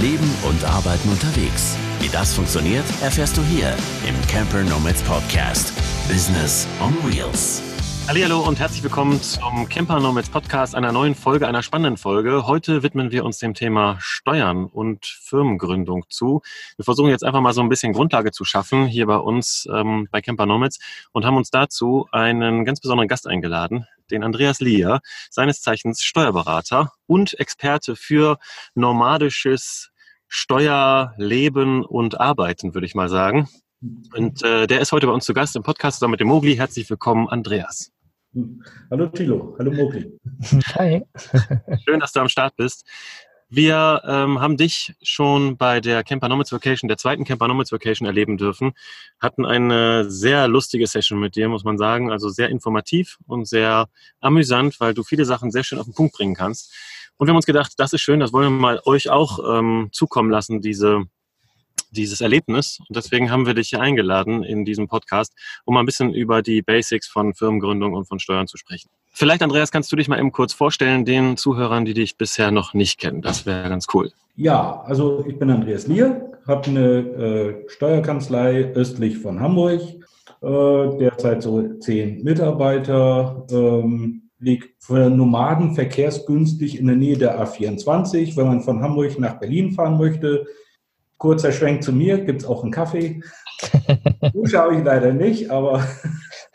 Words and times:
Leben 0.00 0.34
und 0.48 0.64
Arbeiten 0.64 1.10
unterwegs. 1.10 1.76
Wie 2.00 2.08
das 2.08 2.32
funktioniert, 2.32 2.84
erfährst 3.02 3.36
du 3.36 3.42
hier 3.42 3.76
im 4.08 4.26
Camper 4.28 4.62
Nomads 4.64 5.02
Podcast. 5.02 5.74
Business 6.08 6.66
on 6.80 6.94
Wheels. 7.04 7.62
Hallo 8.08 8.40
und 8.40 8.58
herzlich 8.58 8.82
willkommen 8.82 9.22
zum 9.22 9.68
Camper 9.68 10.00
Nomads 10.00 10.30
Podcast, 10.30 10.74
einer 10.74 10.90
neuen 10.90 11.14
Folge, 11.14 11.46
einer 11.46 11.62
spannenden 11.62 11.98
Folge. 11.98 12.46
Heute 12.46 12.82
widmen 12.82 13.12
wir 13.12 13.26
uns 13.26 13.38
dem 13.38 13.52
Thema 13.52 13.98
Steuern 14.00 14.64
und 14.64 15.04
Firmengründung 15.04 16.06
zu. 16.08 16.40
Wir 16.76 16.84
versuchen 16.86 17.10
jetzt 17.10 17.22
einfach 17.22 17.42
mal 17.42 17.52
so 17.52 17.60
ein 17.60 17.68
bisschen 17.68 17.92
Grundlage 17.92 18.32
zu 18.32 18.46
schaffen 18.46 18.86
hier 18.86 19.06
bei 19.06 19.18
uns 19.18 19.68
ähm, 19.70 20.08
bei 20.10 20.22
Camper 20.22 20.46
Nomads 20.46 20.78
und 21.12 21.26
haben 21.26 21.36
uns 21.36 21.50
dazu 21.50 22.08
einen 22.10 22.64
ganz 22.64 22.80
besonderen 22.80 23.06
Gast 23.06 23.28
eingeladen, 23.28 23.86
den 24.10 24.24
Andreas 24.24 24.60
Lier, 24.60 25.00
seines 25.28 25.60
Zeichens 25.60 26.02
Steuerberater 26.02 26.92
und 27.06 27.38
Experte 27.38 27.96
für 27.96 28.38
nomadisches 28.74 29.89
Steuerleben 30.32 31.84
und 31.84 32.20
Arbeiten, 32.20 32.72
würde 32.72 32.86
ich 32.86 32.94
mal 32.94 33.08
sagen. 33.08 33.48
Und 34.16 34.44
äh, 34.44 34.68
der 34.68 34.80
ist 34.80 34.92
heute 34.92 35.08
bei 35.08 35.12
uns 35.12 35.24
zu 35.24 35.34
Gast 35.34 35.56
im 35.56 35.64
Podcast 35.64 35.98
zusammen 35.98 36.12
mit 36.12 36.20
dem 36.20 36.28
Mogli. 36.28 36.54
Herzlich 36.54 36.88
willkommen, 36.88 37.28
Andreas. 37.28 37.90
Hallo 38.92 39.08
Thilo, 39.08 39.56
hallo 39.58 39.72
Mogli. 39.72 40.08
Hi. 40.76 41.02
Schön, 41.84 41.98
dass 41.98 42.12
du 42.12 42.20
am 42.20 42.28
Start 42.28 42.54
bist. 42.54 42.86
Wir 43.48 44.02
ähm, 44.06 44.40
haben 44.40 44.56
dich 44.56 44.94
schon 45.02 45.56
bei 45.56 45.80
der 45.80 46.04
Campernomics 46.04 46.52
Vacation, 46.52 46.86
der 46.86 46.96
zweiten 46.96 47.24
Campernomics 47.24 47.72
Vacation 47.72 48.06
erleben 48.06 48.36
dürfen. 48.36 48.74
Hatten 49.18 49.44
eine 49.44 50.08
sehr 50.08 50.46
lustige 50.46 50.86
Session 50.86 51.18
mit 51.18 51.34
dir, 51.34 51.48
muss 51.48 51.64
man 51.64 51.76
sagen. 51.76 52.12
Also 52.12 52.28
sehr 52.28 52.50
informativ 52.50 53.18
und 53.26 53.48
sehr 53.48 53.88
amüsant, 54.20 54.78
weil 54.78 54.94
du 54.94 55.02
viele 55.02 55.24
Sachen 55.24 55.50
sehr 55.50 55.64
schön 55.64 55.80
auf 55.80 55.86
den 55.86 55.94
Punkt 55.94 56.14
bringen 56.14 56.36
kannst. 56.36 56.72
Und 57.20 57.26
wir 57.26 57.32
haben 57.32 57.36
uns 57.36 57.44
gedacht, 57.44 57.74
das 57.76 57.92
ist 57.92 58.00
schön, 58.00 58.18
das 58.18 58.32
wollen 58.32 58.50
wir 58.50 58.58
mal 58.58 58.80
euch 58.86 59.10
auch 59.10 59.40
ähm, 59.46 59.90
zukommen 59.92 60.30
lassen, 60.30 60.62
diese 60.62 61.02
dieses 61.90 62.22
Erlebnis. 62.22 62.78
Und 62.88 62.96
deswegen 62.96 63.30
haben 63.30 63.44
wir 63.44 63.52
dich 63.52 63.68
hier 63.68 63.82
eingeladen 63.82 64.42
in 64.42 64.64
diesem 64.64 64.88
Podcast, 64.88 65.34
um 65.66 65.74
mal 65.74 65.80
ein 65.80 65.86
bisschen 65.86 66.14
über 66.14 66.40
die 66.40 66.62
Basics 66.62 67.08
von 67.08 67.34
Firmengründung 67.34 67.92
und 67.92 68.06
von 68.06 68.20
Steuern 68.20 68.46
zu 68.46 68.56
sprechen. 68.56 68.88
Vielleicht, 69.12 69.42
Andreas, 69.42 69.70
kannst 69.70 69.92
du 69.92 69.96
dich 69.96 70.08
mal 70.08 70.18
eben 70.18 70.32
kurz 70.32 70.54
vorstellen, 70.54 71.04
den 71.04 71.36
Zuhörern, 71.36 71.84
die 71.84 71.92
dich 71.92 72.16
bisher 72.16 72.52
noch 72.52 72.72
nicht 72.72 72.98
kennen. 72.98 73.20
Das 73.20 73.44
wäre 73.44 73.68
ganz 73.68 73.86
cool. 73.92 74.12
Ja, 74.36 74.80
also 74.86 75.22
ich 75.28 75.38
bin 75.38 75.50
Andreas 75.50 75.88
Lier, 75.88 76.38
habe 76.46 76.70
eine 76.70 76.98
äh, 77.00 77.68
Steuerkanzlei 77.68 78.72
östlich 78.72 79.18
von 79.18 79.40
Hamburg, 79.40 79.82
äh, 80.40 80.98
derzeit 80.98 81.42
so 81.42 81.76
zehn 81.80 82.22
Mitarbeiter, 82.22 83.46
ähm, 83.50 84.29
liegt 84.40 84.82
für 84.82 85.10
Nomaden 85.10 85.74
verkehrsgünstig 85.74 86.78
in 86.78 86.86
der 86.86 86.96
Nähe 86.96 87.18
der 87.18 87.40
A24. 87.40 88.36
Wenn 88.36 88.46
man 88.46 88.62
von 88.62 88.82
Hamburg 88.82 89.18
nach 89.18 89.38
Berlin 89.38 89.72
fahren 89.72 89.98
möchte, 89.98 90.46
Kurzer 91.18 91.52
Schwenk 91.52 91.82
zu 91.82 91.92
mir, 91.92 92.24
gibt 92.24 92.40
es 92.40 92.48
auch 92.48 92.62
einen 92.62 92.72
Kaffee. 92.72 93.20
Dusche 94.32 94.58
habe 94.58 94.76
ich 94.76 94.82
leider 94.82 95.12
nicht, 95.12 95.50
aber 95.50 95.84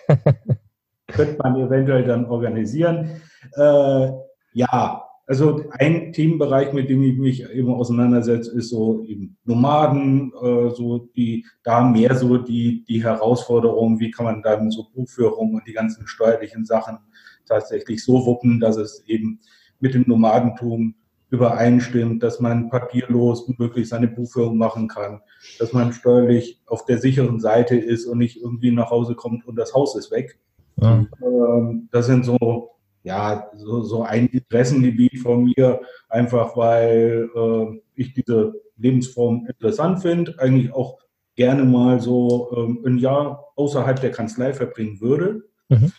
könnte 1.07 1.37
man 1.37 1.55
eventuell 1.55 2.03
dann 2.03 2.25
organisieren. 2.25 3.21
Äh, 3.55 4.09
ja, 4.53 5.03
also 5.27 5.63
ein 5.71 6.13
Themenbereich, 6.13 6.73
mit 6.73 6.89
dem 6.89 7.03
ich 7.03 7.17
mich 7.17 7.49
eben 7.51 7.73
auseinandersetze, 7.73 8.51
ist 8.57 8.69
so 8.69 9.03
eben 9.03 9.37
Nomaden, 9.43 10.31
äh, 10.33 10.69
so 10.71 11.09
die, 11.15 11.45
da 11.63 11.83
mehr 11.83 12.15
so 12.15 12.37
die, 12.37 12.83
die 12.85 13.03
Herausforderung, 13.03 13.99
wie 13.99 14.09
kann 14.09 14.25
man 14.25 14.41
dann 14.41 14.71
so 14.71 14.87
Buchführung 14.93 15.53
und 15.53 15.67
die 15.67 15.73
ganzen 15.73 16.07
steuerlichen 16.07 16.65
Sachen 16.65 16.97
tatsächlich 17.45 18.03
so 18.03 18.25
wuppen, 18.25 18.59
dass 18.59 18.77
es 18.77 19.03
eben 19.07 19.39
mit 19.79 19.93
dem 19.93 20.05
Nomadentum 20.07 20.95
übereinstimmt, 21.29 22.23
dass 22.23 22.39
man 22.39 22.69
papierlos 22.69 23.47
wirklich 23.57 23.89
seine 23.89 24.07
Buchführung 24.07 24.57
machen 24.57 24.87
kann, 24.87 25.21
dass 25.59 25.73
man 25.73 25.91
steuerlich 25.91 26.61
auf 26.67 26.85
der 26.85 26.99
sicheren 26.99 27.39
Seite 27.39 27.75
ist 27.75 28.05
und 28.05 28.19
nicht 28.19 28.37
irgendwie 28.37 28.71
nach 28.71 28.91
Hause 28.91 29.15
kommt 29.15 29.45
und 29.45 29.55
das 29.55 29.73
Haus 29.73 29.95
ist 29.95 30.11
weg. 30.11 30.39
Ja. 30.81 31.05
Ähm, 31.21 31.89
das 31.91 32.05
sind 32.05 32.25
so, 32.25 32.71
ja, 33.03 33.49
so, 33.55 33.81
so 33.81 34.03
ein 34.03 34.27
Interessengebiet 34.27 35.19
von 35.19 35.45
mir, 35.45 35.81
einfach 36.09 36.55
weil 36.55 37.29
äh, 37.35 37.81
ich 37.95 38.13
diese 38.13 38.53
Lebensform 38.77 39.47
interessant 39.47 40.01
finde, 40.01 40.37
eigentlich 40.39 40.73
auch 40.73 40.99
gerne 41.35 41.65
mal 41.65 41.99
so 41.99 42.51
ähm, 42.55 42.83
ein 42.85 42.97
Jahr 42.97 43.51
außerhalb 43.55 43.99
der 43.99 44.11
Kanzlei 44.11 44.53
verbringen 44.53 45.01
würde. 45.01 45.43
Mhm. 45.69 45.91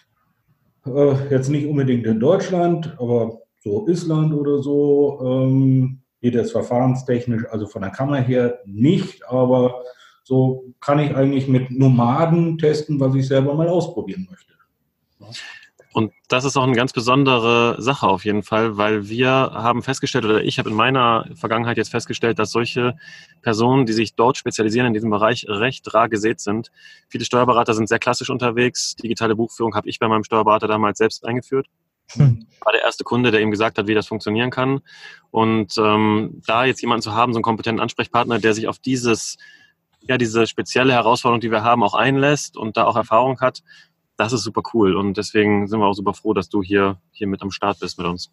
Äh, 0.87 1.31
jetzt 1.31 1.49
nicht 1.49 1.67
unbedingt 1.67 2.07
in 2.07 2.21
Deutschland, 2.21 2.95
aber 2.99 3.39
so 3.63 3.87
Island 3.89 4.33
oder 4.33 4.63
so, 4.63 5.21
ähm, 5.23 6.01
geht 6.21 6.35
es 6.35 6.53
verfahrenstechnisch, 6.53 7.45
also 7.51 7.67
von 7.67 7.83
der 7.83 7.91
Kammer 7.91 8.17
her 8.17 8.61
nicht, 8.65 9.27
aber 9.29 9.83
so 10.23 10.73
kann 10.81 10.99
ich 10.99 11.15
eigentlich 11.15 11.47
mit 11.47 11.71
Nomaden 11.71 12.59
testen, 12.59 12.99
was 12.99 13.15
ich 13.15 13.29
selber 13.29 13.55
mal 13.55 13.69
ausprobieren 13.69 14.27
möchte. 14.31 14.55
Und 15.97 16.13
das 16.29 16.45
ist 16.45 16.59
auch 16.59 16.63
eine 16.63 16.77
ganz 16.77 16.93
besondere 16.93 17.81
Sache 17.81 18.07
auf 18.07 18.27
jeden 18.27 18.43
Fall, 18.43 18.77
weil 18.77 19.09
wir 19.09 19.31
haben 19.31 19.83
festgestellt, 19.83 20.27
oder 20.27 20.45
ich 20.45 20.59
habe 20.59 20.69
in 20.69 20.77
meiner 20.77 21.27
Vergangenheit 21.37 21.79
jetzt 21.79 21.89
festgestellt, 21.89 22.39
dass 22.39 22.51
solche 22.51 22.99
Personen, 23.41 23.87
die 23.87 23.95
sich 23.95 24.15
dort 24.15 24.37
spezialisieren 24.37 24.89
in 24.89 24.93
diesem 24.93 25.09
Bereich, 25.09 25.47
recht 25.49 25.95
rar 25.95 26.11
gesät 26.11 26.41
sind. 26.41 26.71
Viele 27.09 27.25
Steuerberater 27.25 27.73
sind 27.73 27.89
sehr 27.89 27.99
klassisch 27.99 28.29
unterwegs. 28.29 28.95
Digitale 28.97 29.37
Buchführung 29.37 29.75
habe 29.75 29.89
ich 29.89 29.99
bei 29.99 30.07
meinem 30.07 30.23
Steuerberater 30.23 30.69
damals 30.69 30.99
selbst 30.99 31.25
eingeführt. 31.25 31.67
Hm. 32.13 32.47
War 32.61 32.73
der 32.75 32.83
erste 32.83 33.03
Kunde, 33.03 33.31
der 33.31 33.41
ihm 33.41 33.51
gesagt 33.51 33.79
hat, 33.79 33.87
wie 33.87 33.95
das 33.95 34.07
funktionieren 34.07 34.51
kann. 34.51 34.81
Und 35.31 35.79
ähm, 35.79 36.43
da 36.47 36.67
jetzt 36.67 36.83
jemanden 36.83 37.05
zu 37.05 37.15
haben, 37.15 37.33
so 37.33 37.39
einen 37.39 37.43
kompetenten 37.43 37.81
Ansprechpartner, 37.81 38.39
der 38.39 38.53
sich 38.53 38.69
auf 38.69 38.79
dieses, 38.79 39.39
ja, 40.03 40.19
diese 40.19 40.47
spezielle 40.47 40.93
Herausforderung, 40.93 41.41
die 41.41 41.51
wir 41.51 41.65
haben, 41.65 41.83
auch 41.83 41.95
einlässt 41.95 42.59
und 42.59 42.77
da 42.77 42.85
auch 42.85 42.97
Erfahrung 42.97 43.41
hat, 43.41 43.63
das 44.17 44.33
ist 44.33 44.43
super 44.43 44.63
cool. 44.75 44.97
Und 44.97 45.17
deswegen 45.17 45.67
sind 45.67 45.81
wir 45.81 45.87
auch 45.87 45.95
super 45.95 46.15
froh, 46.15 46.33
dass 46.33 46.49
du 46.49 46.63
hier, 46.63 46.99
hier 47.13 47.27
mit 47.27 47.43
am 47.43 47.51
Start 47.51 47.81
bist 47.81 47.99
mit 47.99 48.07
uns. 48.07 48.31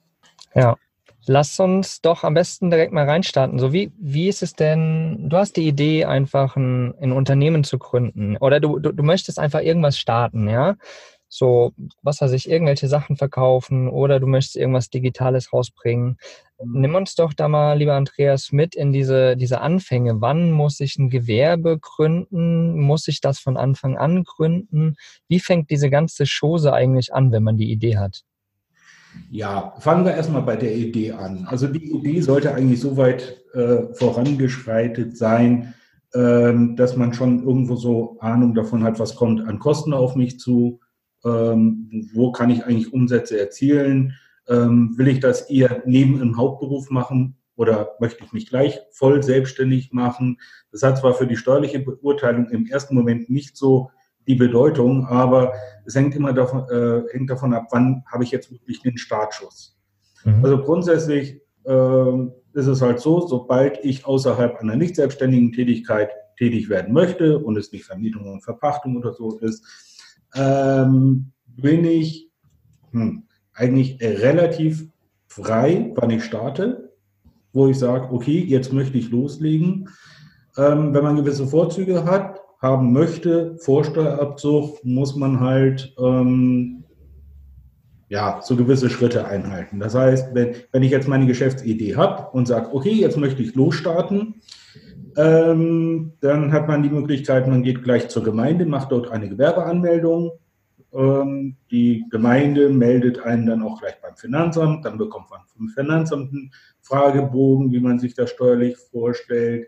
Ja. 0.56 0.78
Lass 1.26 1.58
uns 1.58 2.02
doch 2.02 2.26
am 2.26 2.34
besten 2.34 2.70
direkt 2.70 2.92
mal 2.92 3.08
reinstarten. 3.08 3.58
So, 3.58 3.72
wie, 3.72 3.94
wie 3.98 4.28
ist 4.28 4.44
es 4.44 4.54
denn? 4.54 5.30
Du 5.30 5.38
hast 5.38 5.56
die 5.56 5.68
Idee, 5.68 6.04
einfach 6.04 6.58
ein, 6.58 6.94
ein 7.02 7.14
Unternehmen 7.14 7.64
zu 7.64 7.80
gründen 7.80 8.36
oder 8.38 8.60
du, 8.60 8.78
du, 8.80 8.92
du 8.92 9.04
möchtest 9.04 9.40
einfach 9.40 9.62
irgendwas 9.62 9.98
starten, 9.98 10.50
ja? 10.50 10.76
So, 11.34 11.74
was 12.04 12.22
weiß 12.22 12.32
ich, 12.34 12.48
irgendwelche 12.48 12.88
Sachen 12.88 13.18
verkaufen 13.18 13.90
oder 13.90 14.20
du 14.20 14.28
möchtest 14.28 14.56
irgendwas 14.56 14.92
Digitales 14.92 15.52
rausbringen. 15.52 16.18
Nimm 16.64 16.94
uns 16.94 17.16
doch 17.16 17.34
da 17.34 17.48
mal, 17.48 17.76
lieber 17.76 17.96
Andreas, 17.96 18.52
mit 18.52 18.76
in 18.76 18.94
diese, 18.94 19.36
diese 19.36 19.60
Anfänge. 19.60 20.22
Wann 20.22 20.52
muss 20.52 20.80
ich 20.80 20.96
ein 21.00 21.10
Gewerbe 21.10 21.80
gründen? 21.80 22.80
Muss 22.80 23.08
ich 23.08 23.20
das 23.20 23.40
von 23.40 23.58
Anfang 23.58 23.98
an 23.98 24.24
gründen? 24.24 24.96
Wie 25.28 25.40
fängt 25.40 25.72
diese 25.72 25.90
ganze 25.90 26.26
Chose 26.26 26.72
eigentlich 26.72 27.16
an, 27.16 27.32
wenn 27.32 27.42
man 27.42 27.58
die 27.58 27.72
Idee 27.72 27.98
hat? 27.98 28.22
Ja, 29.32 29.74
fangen 29.80 30.06
wir 30.06 30.14
erstmal 30.14 30.44
bei 30.44 30.56
der 30.56 30.76
Idee 30.76 31.14
an. 31.14 31.48
Also 31.48 31.68
die 31.68 31.92
Idee 31.92 32.22
sollte 32.22 32.54
eigentlich 32.54 32.80
so 32.80 32.96
weit 32.96 33.42
äh, 33.56 33.92
vorangeschreitet 33.96 35.18
sein, 35.18 35.74
äh, 36.14 36.54
dass 36.76 36.96
man 36.96 37.14
schon 37.14 37.44
irgendwo 37.44 37.76
so 37.76 38.20
Ahnung 38.20 38.54
davon 38.54 38.84
hat, 38.84 39.00
was 39.00 39.16
kommt 39.16 39.48
an 39.48 39.58
Kosten 39.58 39.94
auf 39.94 40.16
mich 40.16 40.40
zu, 40.40 40.80
ähm, 41.26 42.10
wo 42.14 42.32
kann 42.32 42.50
ich 42.50 42.66
eigentlich 42.66 42.94
Umsätze 42.94 43.40
erzielen? 43.40 44.16
Ähm, 44.48 44.94
will 44.98 45.08
ich 45.08 45.20
das 45.20 45.50
eher 45.50 45.84
neben 45.86 46.22
im 46.22 46.38
Hauptberuf 46.38 46.90
machen 46.90 47.38
oder 47.56 47.96
möchte 48.00 48.24
ich 48.24 48.34
mich 48.34 48.50
gleich 48.50 48.80
voll 48.92 49.24
selbstständig 49.24 49.94
machen? 49.94 50.40
Das 50.72 50.84
hat 50.84 50.98
zwar 50.98 51.14
für 51.14 51.28
die 51.28 51.38
steuerliche 51.38 51.80
Beurteilung 51.80 52.50
im 52.50 52.66
ersten 52.66 52.96
Moment 52.96 53.30
nicht 53.30 53.56
so 53.56 53.90
die 54.28 54.36
Bedeutung, 54.36 55.06
aber 55.06 55.54
es 55.86 55.96
hängt 55.96 56.16
immer 56.16 56.34
davon, 56.34 56.66
äh, 56.70 57.04
hängt 57.12 57.30
davon 57.30 57.54
ab, 57.54 57.68
wann 57.72 58.04
habe 58.12 58.24
ich 58.24 58.32
jetzt 58.32 58.52
wirklich 58.52 58.82
den 58.82 58.98
Startschuss. 58.98 59.78
Mhm. 60.24 60.44
Also 60.44 60.58
grundsätzlich 60.60 61.42
äh, 61.66 62.28
ist 62.54 62.68
es 62.68 62.82
halt 62.82 63.00
so, 63.00 63.26
sobald 63.28 63.84
ich 63.84 64.06
außerhalb 64.06 64.60
einer 64.60 64.76
nicht 64.76 64.96
selbstständigen 64.96 65.52
Tätigkeit 65.52 66.10
tätig 66.38 66.70
werden 66.70 66.94
möchte 66.94 67.38
und 67.40 67.58
es 67.58 67.72
nicht 67.72 67.86
Vermietung 67.86 68.32
und 68.32 68.42
Verpachtung 68.42 68.98
oder 68.98 69.14
so 69.14 69.38
ist, 69.40 69.66
ähm, 70.36 71.32
bin 71.46 71.86
ich 71.86 72.30
hm, 72.92 73.24
eigentlich 73.54 74.00
relativ 74.02 74.88
frei, 75.28 75.92
wann 75.96 76.10
ich 76.10 76.24
starte, 76.24 76.92
wo 77.52 77.68
ich 77.68 77.78
sage, 77.78 78.12
okay, 78.12 78.44
jetzt 78.44 78.74
möchte 78.74 78.98
ich 78.98 79.10
loslegen. 79.10 79.90
Ähm, 80.58 80.94
wenn 80.94 81.04
man 81.04 81.16
gewisse 81.16 81.48
Vorzüge 81.48 82.06
hat, 82.06 82.40
haben 82.62 82.94
möchte, 82.94 83.58
Vorsteuerabzug, 83.58 84.84
muss 84.86 85.16
man 85.16 85.40
halt 85.40 85.94
ähm, 86.00 86.84
ja, 88.10 88.40
so 88.44 88.56
gewisse 88.56 88.90
Schritte 88.90 89.26
einhalten. 89.26 89.80
Das 89.80 89.96
heißt, 89.96 90.34
wenn, 90.34 90.56
wenn 90.72 90.84
ich 90.84 90.92
jetzt 90.92 91.08
meine 91.08 91.26
Geschäftsidee 91.26 91.96
habe 91.96 92.30
und 92.32 92.48
sage, 92.48 92.74
okay, 92.74 92.94
jetzt 92.94 93.18
möchte 93.18 93.42
ich 93.42 93.56
losstarten, 93.56 94.36
ähm, 95.18 96.14
dann 96.22 96.52
hat 96.52 96.68
man 96.68 96.84
die 96.84 96.90
Möglichkeit, 96.90 97.48
man 97.48 97.64
geht 97.64 97.84
gleich 97.84 98.10
zur 98.10 98.24
Gemeinde, 98.24 98.66
macht 98.66 98.92
dort 98.92 99.12
eine 99.12 99.30
Gewerbeanmeldung, 99.30 100.32
Ähm, 100.94 101.56
die 101.72 102.06
Gemeinde 102.12 102.70
meldet 102.70 103.20
einen 103.20 103.48
dann 103.48 103.64
auch 103.64 103.80
gleich 103.82 104.00
beim 104.02 104.16
Finanzamt. 104.16 104.86
Dann 104.86 104.98
bekommt 105.00 105.30
man 105.32 105.42
vom 105.48 105.68
Finanzamt 105.70 106.32
einen 106.32 106.52
Fragebogen, 106.82 107.72
wie 107.72 107.80
man 107.80 107.98
sich 107.98 108.14
das 108.14 108.30
steuerlich 108.30 108.78
vorstellt. 108.78 109.68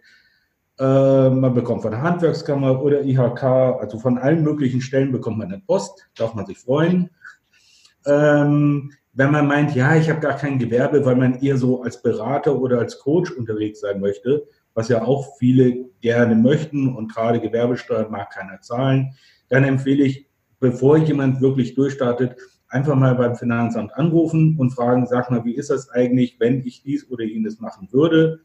Ähm, 0.80 1.40
man 1.40 1.54
bekommt 1.54 1.82
von 1.82 1.92
der 1.92 2.02
Handwerkskammer 2.02 2.82
oder 2.82 3.04
IHK, 3.04 3.44
also 3.44 3.98
von 3.98 4.18
allen 4.20 4.44
möglichen 4.44 4.82
Stellen 4.82 5.12
bekommt 5.12 5.40
man 5.40 5.52
eine 5.52 5.64
Post. 5.66 6.08
Darf 6.16 6.36
man 6.36 6.46
sich 6.46 6.60
freuen. 6.60 7.10
Ähm, 8.06 8.92
wenn 9.14 9.32
man 9.32 9.48
meint, 9.48 9.74
ja, 9.74 9.96
ich 9.96 10.10
habe 10.10 10.20
gar 10.20 10.36
kein 10.36 10.60
Gewerbe, 10.60 11.06
weil 11.06 11.16
man 11.16 11.42
eher 11.42 11.58
so 11.58 11.82
als 11.82 12.02
Berater 12.04 12.60
oder 12.60 12.80
als 12.80 13.00
Coach 13.00 13.32
unterwegs 13.32 13.80
sein 13.80 14.00
möchte, 14.00 14.46
was 14.76 14.90
ja 14.90 15.04
auch 15.04 15.38
viele 15.40 15.86
gerne 16.02 16.36
möchten 16.36 16.96
und 16.96 17.12
gerade 17.12 17.40
Gewerbesteuer 17.40 18.08
mag 18.10 18.30
keiner 18.30 18.62
zahlen, 18.62 19.14
dann 19.50 19.64
empfehle 19.64 20.04
ich, 20.04 20.28
bevor 20.60 20.98
jemand 20.98 21.42
wirklich 21.42 21.74
durchstartet, 21.74 22.36
einfach 22.68 22.96
mal 22.96 23.16
beim 23.16 23.36
Finanzamt 23.36 23.94
anrufen 23.96 24.58
und 24.60 24.72
fragen, 24.72 25.08
sag 25.08 25.32
mal, 25.32 25.46
wie 25.46 25.56
ist 25.56 25.70
das 25.70 25.90
eigentlich, 25.90 26.36
wenn 26.40 26.66
ich 26.66 26.84
dies 26.84 27.10
oder 27.10 27.24
jenes 27.24 27.60
machen 27.60 27.88
würde? 27.92 28.42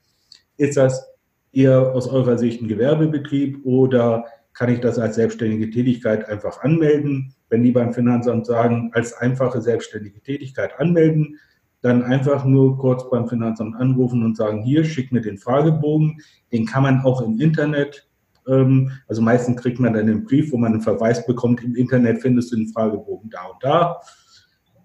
Ist 0.57 0.77
das 0.77 1.05
eher 1.53 1.95
aus 1.95 2.09
eurer 2.09 2.39
Sicht 2.39 2.63
ein 2.63 2.69
Gewerbebetrieb 2.69 3.65
oder 3.65 4.25
kann 4.53 4.73
ich 4.73 4.81
das 4.81 4.99
als 4.99 5.17
selbstständige 5.17 5.71
Tätigkeit 5.71 6.29
einfach 6.29 6.61
anmelden? 6.61 7.35
Wenn 7.49 7.65
die 7.65 7.73
beim 7.73 7.93
Finanzamt 7.93 8.47
sagen, 8.47 8.91
als 8.95 9.15
einfache 9.15 9.61
selbstständige 9.61 10.21
Tätigkeit 10.21 10.79
anmelden, 10.79 11.39
dann 11.83 12.03
einfach 12.03 12.45
nur 12.45 12.79
kurz 12.79 13.09
beim 13.11 13.29
Finanzamt 13.29 13.77
anrufen 13.77 14.23
und 14.25 14.37
sagen, 14.37 14.63
hier, 14.63 14.85
schick 14.85 15.13
mir 15.13 15.21
den 15.21 15.39
Fragebogen. 15.39 16.21
Den 16.53 16.67
kann 16.67 16.83
man 16.83 17.01
auch 17.01 17.23
im 17.23 17.41
Internet, 17.41 18.11
ähm, 18.47 18.91
also 19.09 19.23
meistens 19.23 19.61
kriegt 19.61 19.81
man 19.81 19.93
dann 19.95 20.09
einen 20.09 20.25
Brief, 20.25 20.53
wo 20.53 20.57
man 20.57 20.73
einen 20.73 20.83
Verweis 20.83 21.27
bekommt, 21.27 21.63
im 21.63 21.77
Internet 21.77 22.21
findest 22.21 22.53
du 22.53 22.57
den 22.57 22.69
Fragebogen 22.69 23.31
da 23.31 23.47
und 23.47 23.63
da. 23.63 24.01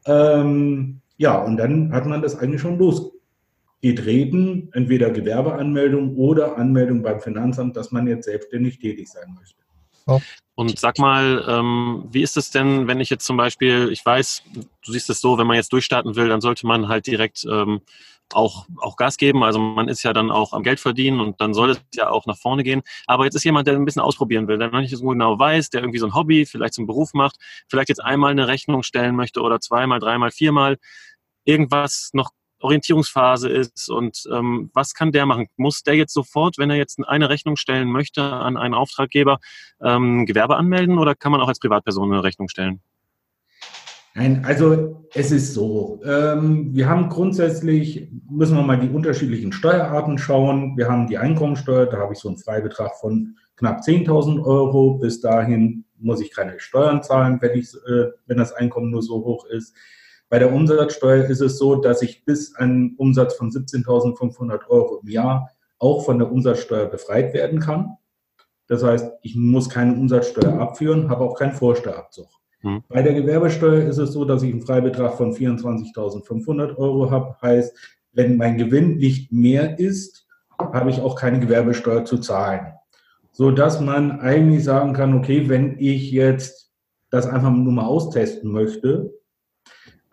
Ähm, 0.05 1.01
ja, 1.17 1.41
und 1.41 1.57
dann 1.57 1.91
hat 1.91 2.05
man 2.05 2.21
das 2.21 2.37
eigentlich 2.37 2.61
schon 2.61 2.77
losgetreten, 2.77 4.69
entweder 4.73 5.09
Gewerbeanmeldung 5.09 6.15
oder 6.15 6.57
Anmeldung 6.57 7.01
beim 7.01 7.19
Finanzamt, 7.19 7.75
dass 7.75 7.91
man 7.91 8.07
jetzt 8.07 8.25
selbstständig 8.25 8.79
tätig 8.79 9.07
sein 9.09 9.33
möchte. 9.33 9.64
Und 10.55 10.79
sag 10.79 10.99
mal, 10.99 11.43
ähm, 11.47 12.05
wie 12.11 12.21
ist 12.21 12.37
es 12.37 12.49
denn, 12.49 12.87
wenn 12.87 13.01
ich 13.01 13.09
jetzt 13.09 13.25
zum 13.25 13.35
Beispiel, 13.35 13.89
ich 13.91 14.05
weiß, 14.05 14.43
du 14.85 14.91
siehst 14.91 15.09
es 15.09 15.19
so, 15.19 15.37
wenn 15.37 15.47
man 15.47 15.57
jetzt 15.57 15.73
durchstarten 15.73 16.15
will, 16.15 16.29
dann 16.29 16.41
sollte 16.41 16.65
man 16.65 16.87
halt 16.87 17.07
direkt 17.07 17.45
ähm, 17.49 17.81
auch, 18.33 18.65
auch 18.79 18.95
Gas 18.95 19.17
geben. 19.17 19.43
Also 19.43 19.59
man 19.59 19.87
ist 19.87 20.03
ja 20.03 20.13
dann 20.13 20.31
auch 20.31 20.53
am 20.53 20.63
Geld 20.63 20.79
verdienen 20.79 21.19
und 21.19 21.41
dann 21.41 21.53
soll 21.53 21.71
es 21.71 21.81
ja 21.93 22.09
auch 22.09 22.25
nach 22.25 22.37
vorne 22.37 22.63
gehen. 22.63 22.81
Aber 23.05 23.25
jetzt 23.25 23.35
ist 23.35 23.43
jemand, 23.43 23.67
der 23.67 23.75
ein 23.75 23.85
bisschen 23.85 24.01
ausprobieren 24.01 24.47
will, 24.47 24.57
der 24.57 24.69
noch 24.69 24.79
nicht 24.79 24.95
so 24.95 25.05
genau 25.05 25.37
weiß, 25.37 25.69
der 25.71 25.81
irgendwie 25.81 25.99
so 25.99 26.05
ein 26.07 26.15
Hobby, 26.15 26.45
vielleicht 26.45 26.73
zum 26.73 26.87
Beruf 26.87 27.13
macht, 27.13 27.35
vielleicht 27.67 27.89
jetzt 27.89 28.03
einmal 28.03 28.31
eine 28.31 28.47
Rechnung 28.47 28.83
stellen 28.83 29.15
möchte 29.15 29.41
oder 29.41 29.59
zweimal, 29.59 29.99
dreimal, 29.99 30.31
viermal, 30.31 30.77
irgendwas 31.43 32.11
noch 32.13 32.31
Orientierungsphase 32.65 33.49
ist 33.49 33.89
und 33.89 34.23
ähm, 34.31 34.69
was 34.73 34.93
kann 34.93 35.11
der 35.11 35.25
machen? 35.25 35.47
Muss 35.55 35.83
der 35.83 35.95
jetzt 35.95 36.13
sofort, 36.13 36.57
wenn 36.57 36.69
er 36.69 36.75
jetzt 36.75 36.99
eine 37.07 37.29
Rechnung 37.29 37.55
stellen 37.55 37.89
möchte 37.89 38.23
an 38.23 38.57
einen 38.57 38.73
Auftraggeber, 38.73 39.39
ähm, 39.81 40.25
Gewerbe 40.25 40.57
anmelden 40.57 40.97
oder 40.97 41.15
kann 41.15 41.31
man 41.31 41.41
auch 41.41 41.47
als 41.47 41.59
Privatperson 41.59 42.11
eine 42.11 42.23
Rechnung 42.23 42.49
stellen? 42.49 42.81
Nein, 44.17 44.45
also 44.45 45.05
es 45.13 45.31
ist 45.31 45.53
so. 45.53 46.01
Ähm, 46.05 46.73
wir 46.73 46.87
haben 46.87 47.09
grundsätzlich, 47.09 48.09
müssen 48.29 48.55
wir 48.55 48.63
mal 48.63 48.79
die 48.79 48.89
unterschiedlichen 48.89 49.51
Steuerarten 49.51 50.17
schauen. 50.17 50.77
Wir 50.77 50.87
haben 50.87 51.07
die 51.07 51.17
Einkommensteuer, 51.17 51.85
da 51.85 51.97
habe 51.97 52.13
ich 52.13 52.19
so 52.19 52.29
einen 52.29 52.37
Freibetrag 52.37 52.95
von 52.95 53.35
knapp 53.57 53.81
10.000 53.81 54.41
Euro. 54.45 54.99
Bis 54.99 55.19
dahin 55.19 55.83
muss 55.99 56.21
ich 56.21 56.31
keine 56.31 56.61
Steuern 56.61 57.03
zahlen, 57.03 57.39
wenn, 57.41 57.59
äh, 57.59 58.11
wenn 58.25 58.37
das 58.37 58.53
Einkommen 58.53 58.89
nur 58.89 59.01
so 59.01 59.15
hoch 59.15 59.45
ist. 59.47 59.75
Bei 60.29 60.39
der 60.39 60.53
Umsatzsteuer 60.53 61.25
ist 61.25 61.41
es 61.41 61.57
so, 61.57 61.75
dass 61.75 62.01
ich 62.01 62.25
bis 62.25 62.55
einen 62.55 62.95
Umsatz 62.97 63.35
von 63.35 63.51
17.500 63.51 64.67
Euro 64.67 64.99
im 65.01 65.09
Jahr 65.09 65.49
auch 65.77 66.03
von 66.05 66.17
der 66.17 66.31
Umsatzsteuer 66.31 66.87
befreit 66.87 67.33
werden 67.33 67.59
kann. 67.59 67.97
Das 68.67 68.83
heißt, 68.83 69.11
ich 69.21 69.35
muss 69.35 69.69
keine 69.69 69.93
Umsatzsteuer 69.93 70.59
abführen, 70.59 71.09
habe 71.09 71.23
auch 71.23 71.37
keinen 71.37 71.53
Vorsteuerabzug. 71.53 72.27
Hm. 72.61 72.83
Bei 72.89 73.03
der 73.03 73.13
Gewerbesteuer 73.13 73.83
ist 73.83 73.99
es 73.99 74.13
so, 74.13 74.25
dass 74.25 74.41
ich 74.41 74.51
einen 74.51 74.61
Freibetrag 74.61 75.15
von 75.15 75.33
24.500 75.33 76.75
Euro 76.77 77.11
habe. 77.11 77.35
Heißt, 77.41 77.77
wenn 78.13 78.37
mein 78.37 78.57
Gewinn 78.57 78.97
nicht 78.97 79.31
mehr 79.31 79.77
ist, 79.77 80.25
habe 80.57 80.89
ich 80.89 80.99
auch 81.01 81.15
keine 81.15 81.39
Gewerbesteuer 81.39 82.05
zu 82.05 82.17
zahlen. 82.17 82.73
So 83.31 83.51
dass 83.51 83.81
man 83.81 84.21
eigentlich 84.21 84.63
sagen 84.63 84.93
kann, 84.93 85.13
okay, 85.13 85.49
wenn 85.49 85.77
ich 85.77 86.09
jetzt 86.11 86.71
das 87.09 87.27
einfach 87.27 87.51
nur 87.51 87.73
mal 87.73 87.85
austesten 87.85 88.51
möchte, 88.51 89.13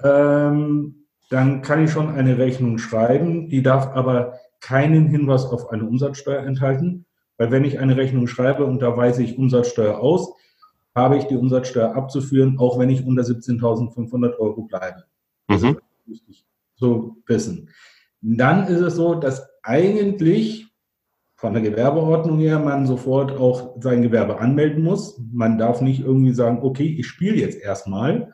ähm, 0.05 1.07
dann 1.31 1.63
kann 1.63 1.85
ich 1.85 1.91
schon 1.91 2.11
eine 2.11 2.39
Rechnung 2.39 2.79
schreiben. 2.79 3.49
Die 3.49 3.63
darf 3.63 3.89
aber 3.89 4.35
keinen 4.61 5.09
Hinweis 5.09 5.45
auf 5.47 5.71
eine 5.71 5.85
Umsatzsteuer 5.85 6.43
enthalten, 6.43 7.07
weil 7.39 7.51
wenn 7.51 7.65
ich 7.65 7.79
eine 7.79 7.97
Rechnung 7.97 8.27
schreibe 8.27 8.65
und 8.67 8.81
da 8.81 8.97
weise 8.97 9.23
ich 9.23 9.39
Umsatzsteuer 9.39 9.99
aus, 9.99 10.35
habe 10.95 11.17
ich 11.17 11.25
die 11.25 11.37
Umsatzsteuer 11.37 11.95
abzuführen, 11.95 12.59
auch 12.59 12.79
wenn 12.79 12.91
ich 12.91 13.07
unter 13.07 13.23
17.500 13.23 14.39
Euro 14.39 14.63
bleibe. 14.63 15.05
Mhm. 15.49 15.75
Das 15.75 15.83
wichtig 16.07 16.47
zu 16.77 17.23
wissen. 17.27 17.71
Dann 18.21 18.67
ist 18.67 18.81
es 18.81 18.95
so, 18.95 19.15
dass 19.15 19.49
eigentlich 19.63 20.67
von 21.37 21.55
der 21.55 21.63
Gewerbeordnung 21.63 22.39
her 22.39 22.61
man 22.61 22.87
sofort 22.87 23.33
auch 23.33 23.75
sein 23.81 24.03
Gewerbe 24.03 24.39
anmelden 24.39 24.85
muss. 24.85 25.21
Man 25.33 25.59
darf 25.59 25.81
nicht 25.81 26.01
irgendwie 26.01 26.35
sagen, 26.35 26.61
okay, 26.63 26.95
ich 26.99 27.07
spiele 27.07 27.37
jetzt 27.37 27.61
erstmal, 27.61 28.33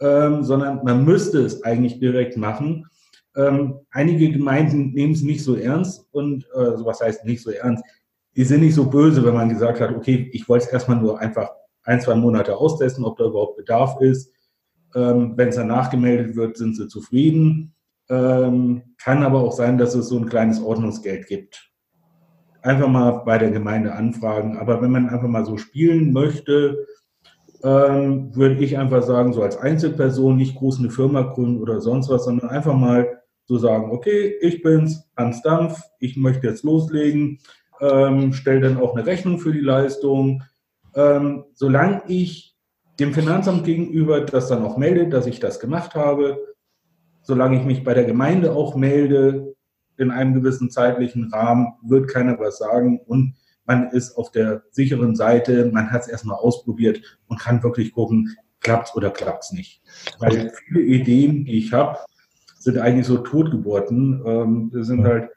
ähm, 0.00 0.42
sondern 0.42 0.84
man 0.84 1.04
müsste 1.04 1.40
es 1.40 1.62
eigentlich 1.62 1.98
direkt 1.98 2.36
machen. 2.36 2.86
Ähm, 3.36 3.80
einige 3.90 4.30
Gemeinden 4.30 4.92
nehmen 4.92 5.12
es 5.12 5.22
nicht 5.22 5.44
so 5.44 5.56
ernst 5.56 6.06
und 6.12 6.44
äh, 6.54 6.84
was 6.84 7.00
heißt 7.00 7.24
nicht 7.24 7.42
so 7.42 7.50
ernst? 7.50 7.84
Die 8.34 8.44
sind 8.44 8.60
nicht 8.60 8.74
so 8.74 8.88
böse, 8.88 9.24
wenn 9.24 9.34
man 9.34 9.48
gesagt 9.48 9.80
hat, 9.80 9.94
okay, 9.94 10.30
ich 10.32 10.48
wollte 10.48 10.66
es 10.66 10.72
erstmal 10.72 10.98
nur 10.98 11.18
einfach 11.18 11.50
ein, 11.84 12.00
zwei 12.00 12.14
Monate 12.14 12.56
austesten, 12.56 13.04
ob 13.04 13.16
da 13.16 13.24
überhaupt 13.24 13.56
Bedarf 13.56 14.00
ist. 14.00 14.32
Ähm, 14.94 15.34
wenn 15.36 15.48
es 15.48 15.56
dann 15.56 15.68
nachgemeldet 15.68 16.36
wird, 16.36 16.56
sind 16.56 16.76
sie 16.76 16.88
zufrieden. 16.88 17.74
Ähm, 18.08 18.82
kann 18.98 19.22
aber 19.22 19.40
auch 19.40 19.52
sein, 19.52 19.78
dass 19.78 19.94
es 19.94 20.08
so 20.08 20.18
ein 20.18 20.28
kleines 20.28 20.60
Ordnungsgeld 20.60 21.26
gibt. 21.26 21.70
Einfach 22.62 22.88
mal 22.88 23.22
bei 23.24 23.38
der 23.38 23.50
Gemeinde 23.50 23.92
anfragen. 23.92 24.56
Aber 24.56 24.82
wenn 24.82 24.90
man 24.90 25.08
einfach 25.08 25.28
mal 25.28 25.44
so 25.44 25.56
spielen 25.56 26.12
möchte, 26.12 26.86
ähm, 27.62 28.34
würde 28.34 28.62
ich 28.62 28.78
einfach 28.78 29.02
sagen, 29.02 29.32
so 29.32 29.42
als 29.42 29.56
Einzelperson, 29.56 30.36
nicht 30.36 30.56
groß 30.56 30.78
eine 30.78 30.90
Firma 30.90 31.22
gründen 31.22 31.60
oder 31.60 31.80
sonst 31.80 32.08
was, 32.08 32.24
sondern 32.24 32.50
einfach 32.50 32.74
mal 32.74 33.22
so 33.46 33.58
sagen, 33.58 33.90
okay, 33.90 34.34
ich 34.40 34.62
bin's, 34.62 35.08
Hans 35.16 35.42
Dampf, 35.42 35.80
ich 36.00 36.16
möchte 36.16 36.46
jetzt 36.46 36.64
loslegen, 36.64 37.38
ähm, 37.80 38.32
stelle 38.32 38.60
dann 38.60 38.78
auch 38.78 38.96
eine 38.96 39.06
Rechnung 39.06 39.38
für 39.38 39.52
die 39.52 39.60
Leistung. 39.60 40.42
Ähm, 40.94 41.44
solange 41.54 42.02
ich 42.08 42.56
dem 42.98 43.12
Finanzamt 43.12 43.64
gegenüber 43.64 44.20
das 44.20 44.48
dann 44.48 44.64
auch 44.64 44.76
melde, 44.76 45.08
dass 45.08 45.26
ich 45.26 45.38
das 45.38 45.60
gemacht 45.60 45.94
habe, 45.94 46.38
solange 47.22 47.58
ich 47.58 47.64
mich 47.64 47.84
bei 47.84 47.94
der 47.94 48.04
Gemeinde 48.04 48.52
auch 48.52 48.74
melde, 48.74 49.54
in 49.98 50.10
einem 50.10 50.34
gewissen 50.34 50.70
zeitlichen 50.70 51.32
Rahmen, 51.32 51.74
wird 51.82 52.08
keiner 52.08 52.38
was 52.38 52.58
sagen 52.58 53.00
und 53.06 53.34
man 53.66 53.90
ist 53.90 54.16
auf 54.16 54.30
der 54.30 54.62
sicheren 54.70 55.16
Seite, 55.16 55.70
man 55.72 55.90
hat 55.90 56.02
es 56.02 56.08
erstmal 56.08 56.36
ausprobiert 56.36 57.18
und 57.28 57.40
kann 57.40 57.62
wirklich 57.62 57.92
gucken, 57.92 58.36
klappt 58.60 58.88
es 58.88 58.94
oder 58.94 59.10
klappt 59.10 59.44
es 59.44 59.52
nicht. 59.52 59.82
Weil 60.18 60.52
viele 60.66 60.80
Ideen, 60.80 61.44
die 61.44 61.58
ich 61.58 61.72
habe, 61.72 61.98
sind 62.58 62.78
eigentlich 62.78 63.06
so 63.06 63.18
Totgeburten. 63.18 64.22
Ähm, 64.26 64.70
sind 64.72 65.04
halt, 65.04 65.30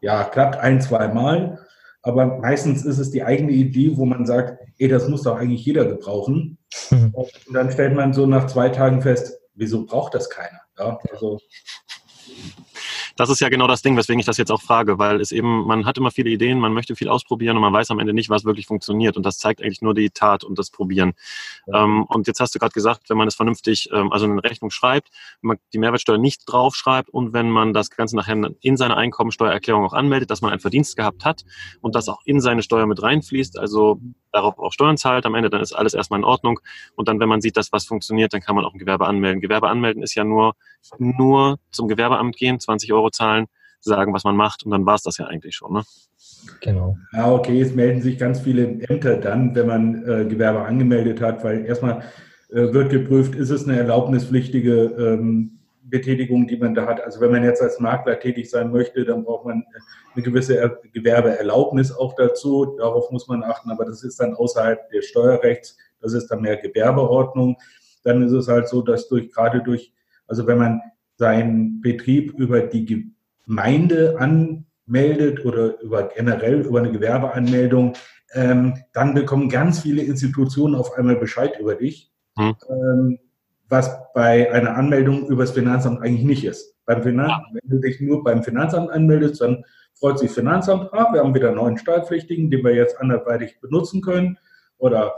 ja, 0.00 0.24
klappt 0.24 0.56
ein, 0.56 0.80
zwei 0.80 1.08
Mal, 1.08 1.58
aber 2.02 2.38
meistens 2.38 2.84
ist 2.84 2.98
es 2.98 3.10
die 3.10 3.22
eigene 3.22 3.52
Idee, 3.52 3.96
wo 3.96 4.04
man 4.04 4.26
sagt, 4.26 4.58
ey, 4.78 4.88
das 4.88 5.08
muss 5.08 5.22
doch 5.22 5.36
eigentlich 5.36 5.64
jeder 5.64 5.84
gebrauchen. 5.84 6.58
Mhm. 6.90 7.14
Und 7.14 7.30
dann 7.52 7.70
stellt 7.70 7.94
man 7.94 8.12
so 8.12 8.26
nach 8.26 8.46
zwei 8.46 8.68
Tagen 8.70 9.02
fest, 9.02 9.38
wieso 9.54 9.86
braucht 9.86 10.14
das 10.14 10.28
keiner? 10.28 10.60
Ja, 10.78 10.98
also 11.10 11.38
das 13.16 13.30
ist 13.30 13.40
ja 13.40 13.48
genau 13.48 13.66
das 13.66 13.82
Ding, 13.82 13.96
weswegen 13.96 14.20
ich 14.20 14.26
das 14.26 14.36
jetzt 14.36 14.50
auch 14.50 14.62
frage, 14.62 14.98
weil 14.98 15.20
es 15.20 15.32
eben, 15.32 15.66
man 15.66 15.86
hat 15.86 15.98
immer 15.98 16.10
viele 16.10 16.30
Ideen, 16.30 16.58
man 16.58 16.72
möchte 16.72 16.96
viel 16.96 17.08
ausprobieren 17.08 17.56
und 17.56 17.62
man 17.62 17.72
weiß 17.72 17.90
am 17.90 17.98
Ende 17.98 18.12
nicht, 18.12 18.30
was 18.30 18.44
wirklich 18.44 18.66
funktioniert. 18.66 19.16
Und 19.16 19.24
das 19.24 19.38
zeigt 19.38 19.62
eigentlich 19.62 19.82
nur 19.82 19.94
die 19.94 20.10
Tat 20.10 20.44
und 20.44 20.58
das 20.58 20.70
Probieren. 20.70 21.12
Ja. 21.66 21.84
Ähm, 21.84 22.04
und 22.04 22.26
jetzt 22.26 22.40
hast 22.40 22.54
du 22.54 22.58
gerade 22.58 22.72
gesagt, 22.72 23.10
wenn 23.10 23.16
man 23.16 23.28
es 23.28 23.34
vernünftig, 23.34 23.88
ähm, 23.92 24.12
also 24.12 24.26
eine 24.26 24.42
Rechnung 24.42 24.70
schreibt, 24.70 25.08
man 25.40 25.58
die 25.72 25.78
Mehrwertsteuer 25.78 26.18
nicht 26.18 26.42
draufschreibt 26.46 27.10
und 27.10 27.32
wenn 27.32 27.50
man 27.50 27.72
das 27.72 27.90
Ganze 27.90 28.16
nachher 28.16 28.50
in 28.60 28.76
seine 28.76 28.96
Einkommensteuererklärung 28.96 29.84
auch 29.84 29.92
anmeldet, 29.92 30.30
dass 30.30 30.40
man 30.40 30.50
einen 30.50 30.60
Verdienst 30.60 30.96
gehabt 30.96 31.24
hat 31.24 31.44
und 31.80 31.94
das 31.94 32.08
auch 32.08 32.20
in 32.24 32.40
seine 32.40 32.62
Steuer 32.62 32.86
mit 32.86 33.02
reinfließt, 33.02 33.58
also 33.58 34.00
darauf 34.32 34.58
auch 34.58 34.72
Steuern 34.72 34.96
zahlt 34.96 35.26
am 35.26 35.34
Ende, 35.34 35.50
dann 35.50 35.60
ist 35.60 35.72
alles 35.72 35.94
erstmal 35.94 36.20
in 36.20 36.24
Ordnung. 36.24 36.60
Und 36.96 37.08
dann, 37.08 37.20
wenn 37.20 37.28
man 37.28 37.40
sieht, 37.40 37.56
dass 37.56 37.72
was 37.72 37.84
funktioniert, 37.84 38.32
dann 38.32 38.40
kann 38.40 38.56
man 38.56 38.64
auch 38.64 38.72
ein 38.72 38.78
Gewerbe 38.78 39.06
anmelden. 39.06 39.40
Gewerbe 39.40 39.68
anmelden 39.68 40.02
ist 40.02 40.14
ja 40.14 40.24
nur, 40.24 40.54
nur 40.98 41.58
zum 41.70 41.88
Gewerbeamt 41.88 42.36
gehen, 42.36 42.58
20 42.58 42.92
Euro 42.92 43.10
zahlen, 43.10 43.46
sagen, 43.80 44.14
was 44.14 44.24
man 44.24 44.36
macht 44.36 44.64
und 44.64 44.70
dann 44.70 44.86
war 44.86 44.94
es 44.94 45.02
das 45.02 45.18
ja 45.18 45.26
eigentlich 45.26 45.56
schon. 45.56 45.72
Ne? 45.72 45.82
Genau. 46.60 46.96
Ja, 47.12 47.30
okay, 47.32 47.60
es 47.60 47.74
melden 47.74 48.00
sich 48.00 48.18
ganz 48.18 48.40
viele 48.40 48.80
Ämter 48.88 49.16
dann, 49.16 49.54
wenn 49.54 49.66
man 49.66 50.08
äh, 50.08 50.24
Gewerbe 50.24 50.62
angemeldet 50.62 51.20
hat, 51.20 51.42
weil 51.44 51.64
erstmal 51.64 52.02
äh, 52.50 52.72
wird 52.72 52.90
geprüft, 52.90 53.34
ist 53.34 53.50
es 53.50 53.66
eine 53.66 53.78
erlaubnispflichtige 53.78 54.84
ähm, 54.98 55.58
Betätigung, 55.84 56.46
die 56.46 56.56
man 56.56 56.74
da 56.74 56.86
hat. 56.86 57.00
Also 57.00 57.20
wenn 57.20 57.32
man 57.32 57.44
jetzt 57.44 57.62
als 57.62 57.80
Makler 57.80 58.18
tätig 58.18 58.50
sein 58.50 58.70
möchte, 58.70 59.04
dann 59.04 59.24
braucht 59.24 59.44
man 59.44 59.64
eine 60.14 60.22
gewisse 60.22 60.78
Gewerbeerlaubnis 60.92 61.92
auch 61.92 62.14
dazu. 62.14 62.76
Darauf 62.78 63.10
muss 63.10 63.28
man 63.28 63.42
achten, 63.42 63.70
aber 63.70 63.84
das 63.84 64.02
ist 64.02 64.20
dann 64.20 64.34
außerhalb 64.34 64.90
des 64.90 65.06
Steuerrechts. 65.06 65.76
Das 66.00 66.12
ist 66.12 66.28
dann 66.28 66.42
mehr 66.42 66.56
Gewerbeordnung. 66.56 67.56
Dann 68.04 68.22
ist 68.22 68.32
es 68.32 68.48
halt 68.48 68.68
so, 68.68 68.82
dass 68.82 69.08
durch 69.08 69.30
gerade 69.32 69.62
durch, 69.62 69.92
also 70.26 70.46
wenn 70.46 70.58
man 70.58 70.80
seinen 71.16 71.80
Betrieb 71.80 72.34
über 72.38 72.60
die 72.60 73.06
Gemeinde 73.46 74.16
anmeldet 74.18 75.44
oder 75.44 75.80
über 75.80 76.08
generell 76.08 76.62
über 76.62 76.80
eine 76.80 76.92
Gewerbeanmeldung, 76.92 77.94
ähm, 78.34 78.74
dann 78.92 79.14
bekommen 79.14 79.48
ganz 79.48 79.80
viele 79.80 80.02
Institutionen 80.02 80.74
auf 80.74 80.94
einmal 80.96 81.16
Bescheid 81.16 81.58
über 81.60 81.74
dich. 81.74 82.10
Hm. 82.36 82.56
Ähm, 82.68 83.18
was 83.72 83.90
bei 84.12 84.52
einer 84.52 84.76
Anmeldung 84.76 85.26
übers 85.28 85.52
Finanzamt 85.52 86.02
eigentlich 86.02 86.26
nicht 86.26 86.44
ist. 86.44 86.76
Beim 86.84 87.02
Finanzamt, 87.02 87.46
wenn 87.54 87.70
du 87.70 87.78
dich 87.78 88.02
nur 88.02 88.22
beim 88.22 88.42
Finanzamt 88.42 88.90
anmeldest, 88.90 89.40
dann 89.40 89.64
freut 89.94 90.18
sich 90.18 90.28
das 90.28 90.34
Finanzamt, 90.34 90.92
ah, 90.92 91.10
wir 91.10 91.20
haben 91.20 91.34
wieder 91.34 91.48
einen 91.48 91.56
neuen 91.56 91.78
Steuerpflichtigen, 91.78 92.50
den 92.50 92.62
wir 92.62 92.74
jetzt 92.74 93.00
anderweitig 93.00 93.58
benutzen 93.62 94.02
können 94.02 94.36
oder 94.76 95.14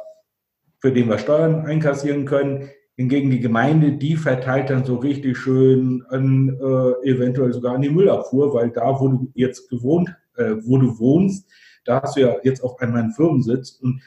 für 0.79 0.93
den 0.93 1.09
wir 1.09 1.19
Steuern 1.19 1.67
einkassieren 1.67 2.27
können. 2.27 2.71
Hingegen 2.95 3.33
die 3.33 3.41
Gemeinde, 3.41 3.95
die 3.95 4.15
verteilt 4.15 4.71
dann 4.71 4.85
so 4.85 4.99
richtig 4.99 5.37
schön 5.37 6.05
an, 6.11 6.57
äh, 6.61 7.11
eventuell 7.11 7.53
sogar 7.53 7.75
an 7.75 7.83
die 7.83 7.91
Müllabfuhr, 7.91 8.55
weil 8.55 8.71
da, 8.71 9.01
wo 9.01 9.09
du 9.09 9.33
jetzt 9.35 9.69
gewohnt, 9.69 10.15
äh, 10.37 10.55
wo 10.63 10.79
du 10.79 10.97
wohnst, 11.01 11.51
da 11.85 12.03
hast 12.03 12.17
du 12.17 12.21
ja 12.21 12.37
jetzt 12.45 12.63
auch 12.63 12.79
einmal 12.79 13.03
einen 13.03 13.13
Firmensitz 13.13 13.81
und 13.83 14.01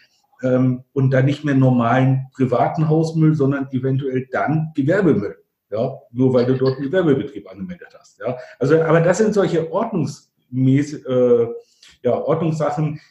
ähm, 0.43 0.83
und 0.93 1.11
dann 1.11 1.25
nicht 1.25 1.43
mehr 1.43 1.55
normalen 1.55 2.27
privaten 2.33 2.89
Hausmüll, 2.89 3.35
sondern 3.35 3.67
eventuell 3.71 4.27
dann 4.31 4.71
Gewerbemüll. 4.75 5.37
Ja, 5.69 5.99
nur 6.11 6.33
weil 6.33 6.45
du 6.45 6.55
dort 6.55 6.77
einen 6.77 6.85
Gewerbebetrieb 6.85 7.49
angemeldet 7.49 7.89
hast. 7.97 8.19
Ja, 8.19 8.37
also, 8.57 8.81
aber 8.81 9.01
das 9.01 9.17
sind 9.17 9.33
solche 9.33 9.69
Ordnungsmäß, 9.71 10.93
äh, 11.05 11.47
ja, 12.03 12.13
Ordnungssachen, 12.13 13.01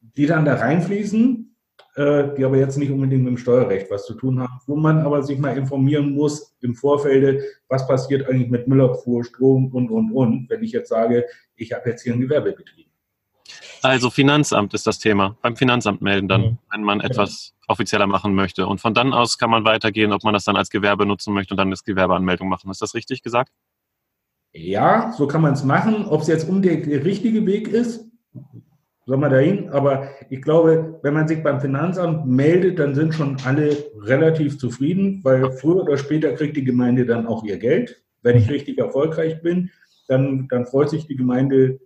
die 0.00 0.26
dann 0.26 0.44
da 0.44 0.54
reinfließen, 0.54 1.56
äh, 1.96 2.34
die 2.36 2.44
aber 2.44 2.58
jetzt 2.58 2.78
nicht 2.78 2.92
unbedingt 2.92 3.24
mit 3.24 3.32
dem 3.32 3.38
Steuerrecht 3.38 3.90
was 3.90 4.06
zu 4.06 4.14
tun 4.14 4.40
haben, 4.40 4.60
wo 4.66 4.76
man 4.76 4.98
aber 5.00 5.22
sich 5.24 5.38
mal 5.38 5.56
informieren 5.56 6.12
muss 6.12 6.56
im 6.60 6.74
Vorfeld, 6.74 7.42
was 7.68 7.88
passiert 7.88 8.28
eigentlich 8.28 8.50
mit 8.50 8.68
Müllabfuhr, 8.68 9.24
Strom 9.24 9.72
und, 9.72 9.90
und, 9.90 10.12
und, 10.12 10.48
wenn 10.48 10.62
ich 10.62 10.70
jetzt 10.70 10.90
sage, 10.90 11.26
ich 11.56 11.72
habe 11.72 11.90
jetzt 11.90 12.02
hier 12.02 12.12
einen 12.12 12.22
Gewerbebetrieb. 12.22 12.89
Also 13.82 14.10
Finanzamt 14.10 14.74
ist 14.74 14.86
das 14.86 14.98
Thema. 14.98 15.36
Beim 15.42 15.56
Finanzamt 15.56 16.02
melden 16.02 16.28
dann, 16.28 16.40
mhm. 16.42 16.58
wenn 16.70 16.82
man 16.82 17.00
etwas 17.00 17.54
offizieller 17.68 18.06
machen 18.06 18.34
möchte. 18.34 18.66
Und 18.66 18.80
von 18.80 18.94
dann 18.94 19.12
aus 19.12 19.38
kann 19.38 19.50
man 19.50 19.64
weitergehen, 19.64 20.12
ob 20.12 20.24
man 20.24 20.34
das 20.34 20.44
dann 20.44 20.56
als 20.56 20.70
Gewerbe 20.70 21.06
nutzen 21.06 21.32
möchte 21.32 21.54
und 21.54 21.58
dann 21.58 21.70
das 21.70 21.84
Gewerbeanmeldung 21.84 22.48
machen. 22.48 22.70
Ist 22.70 22.82
das 22.82 22.94
richtig 22.94 23.22
gesagt? 23.22 23.52
Ja, 24.52 25.12
so 25.12 25.26
kann 25.26 25.42
man 25.42 25.52
es 25.52 25.64
machen. 25.64 26.06
Ob 26.06 26.22
es 26.22 26.28
jetzt 26.28 26.48
um 26.48 26.60
der, 26.60 26.78
der 26.78 27.04
richtige 27.04 27.46
Weg 27.46 27.68
ist, 27.68 28.04
soll 29.06 29.16
man 29.16 29.30
dahin. 29.30 29.70
Aber 29.70 30.08
ich 30.28 30.42
glaube, 30.42 30.98
wenn 31.02 31.14
man 31.14 31.28
sich 31.28 31.42
beim 31.42 31.60
Finanzamt 31.60 32.26
meldet, 32.26 32.78
dann 32.78 32.94
sind 32.94 33.14
schon 33.14 33.36
alle 33.44 33.76
relativ 34.00 34.58
zufrieden, 34.58 35.20
weil 35.22 35.52
früher 35.52 35.82
oder 35.82 35.96
später 35.96 36.32
kriegt 36.32 36.56
die 36.56 36.64
Gemeinde 36.64 37.06
dann 37.06 37.26
auch 37.26 37.44
ihr 37.44 37.58
Geld. 37.58 38.02
Wenn 38.22 38.36
ich 38.36 38.50
richtig 38.50 38.78
erfolgreich 38.78 39.40
bin, 39.42 39.70
dann, 40.08 40.48
dann 40.48 40.66
freut 40.66 40.90
sich 40.90 41.06
die 41.06 41.16
Gemeinde 41.16 41.80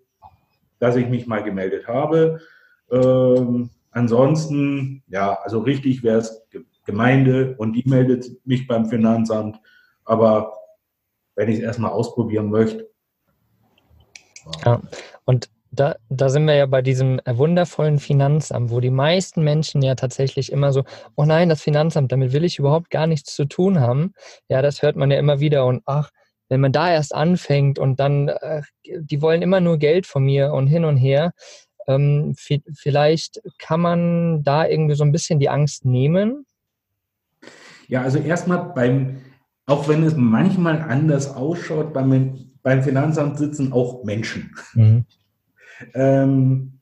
dass 0.78 0.96
ich 0.96 1.08
mich 1.08 1.26
mal 1.26 1.42
gemeldet 1.42 1.86
habe. 1.88 2.40
Ähm, 2.90 3.70
ansonsten, 3.90 5.02
ja, 5.08 5.38
also 5.42 5.60
richtig 5.60 6.02
wäre 6.02 6.18
es 6.18 6.42
Gemeinde 6.84 7.54
und 7.58 7.72
die 7.72 7.88
meldet 7.88 8.26
mich 8.46 8.66
beim 8.66 8.86
Finanzamt. 8.86 9.58
Aber 10.04 10.52
wenn 11.34 11.48
ich 11.48 11.58
es 11.58 11.62
erstmal 11.64 11.90
ausprobieren 11.90 12.50
möchte. 12.50 12.88
Ja, 14.64 14.80
und 15.24 15.48
da, 15.70 15.96
da 16.08 16.28
sind 16.28 16.46
wir 16.46 16.54
ja 16.54 16.66
bei 16.66 16.82
diesem 16.82 17.20
wundervollen 17.26 17.98
Finanzamt, 17.98 18.70
wo 18.70 18.80
die 18.80 18.90
meisten 18.90 19.42
Menschen 19.42 19.82
ja 19.82 19.94
tatsächlich 19.94 20.52
immer 20.52 20.72
so, 20.72 20.84
oh 21.16 21.24
nein, 21.24 21.48
das 21.48 21.62
Finanzamt, 21.62 22.12
damit 22.12 22.32
will 22.32 22.44
ich 22.44 22.58
überhaupt 22.58 22.90
gar 22.90 23.06
nichts 23.06 23.34
zu 23.34 23.44
tun 23.46 23.80
haben. 23.80 24.12
Ja, 24.48 24.62
das 24.62 24.82
hört 24.82 24.96
man 24.96 25.10
ja 25.10 25.18
immer 25.18 25.40
wieder 25.40 25.66
und 25.66 25.82
ach, 25.86 26.10
wenn 26.48 26.60
man 26.60 26.72
da 26.72 26.92
erst 26.92 27.14
anfängt 27.14 27.78
und 27.78 28.00
dann, 28.00 28.28
äh, 28.28 28.62
die 28.84 29.22
wollen 29.22 29.42
immer 29.42 29.60
nur 29.60 29.78
Geld 29.78 30.06
von 30.06 30.24
mir 30.24 30.52
und 30.52 30.66
hin 30.66 30.84
und 30.84 30.96
her, 30.96 31.32
ähm, 31.86 32.34
vielleicht 32.36 33.42
kann 33.58 33.80
man 33.80 34.42
da 34.42 34.66
irgendwie 34.66 34.94
so 34.94 35.04
ein 35.04 35.12
bisschen 35.12 35.38
die 35.38 35.48
Angst 35.48 35.84
nehmen. 35.84 36.46
Ja, 37.88 38.02
also 38.02 38.18
erstmal 38.18 38.72
beim, 38.74 39.20
auch 39.66 39.88
wenn 39.88 40.02
es 40.02 40.16
manchmal 40.16 40.80
anders 40.80 41.34
ausschaut, 41.34 41.92
beim, 41.92 42.50
beim 42.62 42.82
Finanzamt 42.82 43.38
sitzen 43.38 43.72
auch 43.72 44.04
Menschen. 44.04 44.54
Mhm. 44.74 45.04
ähm, 45.94 46.80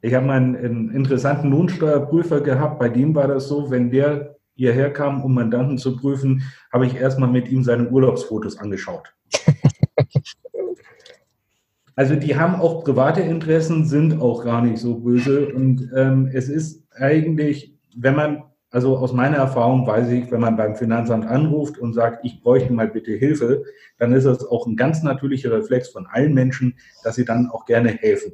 ich 0.00 0.12
habe 0.14 0.26
mal 0.26 0.36
einen, 0.36 0.56
einen 0.56 0.90
interessanten 0.90 1.50
Lohnsteuerprüfer 1.50 2.40
gehabt, 2.42 2.78
bei 2.78 2.88
dem 2.88 3.14
war 3.14 3.26
das 3.26 3.48
so, 3.48 3.70
wenn 3.70 3.90
der 3.90 4.33
hierher 4.54 4.92
kam, 4.92 5.22
um 5.22 5.34
Mandanten 5.34 5.78
zu 5.78 5.96
prüfen, 5.96 6.42
habe 6.72 6.86
ich 6.86 6.96
erstmal 6.96 7.30
mit 7.30 7.48
ihm 7.48 7.64
seine 7.64 7.88
Urlaubsfotos 7.88 8.58
angeschaut. 8.58 9.12
also 11.96 12.16
die 12.16 12.36
haben 12.36 12.56
auch 12.56 12.84
private 12.84 13.20
Interessen, 13.20 13.84
sind 13.86 14.20
auch 14.20 14.44
gar 14.44 14.62
nicht 14.62 14.78
so 14.78 14.98
böse. 14.98 15.52
Und 15.52 15.90
ähm, 15.96 16.30
es 16.32 16.48
ist 16.48 16.84
eigentlich, 16.92 17.74
wenn 17.96 18.14
man, 18.14 18.44
also 18.70 18.96
aus 18.96 19.12
meiner 19.12 19.36
Erfahrung 19.36 19.86
weiß 19.86 20.08
ich, 20.10 20.30
wenn 20.30 20.40
man 20.40 20.56
beim 20.56 20.76
Finanzamt 20.76 21.26
anruft 21.26 21.78
und 21.78 21.92
sagt, 21.92 22.24
ich 22.24 22.40
bräuchte 22.42 22.72
mal 22.72 22.88
bitte 22.88 23.12
Hilfe, 23.12 23.64
dann 23.98 24.12
ist 24.12 24.24
das 24.24 24.46
auch 24.46 24.66
ein 24.66 24.76
ganz 24.76 25.02
natürlicher 25.02 25.52
Reflex 25.52 25.88
von 25.88 26.06
allen 26.06 26.34
Menschen, 26.34 26.76
dass 27.02 27.16
sie 27.16 27.24
dann 27.24 27.50
auch 27.50 27.64
gerne 27.64 27.90
helfen. 27.90 28.32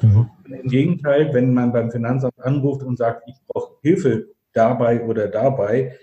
Mhm. 0.00 0.30
Im 0.46 0.68
Gegenteil, 0.68 1.32
wenn 1.32 1.54
man 1.54 1.72
beim 1.72 1.90
Finanzamt 1.90 2.38
anruft 2.40 2.82
und 2.82 2.96
sagt, 2.96 3.22
ich 3.28 3.36
brauche 3.46 3.76
Hilfe 3.82 4.28
dabei 4.52 5.02
oder 5.04 5.28
dabei, 5.28 5.96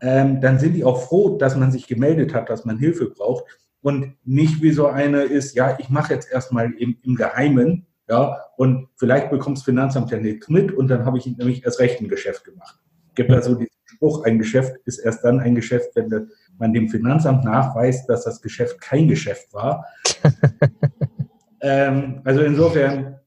ähm, 0.00 0.40
dann 0.40 0.58
sind 0.58 0.74
die 0.74 0.84
auch 0.84 1.02
froh, 1.02 1.36
dass 1.36 1.56
man 1.56 1.70
sich 1.70 1.86
gemeldet 1.86 2.34
hat, 2.34 2.48
dass 2.48 2.64
man 2.64 2.78
Hilfe 2.78 3.10
braucht 3.10 3.44
und 3.82 4.14
nicht 4.24 4.62
wie 4.62 4.72
so 4.72 4.86
eine 4.86 5.22
ist, 5.22 5.54
ja, 5.54 5.76
ich 5.78 5.90
mache 5.90 6.14
jetzt 6.14 6.30
erstmal 6.30 6.72
im, 6.72 6.96
im 7.02 7.14
Geheimen, 7.14 7.86
ja, 8.08 8.44
und 8.56 8.88
vielleicht 8.96 9.30
bekommt 9.30 9.58
das 9.58 9.64
Finanzamt 9.64 10.10
ja 10.10 10.18
nichts 10.18 10.48
mit 10.48 10.72
und 10.72 10.88
dann 10.88 11.04
habe 11.04 11.18
ich 11.18 11.26
nämlich 11.26 11.64
erst 11.64 11.80
recht 11.80 12.00
ein 12.00 12.08
Geschäft 12.08 12.44
gemacht. 12.44 12.78
Es 13.08 13.14
gibt 13.14 13.30
also 13.30 13.54
diesen 13.54 13.70
Spruch, 13.84 14.24
ein 14.24 14.38
Geschäft 14.38 14.76
ist 14.84 14.98
erst 14.98 15.24
dann 15.24 15.40
ein 15.40 15.54
Geschäft, 15.54 15.90
wenn 15.94 16.28
man 16.58 16.72
dem 16.72 16.88
Finanzamt 16.88 17.44
nachweist, 17.44 18.08
dass 18.08 18.24
das 18.24 18.40
Geschäft 18.40 18.80
kein 18.80 19.08
Geschäft 19.08 19.52
war. 19.52 19.84
ähm, 21.60 22.20
also 22.24 22.40
insofern 22.40 23.19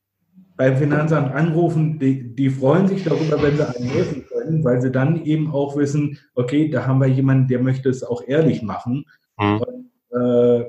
beim 0.56 0.78
Finanzamt 0.78 1.34
anrufen, 1.34 2.00
die, 2.00 2.36
die 2.36 2.50
freuen 2.50 2.88
sich 2.88 3.04
darüber, 3.04 3.42
wenn 3.42 3.58
sie 3.58 3.68
einem 3.68 3.90
helfen 3.90 4.26
können, 4.28 4.64
weil 4.64 4.82
sie 4.82 4.92
dann 4.92 5.24
eben 5.26 5.52
auch 5.52 5.76
wissen, 5.76 6.20
okay, 6.36 6.70
da 6.70 6.86
haben 6.86 7.00
wir 7.00 7.08
jemanden, 7.08 7.48
der 7.48 7.60
möchte 7.60 7.90
es 7.90 8.04
auch 8.04 8.22
ehrlich 8.28 8.62
machen. 8.62 9.06
Mhm. 9.40 9.62
Und, 9.62 10.22
äh, 10.22 10.66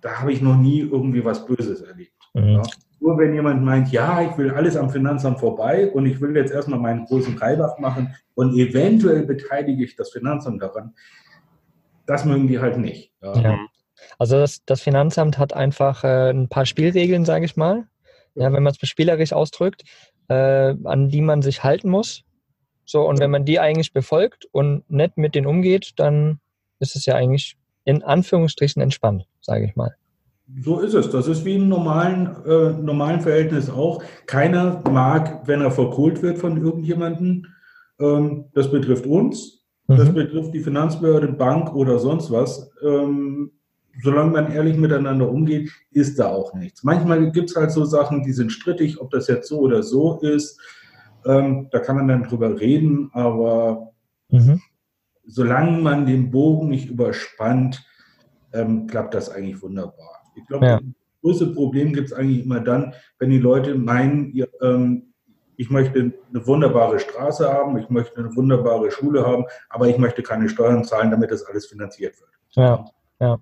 da 0.00 0.20
habe 0.20 0.32
ich 0.32 0.40
noch 0.40 0.56
nie 0.56 0.80
irgendwie 0.80 1.24
was 1.24 1.44
Böses 1.44 1.82
erlebt. 1.82 2.12
Mhm. 2.34 2.48
Ja. 2.48 2.62
Nur 3.00 3.18
wenn 3.18 3.34
jemand 3.34 3.62
meint, 3.62 3.92
ja, 3.92 4.22
ich 4.22 4.36
will 4.36 4.50
alles 4.50 4.76
am 4.76 4.90
Finanzamt 4.90 5.40
vorbei 5.40 5.90
und 5.90 6.06
ich 6.06 6.20
will 6.20 6.36
jetzt 6.36 6.52
erstmal 6.52 6.78
meinen 6.78 7.06
großen 7.06 7.36
Reibach 7.38 7.78
machen 7.78 8.14
und 8.34 8.54
eventuell 8.54 9.22
beteilige 9.22 9.84
ich 9.84 9.96
das 9.96 10.10
Finanzamt 10.10 10.62
daran, 10.62 10.94
das 12.06 12.24
mögen 12.24 12.46
die 12.46 12.58
halt 12.58 12.76
nicht. 12.76 13.12
Ja. 13.22 13.38
Ja. 13.38 13.58
Also 14.18 14.36
das, 14.38 14.64
das, 14.64 14.80
Finanzamt 14.80 15.38
hat 15.38 15.54
einfach 15.54 16.04
äh, 16.04 16.30
ein 16.30 16.48
paar 16.48 16.66
Spielregeln, 16.66 17.24
sage 17.24 17.44
ich 17.44 17.56
mal, 17.56 17.86
ja, 18.34 18.52
wenn 18.52 18.62
man 18.62 18.74
es 18.80 18.88
spielerisch 18.88 19.32
ausdrückt, 19.32 19.82
äh, 20.28 20.74
an 20.84 21.08
die 21.08 21.22
man 21.22 21.42
sich 21.42 21.64
halten 21.64 21.90
muss. 21.90 22.22
So, 22.84 23.06
und 23.08 23.20
wenn 23.20 23.30
man 23.30 23.44
die 23.44 23.60
eigentlich 23.60 23.92
befolgt 23.92 24.46
und 24.52 24.88
nett 24.90 25.16
mit 25.16 25.34
denen 25.34 25.46
umgeht, 25.46 25.92
dann 25.96 26.40
ist 26.80 26.96
es 26.96 27.06
ja 27.06 27.14
eigentlich 27.14 27.56
in 27.84 28.02
Anführungsstrichen 28.02 28.82
entspannt, 28.82 29.26
sage 29.40 29.66
ich 29.66 29.76
mal. 29.76 29.94
So 30.62 30.80
ist 30.80 30.94
es. 30.94 31.10
Das 31.10 31.28
ist 31.28 31.44
wie 31.44 31.54
im 31.54 31.68
normalen, 31.68 32.26
äh, 32.44 32.72
normalen 32.72 33.20
Verhältnis 33.20 33.70
auch. 33.70 34.02
Keiner 34.26 34.82
mag, 34.90 35.46
wenn 35.46 35.60
er 35.60 35.70
verkohlt 35.70 36.22
wird 36.22 36.38
von 36.38 36.62
irgendjemandem. 36.62 37.46
Ähm, 38.00 38.46
das 38.54 38.70
betrifft 38.70 39.06
uns. 39.06 39.64
Mhm. 39.86 39.96
Das 39.96 40.12
betrifft 40.12 40.54
die 40.54 40.60
Finanzbehörde, 40.60 41.28
Bank 41.28 41.74
oder 41.74 41.98
sonst 41.98 42.30
was. 42.30 42.70
Ähm, 42.82 43.52
solange 44.02 44.30
man 44.30 44.52
ehrlich 44.52 44.76
miteinander 44.76 45.28
umgeht, 45.28 45.70
ist 45.90 46.18
da 46.18 46.28
auch 46.28 46.54
nichts. 46.54 46.84
Manchmal 46.84 47.30
gibt 47.32 47.50
es 47.50 47.56
halt 47.56 47.70
so 47.70 47.84
Sachen, 47.84 48.22
die 48.22 48.32
sind 48.32 48.52
strittig, 48.52 49.00
ob 49.00 49.10
das 49.10 49.28
jetzt 49.28 49.48
so 49.48 49.60
oder 49.60 49.82
so 49.82 50.18
ist. 50.20 50.60
Ähm, 51.26 51.68
da 51.70 51.80
kann 51.80 51.96
man 51.96 52.08
dann 52.08 52.22
drüber 52.22 52.58
reden, 52.58 53.10
aber 53.12 53.92
mhm. 54.30 54.60
solange 55.26 55.80
man 55.80 56.06
den 56.06 56.30
Bogen 56.30 56.68
nicht 56.68 56.88
überspannt, 56.88 57.84
ähm, 58.52 58.86
klappt 58.86 59.14
das 59.14 59.28
eigentlich 59.28 59.60
wunderbar. 59.62 60.22
Ich 60.34 60.46
glaube, 60.46 60.66
ja. 60.66 60.80
größte 61.22 61.48
Problem 61.48 61.92
gibt 61.92 62.08
es 62.08 62.12
eigentlich 62.12 62.44
immer 62.44 62.60
dann, 62.60 62.94
wenn 63.18 63.30
die 63.30 63.38
Leute 63.38 63.74
meinen, 63.74 64.32
ihr, 64.32 64.48
ähm, 64.62 65.12
ich 65.56 65.68
möchte 65.68 66.00
eine 66.00 66.46
wunderbare 66.46 66.98
Straße 66.98 67.52
haben, 67.52 67.76
ich 67.76 67.90
möchte 67.90 68.18
eine 68.18 68.34
wunderbare 68.34 68.90
Schule 68.90 69.26
haben, 69.26 69.44
aber 69.68 69.88
ich 69.88 69.98
möchte 69.98 70.22
keine 70.22 70.48
Steuern 70.48 70.84
zahlen, 70.84 71.10
damit 71.10 71.30
das 71.30 71.44
alles 71.44 71.66
finanziert 71.66 72.18
wird. 72.18 72.30
Ja, 72.52 72.86
ja. 73.20 73.38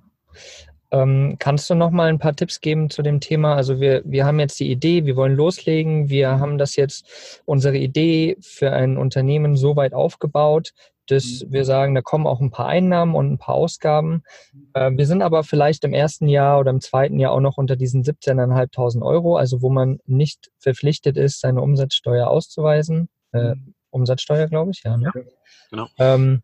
Ähm, 0.91 1.37
kannst 1.39 1.69
du 1.69 1.75
noch 1.75 1.91
mal 1.91 2.09
ein 2.09 2.19
paar 2.19 2.35
Tipps 2.35 2.61
geben 2.61 2.89
zu 2.89 3.03
dem 3.03 3.21
Thema? 3.21 3.55
Also 3.55 3.79
wir, 3.81 4.03
wir 4.05 4.25
haben 4.25 4.41
jetzt 4.41 4.59
die 4.59 4.71
Idee, 4.71 5.05
wir 5.05 5.17
wollen 5.17 5.37
loslegen, 5.37 6.09
wir 6.09 6.41
haben 6.41 6.57
das 6.57 6.77
jetzt, 6.77 7.43
unsere 7.45 7.77
Idee 7.77 8.37
für 8.41 8.73
ein 8.73 8.97
Unternehmen 8.97 9.57
so 9.57 9.77
weit 9.77 9.93
aufgebaut, 9.93 10.73
dass 11.07 11.43
mhm. 11.43 11.53
wir 11.53 11.65
sagen, 11.65 11.95
da 11.95 12.01
kommen 12.01 12.27
auch 12.27 12.41
ein 12.41 12.51
paar 12.51 12.69
Einnahmen 12.69 13.15
und 13.15 13.33
ein 13.33 13.39
paar 13.39 13.55
Ausgaben. 13.55 14.23
Äh, 14.73 14.93
wir 14.95 15.07
sind 15.07 15.23
aber 15.23 15.45
vielleicht 15.45 15.85
im 15.85 15.93
ersten 15.93 16.29
Jahr 16.29 16.59
oder 16.59 16.71
im 16.71 16.81
zweiten 16.81 17.19
Jahr 17.19 17.33
auch 17.33 17.41
noch 17.41 17.59
unter 17.59 17.77
diesen 17.77 18.03
17.500 18.03 19.03
Euro, 19.03 19.37
also 19.37 19.61
wo 19.61 19.69
man 19.69 20.01
nicht 20.07 20.51
verpflichtet 20.59 21.17
ist, 21.19 21.41
seine 21.41 21.61
Umsatzsteuer 21.61 22.29
auszuweisen. 22.29 23.09
Äh, 23.33 23.55
mhm. 23.55 23.75
Umsatzsteuer, 23.91 24.47
glaube 24.49 24.71
ich, 24.71 24.83
ja. 24.85 24.97
Ne? 24.97 25.11
ja 25.15 25.23
genau. 25.71 25.87
Ähm, 25.99 26.43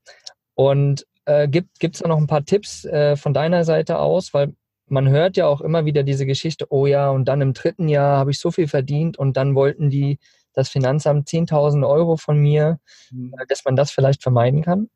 und 0.55 1.07
äh, 1.26 1.49
gibt 1.49 1.81
es 1.83 2.00
da 2.00 2.09
noch 2.09 2.19
ein 2.19 2.26
paar 2.26 2.45
Tipps 2.45 2.85
äh, 2.85 3.16
von 3.16 3.35
deiner 3.35 3.64
Seite 3.64 3.99
aus? 3.99 4.35
Weil 4.35 4.54
man 4.87 5.09
hört 5.09 5.37
ja 5.37 5.47
auch 5.47 5.61
immer 5.61 5.85
wieder 5.85 6.02
diese 6.02 6.26
Geschichte, 6.26 6.66
oh 6.71 6.87
ja, 6.87 7.11
und 7.11 7.26
dann 7.26 7.40
im 7.40 7.52
dritten 7.52 7.88
Jahr 7.88 8.19
habe 8.19 8.31
ich 8.31 8.38
so 8.38 8.50
viel 8.50 8.69
verdient 8.69 9.19
und 9.19 9.37
dann 9.37 9.54
wollten 9.54 9.90
die 9.90 10.19
das 10.52 10.69
Finanzamt 10.69 11.28
10.000 11.28 11.87
Euro 11.88 12.16
von 12.16 12.38
mir, 12.38 12.78
mhm. 13.11 13.35
Äh, 13.38 13.47
dass 13.47 13.64
man 13.64 13.76
das 13.76 13.90
vielleicht 13.90 14.23
vermeiden 14.23 14.62
kann? 14.62 14.88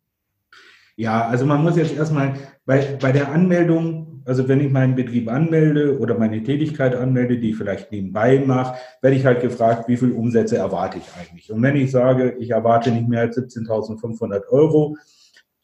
Ja, 0.97 1.29
also 1.29 1.47
man 1.47 1.63
muss 1.63 1.77
jetzt 1.77 1.97
erstmal 1.97 2.35
bei, 2.67 2.99
bei 3.01 3.13
der 3.13 3.31
Anmeldung, 3.31 4.23
also 4.25 4.49
wenn 4.49 4.61
ich 4.61 4.73
meinen 4.73 4.97
Betrieb 4.97 5.31
anmelde 5.31 5.97
oder 5.97 6.19
meine 6.19 6.43
Tätigkeit 6.43 6.93
anmelde, 6.93 7.39
die 7.39 7.51
ich 7.51 7.57
vielleicht 7.57 7.93
nebenbei 7.93 8.43
mache, 8.45 8.77
werde 9.01 9.17
ich 9.17 9.25
halt 9.25 9.41
gefragt, 9.41 9.89
wie 9.89 9.97
viel 9.97 10.11
Umsätze 10.11 10.57
erwarte 10.57 10.99
ich 10.99 11.05
eigentlich. 11.17 11.53
Und 11.53 11.63
wenn 11.63 11.77
ich 11.77 11.93
sage, 11.93 12.35
ich 12.41 12.51
erwarte 12.51 12.91
nicht 12.91 13.07
mehr 13.07 13.21
als 13.21 13.39
17.500 13.39 14.49
Euro, 14.49 14.97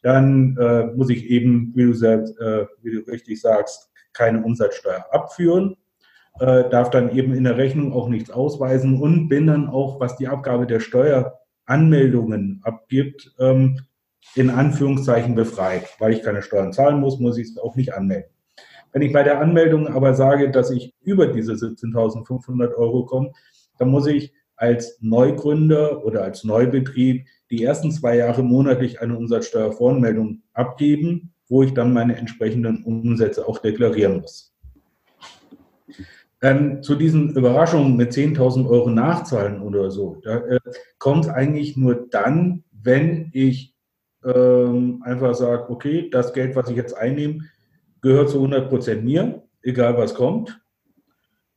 dann 0.05 0.55
äh, 0.57 0.85
muss 0.95 1.09
ich 1.09 1.25
eben, 1.31 1.71
wie 1.73 1.85
du, 1.85 1.93
selbst, 1.93 2.39
äh, 2.39 2.67
wie 2.83 2.91
du 2.91 2.99
richtig 3.11 3.41
sagst, 3.41 3.89
keine 4.13 4.43
Umsatzsteuer 4.43 5.03
abführen, 5.09 5.77
äh, 6.39 6.69
darf 6.69 6.91
dann 6.91 7.09
eben 7.09 7.33
in 7.33 7.43
der 7.43 7.57
Rechnung 7.57 7.91
auch 7.91 8.07
nichts 8.07 8.29
ausweisen 8.29 9.01
und 9.01 9.29
bin 9.29 9.47
dann 9.47 9.67
auch, 9.67 9.99
was 9.99 10.15
die 10.15 10.27
Abgabe 10.27 10.67
der 10.67 10.79
Steueranmeldungen 10.79 12.61
abgibt, 12.63 13.33
ähm, 13.39 13.79
in 14.35 14.51
Anführungszeichen 14.51 15.33
befreit. 15.33 15.89
Weil 15.97 16.13
ich 16.13 16.21
keine 16.21 16.43
Steuern 16.43 16.71
zahlen 16.71 16.99
muss, 16.99 17.19
muss 17.19 17.39
ich 17.39 17.47
es 17.47 17.57
auch 17.57 17.75
nicht 17.75 17.95
anmelden. 17.95 18.29
Wenn 18.91 19.01
ich 19.01 19.11
bei 19.11 19.23
der 19.23 19.41
Anmeldung 19.41 19.87
aber 19.87 20.13
sage, 20.13 20.51
dass 20.51 20.69
ich 20.69 20.93
über 21.01 21.25
diese 21.25 21.53
17.500 21.53 22.75
Euro 22.75 23.05
komme, 23.05 23.31
dann 23.79 23.89
muss 23.89 24.05
ich 24.05 24.33
als 24.55 24.97
Neugründer 25.01 26.05
oder 26.05 26.23
als 26.23 26.43
Neubetrieb 26.43 27.25
die 27.51 27.63
ersten 27.63 27.91
zwei 27.91 28.17
Jahre 28.17 28.43
monatlich 28.43 29.01
eine 29.01 29.17
Umsatzsteuervoranmeldung 29.17 30.41
abgeben, 30.53 31.33
wo 31.47 31.63
ich 31.63 31.73
dann 31.73 31.93
meine 31.93 32.15
entsprechenden 32.15 32.83
Umsätze 32.83 33.47
auch 33.47 33.59
deklarieren 33.59 34.21
muss. 34.21 34.53
Ähm, 36.41 36.83
zu 36.83 36.95
diesen 36.95 37.35
Überraschungen 37.35 37.95
mit 37.95 38.11
10.000 38.11 38.67
Euro 38.69 38.89
Nachzahlen 38.89 39.61
oder 39.61 39.89
so, 39.89 40.19
da 40.23 40.37
äh, 40.37 40.59
kommt 40.97 41.29
eigentlich 41.29 41.77
nur 41.77 42.07
dann, 42.09 42.63
wenn 42.71 43.29
ich 43.33 43.75
ähm, 44.23 45.01
einfach 45.03 45.33
sage, 45.33 45.69
okay, 45.69 46.09
das 46.09 46.33
Geld, 46.33 46.55
was 46.55 46.69
ich 46.69 46.75
jetzt 46.75 46.95
einnehme, 46.95 47.39
gehört 48.01 48.29
zu 48.29 48.37
100 48.37 48.69
Prozent 48.69 49.03
mir, 49.03 49.43
egal 49.61 49.97
was 49.97 50.13
kommt, 50.13 50.61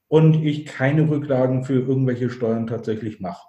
und 0.08 0.42
ich 0.44 0.66
keine 0.66 1.08
Rücklagen 1.08 1.64
für 1.64 1.80
irgendwelche 1.80 2.30
Steuern 2.30 2.66
tatsächlich 2.66 3.20
mache. 3.20 3.46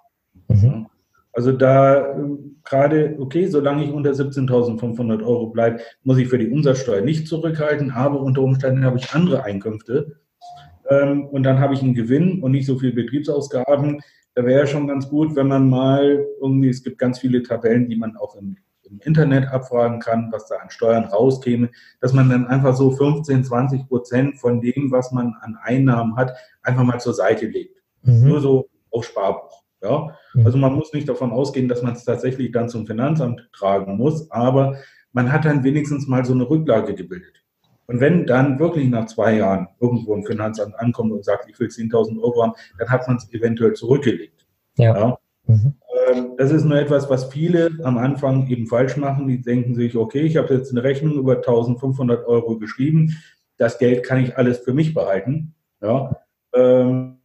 Mhm. 0.48 0.86
Also 1.32 1.52
da 1.52 2.18
äh, 2.18 2.36
gerade, 2.64 3.16
okay, 3.18 3.46
solange 3.46 3.84
ich 3.84 3.92
unter 3.92 4.10
17.500 4.10 5.24
Euro 5.24 5.48
bleibe, 5.48 5.80
muss 6.02 6.18
ich 6.18 6.28
für 6.28 6.38
die 6.38 6.50
Umsatzsteuer 6.50 7.02
nicht 7.02 7.28
zurückhalten, 7.28 7.90
aber 7.90 8.20
unter 8.20 8.42
Umständen 8.42 8.84
habe 8.84 8.98
ich 8.98 9.14
andere 9.14 9.44
Einkünfte 9.44 10.20
ähm, 10.88 11.26
und 11.26 11.44
dann 11.44 11.60
habe 11.60 11.74
ich 11.74 11.82
einen 11.82 11.94
Gewinn 11.94 12.42
und 12.42 12.50
nicht 12.50 12.66
so 12.66 12.78
viel 12.78 12.92
Betriebsausgaben. 12.92 14.00
Da 14.34 14.44
wäre 14.44 14.66
schon 14.66 14.88
ganz 14.88 15.08
gut, 15.08 15.36
wenn 15.36 15.48
man 15.48 15.68
mal 15.68 16.26
irgendwie, 16.40 16.68
es 16.68 16.82
gibt 16.82 16.98
ganz 16.98 17.20
viele 17.20 17.42
Tabellen, 17.42 17.88
die 17.88 17.96
man 17.96 18.16
auch 18.16 18.36
im, 18.36 18.56
im 18.90 19.00
Internet 19.00 19.48
abfragen 19.48 20.00
kann, 20.00 20.28
was 20.32 20.48
da 20.48 20.56
an 20.56 20.70
Steuern 20.70 21.04
rauskäme, 21.04 21.70
dass 22.00 22.12
man 22.12 22.28
dann 22.28 22.46
einfach 22.46 22.74
so 22.74 22.90
15, 22.90 23.44
20 23.44 23.88
Prozent 23.88 24.38
von 24.38 24.60
dem, 24.60 24.90
was 24.90 25.12
man 25.12 25.34
an 25.40 25.56
Einnahmen 25.62 26.16
hat, 26.16 26.34
einfach 26.62 26.82
mal 26.82 27.00
zur 27.00 27.14
Seite 27.14 27.46
legt. 27.46 27.80
Mhm. 28.02 28.28
Nur 28.28 28.40
so 28.40 28.68
auf 28.90 29.04
Sparbuch. 29.04 29.62
Ja? 29.82 30.16
Mhm. 30.34 30.46
Also 30.46 30.58
man 30.58 30.74
muss 30.74 30.92
nicht 30.92 31.08
davon 31.08 31.30
ausgehen, 31.32 31.68
dass 31.68 31.82
man 31.82 31.94
es 31.94 32.04
tatsächlich 32.04 32.52
dann 32.52 32.68
zum 32.68 32.86
Finanzamt 32.86 33.48
tragen 33.52 33.96
muss, 33.96 34.30
aber 34.30 34.76
man 35.12 35.32
hat 35.32 35.44
dann 35.44 35.64
wenigstens 35.64 36.06
mal 36.06 36.24
so 36.24 36.32
eine 36.32 36.48
Rücklage 36.48 36.94
gebildet. 36.94 37.42
Und 37.86 37.98
wenn 37.98 38.24
dann 38.24 38.60
wirklich 38.60 38.88
nach 38.88 39.06
zwei 39.06 39.34
Jahren 39.34 39.66
irgendwo 39.80 40.14
ein 40.14 40.24
Finanzamt 40.24 40.78
ankommt 40.78 41.10
und 41.10 41.24
sagt, 41.24 41.48
ich 41.48 41.58
will 41.58 41.66
10.000 41.66 42.22
Euro 42.22 42.44
haben, 42.44 42.52
dann 42.78 42.88
hat 42.88 43.08
man 43.08 43.16
es 43.16 43.32
eventuell 43.32 43.72
zurückgelegt. 43.72 44.46
Ja. 44.76 44.96
ja? 44.96 45.18
Mhm. 45.46 45.74
Ähm, 46.10 46.34
das 46.36 46.50
ist 46.50 46.64
nur 46.64 46.78
etwas, 46.78 47.08
was 47.10 47.26
viele 47.26 47.70
am 47.82 47.98
Anfang 47.98 48.46
eben 48.48 48.66
falsch 48.66 48.96
machen. 48.96 49.28
Die 49.28 49.40
denken 49.40 49.74
sich, 49.74 49.96
okay, 49.96 50.22
ich 50.22 50.36
habe 50.36 50.54
jetzt 50.54 50.70
eine 50.70 50.82
Rechnung 50.82 51.14
über 51.14 51.36
1500 51.36 52.26
Euro 52.26 52.58
geschrieben, 52.58 53.16
das 53.56 53.78
Geld 53.78 54.04
kann 54.04 54.22
ich 54.22 54.36
alles 54.36 54.58
für 54.58 54.72
mich 54.72 54.94
behalten. 54.94 55.54
Ja? 55.82 56.16
Ähm, 56.54 57.18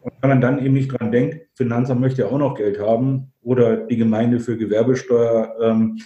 und 0.00 0.12
wenn 0.20 0.30
man 0.30 0.40
dann 0.40 0.64
eben 0.64 0.74
nicht 0.74 0.88
dran 0.88 1.12
denkt, 1.12 1.48
Finanzamt 1.54 2.00
möchte 2.00 2.22
ja 2.22 2.28
auch 2.28 2.38
noch 2.38 2.54
Geld 2.54 2.80
haben 2.80 3.32
oder 3.42 3.76
die 3.76 3.96
Gemeinde 3.96 4.40
für 4.40 4.56
Gewerbesteuer, 4.56 5.54
ähm, 5.60 5.98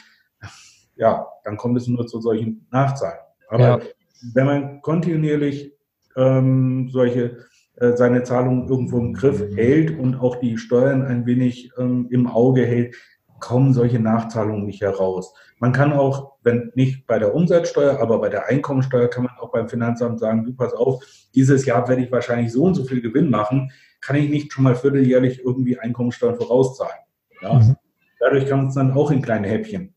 ja, 0.96 1.26
dann 1.44 1.56
kommt 1.56 1.76
es 1.76 1.86
nur 1.86 2.06
zu 2.06 2.20
solchen 2.20 2.66
Nachzahlen. 2.70 3.20
Aber 3.48 3.62
ja. 3.62 3.80
wenn 4.34 4.46
man 4.46 4.82
kontinuierlich 4.82 5.72
ähm, 6.16 6.88
solche 6.90 7.38
seine 7.96 8.22
Zahlungen 8.22 8.68
irgendwo 8.68 8.98
im 8.98 9.14
Griff 9.14 9.42
hält 9.56 9.98
und 9.98 10.16
auch 10.16 10.36
die 10.36 10.58
Steuern 10.58 11.02
ein 11.02 11.26
wenig 11.26 11.70
ähm, 11.78 12.08
im 12.10 12.26
Auge 12.26 12.66
hält, 12.66 12.94
kommen 13.40 13.72
solche 13.72 13.98
Nachzahlungen 13.98 14.66
nicht 14.66 14.82
heraus. 14.82 15.34
Man 15.58 15.72
kann 15.72 15.92
auch, 15.92 16.34
wenn 16.42 16.70
nicht 16.74 17.06
bei 17.06 17.18
der 17.18 17.34
Umsatzsteuer, 17.34 18.00
aber 18.00 18.20
bei 18.20 18.28
der 18.28 18.46
Einkommensteuer 18.46 19.08
kann 19.08 19.24
man 19.24 19.32
auch 19.40 19.50
beim 19.50 19.68
Finanzamt 19.68 20.20
sagen, 20.20 20.44
du 20.44 20.54
pass 20.54 20.72
auf, 20.74 21.02
dieses 21.34 21.66
Jahr 21.66 21.88
werde 21.88 22.02
ich 22.02 22.12
wahrscheinlich 22.12 22.52
so 22.52 22.64
und 22.64 22.74
so 22.74 22.84
viel 22.84 23.00
Gewinn 23.00 23.30
machen 23.30 23.70
kann 24.02 24.16
ich 24.16 24.28
nicht 24.28 24.52
schon 24.52 24.64
mal 24.64 24.74
vierteljährlich 24.74 25.40
irgendwie 25.42 25.78
Einkommensteuer 25.78 26.34
vorauszahlen. 26.34 27.00
Ja? 27.40 27.54
Mhm. 27.54 27.76
Dadurch 28.18 28.46
kann 28.46 28.58
man 28.58 28.68
es 28.68 28.74
dann 28.74 28.92
auch 28.92 29.10
in 29.10 29.22
kleine 29.22 29.48
Häppchen 29.48 29.94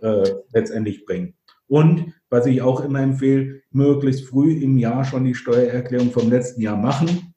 äh, 0.00 0.30
letztendlich 0.52 1.06
bringen. 1.06 1.34
Und 1.68 2.14
was 2.30 2.46
ich 2.46 2.62
auch 2.62 2.80
immer 2.80 3.00
empfehle, 3.00 3.60
möglichst 3.70 4.26
früh 4.28 4.52
im 4.52 4.78
Jahr 4.78 5.04
schon 5.04 5.24
die 5.24 5.34
Steuererklärung 5.34 6.10
vom 6.10 6.30
letzten 6.30 6.60
Jahr 6.60 6.76
machen, 6.76 7.34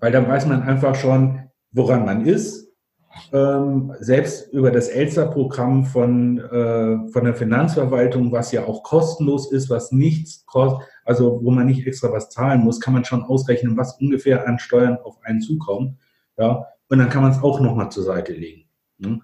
weil 0.00 0.12
dann 0.12 0.28
weiß 0.28 0.46
man 0.46 0.62
einfach 0.62 0.94
schon, 0.94 1.40
woran 1.72 2.04
man 2.04 2.26
ist. 2.26 2.68
Ähm, 3.32 3.92
selbst 4.00 4.52
über 4.52 4.70
das 4.70 4.88
Elster-Programm 4.88 5.84
von, 5.84 6.38
äh, 6.38 7.10
von 7.12 7.24
der 7.24 7.34
Finanzverwaltung, 7.34 8.32
was 8.32 8.52
ja 8.52 8.64
auch 8.64 8.82
kostenlos 8.82 9.52
ist, 9.52 9.68
was 9.68 9.92
nichts 9.92 10.46
kostet, 10.46 10.88
also 11.04 11.40
wo 11.42 11.50
man 11.50 11.66
nicht 11.66 11.86
extra 11.86 12.10
was 12.10 12.30
zahlen 12.30 12.62
muss, 12.62 12.80
kann 12.80 12.94
man 12.94 13.04
schon 13.04 13.22
ausrechnen, 13.22 13.76
was 13.76 14.00
ungefähr 14.00 14.48
an 14.48 14.58
Steuern 14.58 14.96
auf 14.96 15.18
einen 15.24 15.42
zukommt. 15.42 15.98
Ja, 16.38 16.66
und 16.88 16.98
dann 16.98 17.10
kann 17.10 17.22
man 17.22 17.32
es 17.32 17.42
auch 17.42 17.60
nochmal 17.60 17.90
zur 17.90 18.04
Seite 18.04 18.32
legen. 18.32 18.64
Ne? 18.98 19.20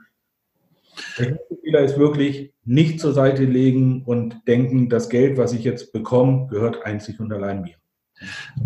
Der 1.18 1.30
erste 1.30 1.56
Fehler 1.62 1.80
ist 1.80 1.98
wirklich 1.98 2.52
nicht 2.64 3.00
zur 3.00 3.12
Seite 3.12 3.44
legen 3.44 4.02
und 4.04 4.36
denken, 4.46 4.88
das 4.88 5.08
Geld, 5.08 5.38
was 5.38 5.52
ich 5.52 5.64
jetzt 5.64 5.92
bekomme, 5.92 6.46
gehört 6.48 6.84
einzig 6.84 7.20
und 7.20 7.32
allein 7.32 7.62
mir. 7.62 7.74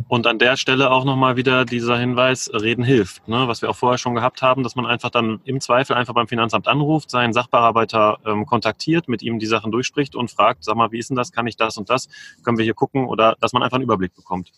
Und 0.09 0.27
an 0.27 0.38
der 0.38 0.57
Stelle 0.57 0.90
auch 0.90 1.05
nochmal 1.05 1.37
wieder 1.37 1.64
dieser 1.64 1.99
Hinweis, 1.99 2.51
Reden 2.53 2.85
hilft, 2.85 3.29
ne? 3.29 3.49
was 3.49 3.62
wir 3.62 3.71
auch 3.71 3.77
vorher 3.77 3.99
schon 3.99 4.14
gehabt 4.14 4.42
haben, 4.42 4.62
dass 4.62 4.77
man 4.77 4.87
einfach 4.87 5.11
dann 5.11 5.40
im 5.45 5.61
Zweifel 5.61 5.95
einfach 5.95 6.14
beim 6.14 6.29
Finanzamt 6.29 6.68
anruft, 6.68 7.11
seinen 7.11 7.33
Sachbearbeiter 7.33 8.18
ähm, 8.25 8.47
kontaktiert, 8.47 9.09
mit 9.09 9.23
ihm 9.23 9.38
die 9.38 9.47
Sachen 9.47 9.71
durchspricht 9.71 10.14
und 10.14 10.31
fragt, 10.31 10.64
sag 10.64 10.77
mal, 10.77 10.92
wie 10.92 10.99
ist 10.99 11.11
denn 11.11 11.16
das, 11.16 11.33
kann 11.33 11.47
ich 11.47 11.57
das 11.57 11.77
und 11.77 11.90
das, 11.90 12.09
können 12.45 12.59
wir 12.59 12.64
hier 12.64 12.75
gucken 12.75 13.07
oder 13.07 13.37
dass 13.40 13.53
man 13.53 13.62
einfach 13.62 13.77
einen 13.77 13.85
Überblick 13.85 14.14
bekommt. 14.14 14.53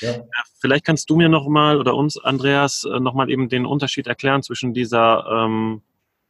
Ja. 0.00 0.10
Äh, 0.10 0.24
vielleicht 0.60 0.84
kannst 0.84 1.10
du 1.10 1.16
mir 1.16 1.28
nochmal 1.28 1.78
oder 1.78 1.94
uns, 1.94 2.16
Andreas, 2.16 2.84
äh, 2.84 3.00
nochmal 3.00 3.30
eben 3.30 3.48
den 3.48 3.66
Unterschied 3.66 4.06
erklären 4.06 4.42
zwischen 4.42 4.74
dieser 4.74 5.26
ähm, 5.28 5.82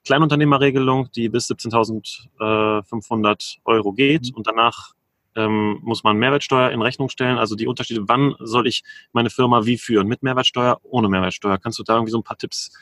Kleinunternehmerregelung, 0.06 1.10
die 1.12 1.28
bis 1.28 1.50
17.500 1.50 3.56
Euro 3.64 3.92
geht 3.92 4.30
mhm. 4.30 4.36
und 4.36 4.46
danach 4.46 4.92
ähm, 5.34 5.80
muss 5.82 6.04
man 6.04 6.16
Mehrwertsteuer 6.16 6.70
in 6.70 6.80
Rechnung 6.80 7.10
stellen. 7.10 7.38
Also 7.38 7.56
die 7.56 7.66
Unterschiede, 7.66 8.04
wann 8.06 8.34
soll 8.38 8.66
ich 8.66 8.82
meine 9.12 9.28
Firma 9.30 9.66
wie 9.66 9.76
führen? 9.76 10.08
Mit 10.08 10.22
Mehrwertsteuer, 10.22 10.80
ohne 10.82 11.08
Mehrwertsteuer? 11.08 11.58
Kannst 11.58 11.78
du 11.78 11.82
da 11.82 11.96
irgendwie 11.96 12.12
so 12.12 12.18
ein 12.18 12.24
paar 12.24 12.38
Tipps 12.38 12.72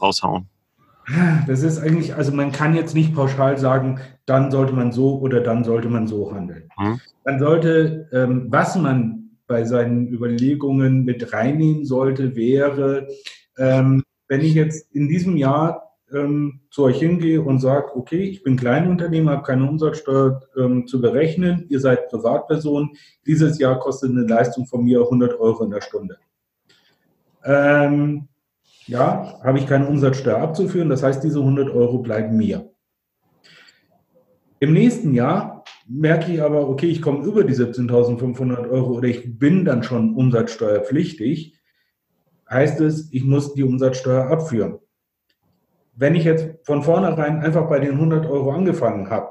raushauen? 0.00 0.48
Das 1.46 1.62
ist 1.62 1.78
eigentlich, 1.78 2.14
also 2.14 2.32
man 2.32 2.50
kann 2.50 2.74
jetzt 2.74 2.94
nicht 2.94 3.14
pauschal 3.14 3.58
sagen, 3.58 4.00
dann 4.24 4.50
sollte 4.50 4.72
man 4.72 4.90
so 4.90 5.18
oder 5.18 5.40
dann 5.40 5.64
sollte 5.64 5.88
man 5.88 6.06
so 6.06 6.34
handeln. 6.34 6.70
Mhm. 6.78 7.00
Man 7.24 7.38
sollte, 7.38 8.08
ähm, 8.12 8.46
was 8.48 8.76
man 8.76 9.30
bei 9.46 9.64
seinen 9.64 10.08
Überlegungen 10.08 11.04
mit 11.04 11.32
reinnehmen 11.32 11.84
sollte, 11.84 12.36
wäre, 12.36 13.08
ähm, 13.58 14.02
wenn 14.28 14.40
ich 14.40 14.54
jetzt 14.54 14.94
in 14.94 15.08
diesem 15.08 15.36
Jahr 15.36 15.93
ähm, 16.14 16.60
zu 16.70 16.84
euch 16.84 16.98
hingehe 16.98 17.42
und 17.42 17.60
sage, 17.60 17.96
okay, 17.96 18.22
ich 18.22 18.42
bin 18.42 18.56
Kleinunternehmer, 18.56 19.32
habe 19.32 19.42
keine 19.42 19.68
Umsatzsteuer 19.68 20.40
ähm, 20.56 20.86
zu 20.86 21.00
berechnen, 21.00 21.66
ihr 21.68 21.80
seid 21.80 22.08
Privatperson, 22.08 22.92
dieses 23.26 23.58
Jahr 23.58 23.78
kostet 23.78 24.10
eine 24.10 24.26
Leistung 24.26 24.66
von 24.66 24.84
mir 24.84 25.00
100 25.00 25.38
Euro 25.40 25.64
in 25.64 25.70
der 25.70 25.80
Stunde. 25.80 26.18
Ähm, 27.44 28.28
ja, 28.86 29.40
habe 29.42 29.58
ich 29.58 29.66
keine 29.66 29.86
Umsatzsteuer 29.86 30.38
abzuführen, 30.38 30.88
das 30.88 31.02
heißt, 31.02 31.24
diese 31.24 31.40
100 31.40 31.70
Euro 31.70 31.98
bleiben 31.98 32.36
mir. 32.36 32.70
Im 34.60 34.72
nächsten 34.72 35.14
Jahr 35.14 35.64
merke 35.86 36.32
ich 36.32 36.40
aber, 36.40 36.68
okay, 36.68 36.86
ich 36.86 37.02
komme 37.02 37.24
über 37.24 37.44
die 37.44 37.54
17.500 37.54 38.70
Euro 38.70 38.94
oder 38.94 39.08
ich 39.08 39.38
bin 39.38 39.64
dann 39.64 39.82
schon 39.82 40.14
umsatzsteuerpflichtig, 40.14 41.58
heißt 42.48 42.80
es, 42.80 43.12
ich 43.12 43.24
muss 43.24 43.54
die 43.54 43.64
Umsatzsteuer 43.64 44.26
abführen. 44.28 44.78
Wenn 45.96 46.14
ich 46.14 46.24
jetzt 46.24 46.66
von 46.66 46.82
vornherein 46.82 47.40
einfach 47.40 47.68
bei 47.68 47.78
den 47.78 47.92
100 47.92 48.26
Euro 48.26 48.50
angefangen 48.50 49.10
habe, 49.10 49.30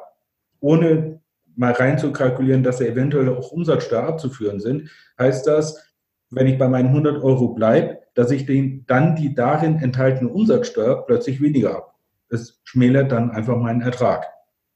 ohne 0.59 1.21
mal 1.55 1.73
rein 1.73 1.97
zu 1.97 2.11
kalkulieren, 2.11 2.63
dass 2.63 2.77
da 2.77 2.85
eventuell 2.85 3.29
auch 3.29 3.51
Umsatzsteuer 3.51 4.03
abzuführen 4.03 4.59
sind, 4.59 4.89
heißt 5.19 5.45
das, 5.45 5.93
wenn 6.31 6.47
ich 6.47 6.57
bei 6.57 6.67
meinen 6.67 6.87
100 6.87 7.23
Euro 7.23 7.49
bleibe, 7.49 7.99
dass 8.15 8.31
ich 8.31 8.45
den, 8.45 8.85
dann 8.87 9.15
die 9.15 9.33
darin 9.33 9.77
enthaltene 9.77 10.29
Umsatzsteuer 10.29 11.05
plötzlich 11.05 11.41
weniger 11.41 11.73
habe. 11.73 11.87
Das 12.29 12.59
schmälert 12.63 13.11
dann 13.11 13.31
einfach 13.31 13.57
meinen 13.57 13.81
Ertrag. 13.81 14.25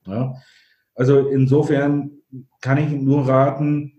Ja? 0.06 0.36
Also 0.94 1.28
insofern 1.28 2.12
kann 2.62 2.78
ich 2.78 2.90
nur 2.90 3.28
raten, 3.28 3.94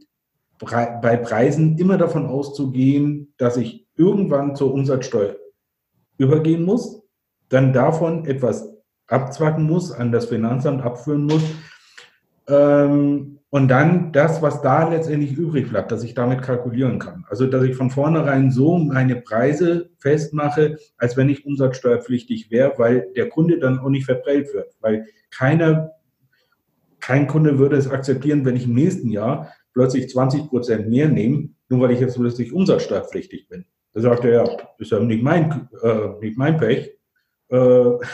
bei 0.59 1.16
Preisen 1.16 1.79
immer 1.79 1.98
davon 1.98 2.27
auszugehen, 2.27 3.33
dass 3.38 3.57
ich 3.57 3.87
irgendwann 3.94 4.57
zur 4.57 4.74
Umsatzsteuer 4.74 5.37
übergehen 6.16 6.64
muss, 6.64 7.03
dann 7.48 7.72
davon 7.72 8.24
etwas 8.26 8.68
abzwacken 9.06 9.64
muss, 9.64 9.90
an 9.92 10.12
das 10.12 10.26
Finanzamt 10.26 10.82
abführen 10.82 11.24
muss 11.24 11.42
ähm, 12.48 13.38
und 13.50 13.68
dann 13.68 14.12
das, 14.12 14.42
was 14.42 14.61
da 14.61 14.88
letztendlich 14.88 15.32
übrig 15.37 15.70
bleibt, 15.70 15.90
dass 15.90 16.02
ich 16.02 16.14
damit 16.14 16.42
kalkulieren 16.42 16.98
kann. 16.98 17.24
Also, 17.28 17.46
dass 17.46 17.62
ich 17.64 17.76
von 17.76 17.90
vornherein 17.90 18.50
so 18.50 18.76
meine 18.76 19.16
Preise 19.16 19.90
festmache, 19.98 20.76
als 20.98 21.16
wenn 21.16 21.30
ich 21.30 21.46
umsatzsteuerpflichtig 21.46 22.50
wäre, 22.50 22.74
weil 22.76 23.06
der 23.16 23.28
Kunde 23.28 23.58
dann 23.58 23.78
auch 23.78 23.88
nicht 23.88 24.04
verprellt 24.04 24.52
wird. 24.52 24.74
Weil 24.80 25.06
keiner, 25.30 25.92
kein 27.00 27.26
Kunde 27.26 27.58
würde 27.58 27.76
es 27.76 27.90
akzeptieren, 27.90 28.44
wenn 28.44 28.56
ich 28.56 28.66
im 28.66 28.74
nächsten 28.74 29.11
Jahr 29.11 29.52
plötzlich 29.72 30.11
20 30.11 30.48
Prozent 30.48 30.88
mehr 30.88 31.08
nehme, 31.08 31.50
nur 31.68 31.80
weil 31.80 31.92
ich 31.92 32.00
jetzt 32.00 32.16
plötzlich 32.16 32.52
umsatzsteuerpflichtig 32.52 33.48
bin. 33.48 33.64
Da 33.94 34.00
sagt 34.00 34.24
er, 34.24 34.32
ja, 34.32 34.56
ist 34.78 34.90
ja 34.90 35.00
nicht 35.00 35.22
mein, 35.22 35.68
äh, 35.82 36.08
nicht 36.20 36.37
mein 36.37 36.58
Pech. 36.58 36.97
Äh, 37.48 38.06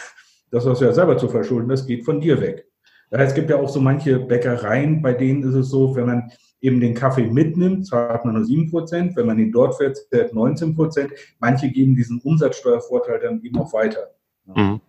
das 0.50 0.66
hast 0.66 0.80
du 0.80 0.84
ja 0.84 0.92
selber 0.92 1.16
zu 1.18 1.28
verschulden, 1.28 1.68
das 1.68 1.86
geht 1.86 2.04
von 2.04 2.20
dir 2.20 2.40
weg. 2.40 2.66
Ja, 3.10 3.18
es 3.18 3.34
gibt 3.34 3.50
ja 3.50 3.56
auch 3.56 3.68
so 3.68 3.80
manche 3.80 4.18
Bäckereien, 4.18 5.02
bei 5.02 5.12
denen 5.12 5.42
ist 5.42 5.54
es 5.54 5.68
so, 5.68 5.94
wenn 5.96 6.06
man 6.06 6.32
eben 6.60 6.80
den 6.80 6.94
Kaffee 6.94 7.26
mitnimmt, 7.26 7.86
zahlt 7.86 8.24
man 8.24 8.34
nur 8.34 8.44
7 8.44 8.70
Prozent, 8.70 9.16
wenn 9.16 9.26
man 9.26 9.38
ihn 9.38 9.52
dort 9.52 9.76
fährt, 9.76 9.98
zahlt 10.10 10.32
19 10.32 10.74
Prozent. 10.74 11.12
Manche 11.38 11.68
geben 11.68 11.94
diesen 11.94 12.20
Umsatzsteuervorteil 12.20 13.20
dann 13.20 13.42
eben 13.42 13.58
auch 13.58 13.72
weiter. 13.72 14.14
Mhm. 14.46 14.80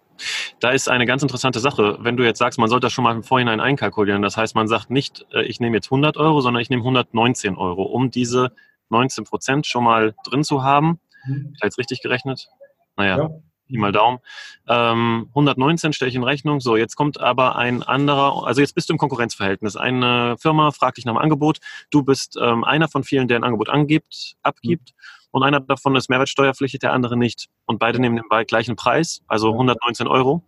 Da 0.62 0.72
ist 0.72 0.90
eine 0.90 1.06
ganz 1.06 1.22
interessante 1.22 1.60
Sache. 1.60 1.98
Wenn 2.00 2.16
du 2.16 2.24
jetzt 2.24 2.40
sagst, 2.40 2.58
man 2.58 2.70
sollte 2.70 2.86
das 2.86 2.94
schon 2.94 3.04
mal 3.04 3.14
im 3.14 3.24
Vorhinein 3.24 3.60
einkalkulieren, 3.60 4.22
das 4.22 4.38
heißt, 4.38 4.56
man 4.56 4.70
sagt 4.70 4.90
nicht, 4.90 5.26
äh, 5.34 5.44
ich 5.44 5.60
nehme 5.60 5.76
jetzt 5.76 5.88
100 5.88 6.16
Euro, 6.16 6.40
sondern 6.40 6.62
ich 6.62 6.70
nehme 6.70 6.84
119 6.84 7.58
Euro, 7.58 7.84
um 7.84 8.10
diese 8.10 8.54
19 8.90 9.26
Prozent 9.26 9.68
schon 9.68 9.84
mal 9.84 10.16
drin 10.24 10.44
zu 10.44 10.64
haben. 10.64 11.00
Mhm. 11.26 11.52
Ich 11.54 11.60
jetzt 11.62 11.78
richtig 11.78 12.02
gerechnet? 12.02 12.48
Naja, 12.96 13.18
ja. 13.18 13.30
Pi 13.68 13.78
mal 13.78 13.92
Daumen. 13.92 14.20
Ähm, 14.68 15.28
119 15.30 15.94
stelle 15.94 16.10
ich 16.10 16.16
in 16.16 16.24
Rechnung. 16.24 16.60
So, 16.60 16.76
jetzt 16.76 16.96
kommt 16.96 17.20
aber 17.20 17.56
ein 17.56 17.84
anderer, 17.84 18.46
also 18.46 18.62
jetzt 18.62 18.76
bist 18.76 18.90
du 18.90 18.94
im 18.94 18.98
Konkurrenzverhältnis. 18.98 19.76
Eine 19.76 20.36
Firma 20.40 20.72
fragt 20.72 20.98
dich 20.98 21.06
nach 21.06 21.14
dem 21.14 21.18
Angebot. 21.18 21.60
Du 21.92 22.04
bist 22.04 22.38
ähm, 22.42 22.64
einer 22.64 22.88
von 22.88 23.04
vielen, 23.04 23.28
der 23.28 23.40
ein 23.40 23.44
Angebot 23.44 23.70
angibt, 23.70 24.36
abgibt. 24.42 24.92
Mhm. 24.92 25.16
Und 25.36 25.44
einer 25.44 25.60
davon 25.60 25.98
ist 25.98 26.10
mehrwertsteuerpflichtig, 26.10 26.80
der 26.80 26.94
andere 26.94 27.18
nicht. 27.18 27.48
Und 27.66 27.78
beide 27.78 28.00
nehmen 28.00 28.16
den 28.16 28.46
gleichen 28.48 28.78
Preis, 28.78 29.22
also 29.28 29.52
119 29.52 30.08
Euro. 30.08 30.44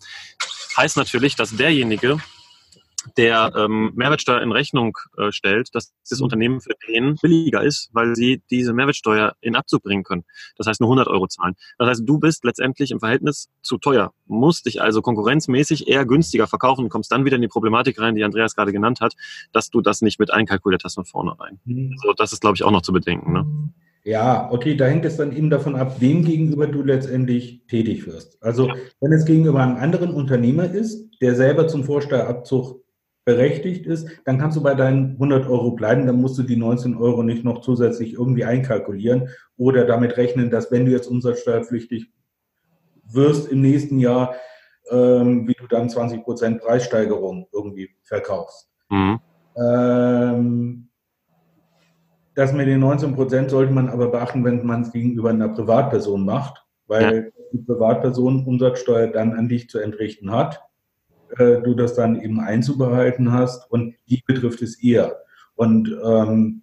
Heißt 0.77 0.95
natürlich, 0.95 1.35
dass 1.35 1.57
derjenige, 1.57 2.19
der 3.15 3.53
ähm, 3.55 3.91
Mehrwertsteuer 3.95 4.41
in 4.41 4.51
Rechnung 4.51 4.97
äh, 5.17 5.31
stellt, 5.31 5.73
dass 5.73 5.93
das 6.09 6.19
mhm. 6.19 6.25
Unternehmen 6.25 6.61
für 6.61 6.73
den 6.87 7.15
billiger 7.15 7.63
ist, 7.63 7.89
weil 7.93 8.15
sie 8.15 8.41
diese 8.49 8.73
Mehrwertsteuer 8.73 9.33
in 9.41 9.55
Abzug 9.55 9.83
bringen 9.83 10.03
können. 10.03 10.23
Das 10.57 10.67
heißt 10.67 10.81
nur 10.81 10.89
100 10.89 11.07
Euro 11.07 11.27
zahlen. 11.27 11.55
Das 11.77 11.89
heißt, 11.89 12.01
du 12.05 12.19
bist 12.19 12.43
letztendlich 12.43 12.91
im 12.91 12.99
Verhältnis 12.99 13.49
zu 13.61 13.77
teuer, 13.77 14.11
musst 14.25 14.65
dich 14.65 14.81
also 14.81 15.01
konkurrenzmäßig 15.01 15.87
eher 15.87 16.05
günstiger 16.05 16.47
verkaufen 16.47 16.83
und 16.83 16.89
kommst 16.89 17.11
dann 17.11 17.25
wieder 17.25 17.35
in 17.35 17.41
die 17.41 17.47
Problematik 17.47 17.99
rein, 17.99 18.15
die 18.15 18.23
Andreas 18.23 18.55
gerade 18.55 18.71
genannt 18.71 19.01
hat, 19.01 19.13
dass 19.51 19.69
du 19.69 19.81
das 19.81 20.01
nicht 20.01 20.19
mit 20.19 20.31
einkalkuliert 20.31 20.83
hast 20.83 20.95
von 20.95 21.05
vornherein. 21.05 21.59
Mhm. 21.65 21.95
Also 22.01 22.13
das 22.13 22.33
ist, 22.33 22.41
glaube 22.41 22.55
ich, 22.55 22.63
auch 22.63 22.71
noch 22.71 22.81
zu 22.81 22.93
bedenken. 22.93 23.33
Ne? 23.33 23.45
Ja, 24.07 24.49
okay, 24.51 24.77
da 24.77 24.85
hängt 24.85 25.03
es 25.03 25.17
dann 25.17 25.35
eben 25.35 25.49
davon 25.49 25.75
ab, 25.75 25.99
wem 25.99 26.23
gegenüber 26.23 26.65
du 26.65 26.81
letztendlich 26.81 27.65
tätig 27.67 28.07
wirst. 28.07 28.41
Also 28.41 28.71
wenn 29.01 29.11
es 29.11 29.25
gegenüber 29.25 29.61
einem 29.61 29.75
anderen 29.75 30.13
Unternehmer 30.13 30.71
ist, 30.71 31.09
der 31.21 31.35
selber 31.35 31.67
zum 31.67 31.83
Vorsteuerabzug 31.83 32.81
berechtigt 33.27 33.85
ist, 33.85 34.07
dann 34.23 34.37
kannst 34.37 34.55
du 34.55 34.63
bei 34.63 34.73
deinen 34.73 35.11
100 35.15 35.49
Euro 35.49 35.71
bleiben, 35.71 36.07
dann 36.07 36.21
musst 36.21 36.37
du 36.37 36.43
die 36.43 36.55
19 36.55 36.95
Euro 36.95 37.23
nicht 37.23 37.43
noch 37.43 37.59
zusätzlich 37.59 38.13
irgendwie 38.13 38.45
einkalkulieren 38.45 39.27
oder 39.57 39.83
damit 39.83 40.15
rechnen, 40.15 40.49
dass 40.49 40.71
wenn 40.71 40.85
du 40.85 40.93
jetzt 40.93 41.07
umsatzsteuerpflichtig 41.07 42.09
wirst 43.11 43.51
im 43.51 43.59
nächsten 43.59 43.99
Jahr, 43.99 44.35
ähm, 44.89 45.45
wie 45.45 45.55
du 45.55 45.67
dann 45.67 45.89
20 45.89 46.23
Prozent 46.23 46.61
Preissteigerung 46.61 47.49
irgendwie 47.51 47.89
verkaufst. 48.03 48.69
Mhm. 48.89 49.19
Ähm, 49.57 50.87
das 52.33 52.53
mit 52.53 52.67
den 52.67 52.79
19 52.79 53.13
Prozent 53.13 53.49
sollte 53.49 53.73
man 53.73 53.89
aber 53.89 54.07
beachten, 54.07 54.45
wenn 54.45 54.65
man 54.65 54.83
es 54.83 54.93
gegenüber 54.93 55.31
einer 55.31 55.49
Privatperson 55.49 56.23
macht, 56.23 56.63
weil 56.87 57.13
ja. 57.13 57.41
die 57.51 57.57
Privatperson 57.57 58.45
Umsatzsteuer 58.45 59.07
dann 59.07 59.33
an 59.33 59.49
dich 59.49 59.69
zu 59.69 59.79
entrichten 59.79 60.31
hat 60.31 60.61
äh, 61.37 61.61
du 61.61 61.73
das 61.73 61.93
dann 61.95 62.21
eben 62.21 62.39
einzubehalten 62.39 63.31
hast 63.31 63.69
und 63.71 63.95
die 64.07 64.23
betrifft 64.25 64.61
es 64.61 64.81
eher. 64.81 65.17
Und 65.55 65.95
ähm, 66.03 66.61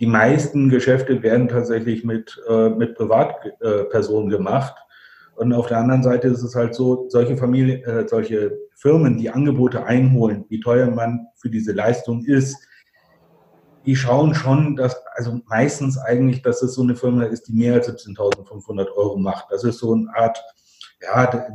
die 0.00 0.06
meisten 0.06 0.68
Geschäfte 0.68 1.22
werden 1.22 1.48
tatsächlich 1.48 2.04
mit, 2.04 2.40
äh, 2.48 2.70
mit 2.70 2.96
Privatpersonen 2.96 4.30
gemacht. 4.30 4.74
Und 5.36 5.52
auf 5.52 5.68
der 5.68 5.78
anderen 5.78 6.02
Seite 6.02 6.28
ist 6.28 6.42
es 6.42 6.54
halt 6.54 6.74
so, 6.74 7.06
solche 7.08 7.36
Familien, 7.36 7.84
äh, 7.84 8.06
solche 8.08 8.58
Firmen, 8.74 9.18
die 9.18 9.30
Angebote 9.30 9.84
einholen, 9.84 10.44
wie 10.48 10.60
teuer 10.60 10.90
man 10.90 11.28
für 11.36 11.50
diese 11.50 11.72
Leistung 11.72 12.24
ist, 12.24 12.56
die 13.86 13.96
schauen 13.96 14.34
schon, 14.34 14.76
dass, 14.76 14.96
also 15.14 15.40
meistens 15.46 15.98
eigentlich, 15.98 16.42
dass 16.42 16.62
es 16.62 16.74
so 16.74 16.82
eine 16.82 16.96
Firma 16.96 17.24
ist, 17.24 17.48
die 17.48 17.52
mehr 17.52 17.74
als 17.74 17.88
17.500 17.88 18.92
Euro 18.94 19.18
macht. 19.18 19.46
Das 19.50 19.64
ist 19.64 19.78
so 19.78 19.92
eine 19.92 20.08
Art, 20.14 20.42
ja, 21.00 21.46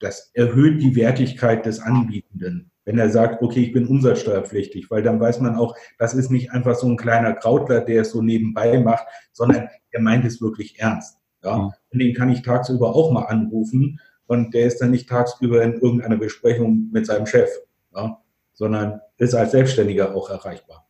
das 0.00 0.30
erhöht 0.34 0.82
die 0.82 0.96
Wertigkeit 0.96 1.64
des 1.66 1.80
Anbietenden. 1.80 2.70
Wenn 2.84 2.98
er 2.98 3.10
sagt, 3.10 3.42
okay, 3.42 3.60
ich 3.60 3.72
bin 3.72 3.86
umsatzsteuerpflichtig, 3.86 4.90
weil 4.90 5.02
dann 5.02 5.20
weiß 5.20 5.40
man 5.40 5.54
auch, 5.54 5.76
das 5.98 6.14
ist 6.14 6.30
nicht 6.30 6.50
einfach 6.50 6.74
so 6.74 6.88
ein 6.88 6.96
kleiner 6.96 7.34
Krautler, 7.34 7.82
der 7.82 8.02
es 8.02 8.10
so 8.10 8.22
nebenbei 8.22 8.80
macht, 8.80 9.04
sondern 9.32 9.68
er 9.90 10.00
meint 10.00 10.24
es 10.24 10.40
wirklich 10.40 10.80
ernst. 10.80 11.18
Ja? 11.44 11.58
Mhm. 11.58 11.72
Und 11.92 11.98
den 11.98 12.14
kann 12.14 12.30
ich 12.30 12.42
tagsüber 12.42 12.96
auch 12.96 13.12
mal 13.12 13.26
anrufen 13.26 14.00
und 14.26 14.54
der 14.54 14.66
ist 14.66 14.80
dann 14.80 14.90
nicht 14.90 15.08
tagsüber 15.08 15.62
in 15.62 15.74
irgendeiner 15.74 16.16
Besprechung 16.16 16.88
mit 16.90 17.06
seinem 17.06 17.26
Chef, 17.26 17.50
ja? 17.94 18.18
sondern 18.54 19.00
ist 19.18 19.34
als 19.34 19.52
Selbstständiger 19.52 20.14
auch 20.14 20.30
erreichbar. 20.30 20.86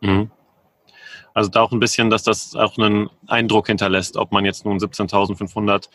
Mhm. 0.00 0.30
Also 1.34 1.50
da 1.50 1.60
auch 1.60 1.72
ein 1.72 1.80
bisschen, 1.80 2.08
dass 2.08 2.22
das 2.22 2.54
auch 2.56 2.78
einen 2.78 3.10
Eindruck 3.26 3.66
hinterlässt, 3.66 4.16
ob 4.16 4.32
man 4.32 4.46
jetzt 4.46 4.64
nun 4.64 4.78
17.500 4.78 5.90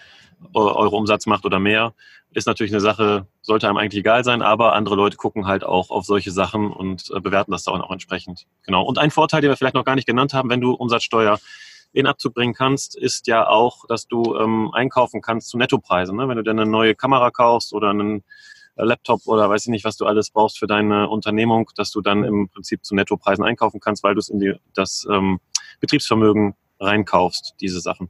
Euro 0.54 0.98
Umsatz 0.98 1.26
macht 1.26 1.46
oder 1.46 1.60
mehr, 1.60 1.94
ist 2.34 2.48
natürlich 2.48 2.72
eine 2.72 2.82
Sache, 2.82 3.28
sollte 3.42 3.68
einem 3.68 3.78
eigentlich 3.78 4.00
egal 4.00 4.24
sein, 4.24 4.42
aber 4.42 4.74
andere 4.74 4.96
Leute 4.96 5.18
gucken 5.18 5.48
halt 5.48 5.64
auch 5.64 5.90
auf 5.90 6.06
solche 6.06 6.32
Sachen 6.32 6.72
und 6.72 7.12
äh, 7.14 7.20
bewerten 7.20 7.52
das 7.52 7.64
dann 7.64 7.82
auch 7.82 7.92
entsprechend. 7.92 8.46
Genau. 8.66 8.84
Und 8.84 8.98
ein 8.98 9.12
Vorteil, 9.12 9.42
den 9.42 9.50
wir 9.50 9.58
vielleicht 9.58 9.76
noch 9.76 9.86
gar 9.86 9.96
nicht 9.96 10.08
genannt 10.08 10.34
haben, 10.34 10.50
wenn 10.50 10.62
du 10.62 10.74
Umsatzsteuer 10.74 11.40
in 11.94 12.08
Abzug 12.08 12.34
bringen 12.34 12.54
kannst, 12.54 12.98
ist 12.98 13.28
ja 13.28 13.48
auch, 13.48 13.86
dass 13.88 14.08
du 14.08 14.38
ähm, 14.38 14.72
einkaufen 14.74 15.22
kannst 15.22 15.50
zu 15.50 15.58
Nettopreisen. 15.58 16.16
Ne? 16.16 16.30
Wenn 16.30 16.38
du 16.38 16.44
dir 16.44 16.52
eine 16.52 16.66
neue 16.66 16.96
Kamera 16.96 17.32
kaufst 17.32 17.74
oder 17.74 17.90
einen 17.90 18.24
äh, 18.78 18.84
Laptop 18.84 19.28
oder 19.28 19.50
weiß 19.50 19.66
ich 19.66 19.72
nicht, 19.72 19.84
was 19.84 19.98
du 19.98 20.06
alles 20.06 20.30
brauchst 20.30 20.58
für 20.58 20.68
deine 20.68 21.10
Unternehmung, 21.10 21.70
dass 21.76 21.92
du 21.92 22.00
dann 22.00 22.24
im 22.24 22.48
Prinzip 22.48 22.86
zu 22.86 22.96
Nettopreisen 22.96 23.44
einkaufen 23.44 23.82
kannst, 23.82 24.04
weil 24.04 24.16
du 24.16 24.20
es 24.20 24.30
in 24.30 24.40
die, 24.40 24.54
das 24.74 25.06
ähm, 25.12 25.40
Betriebsvermögen 25.82 26.56
reinkaufst, 26.80 27.56
diese 27.60 27.82
Sachen. 27.82 28.10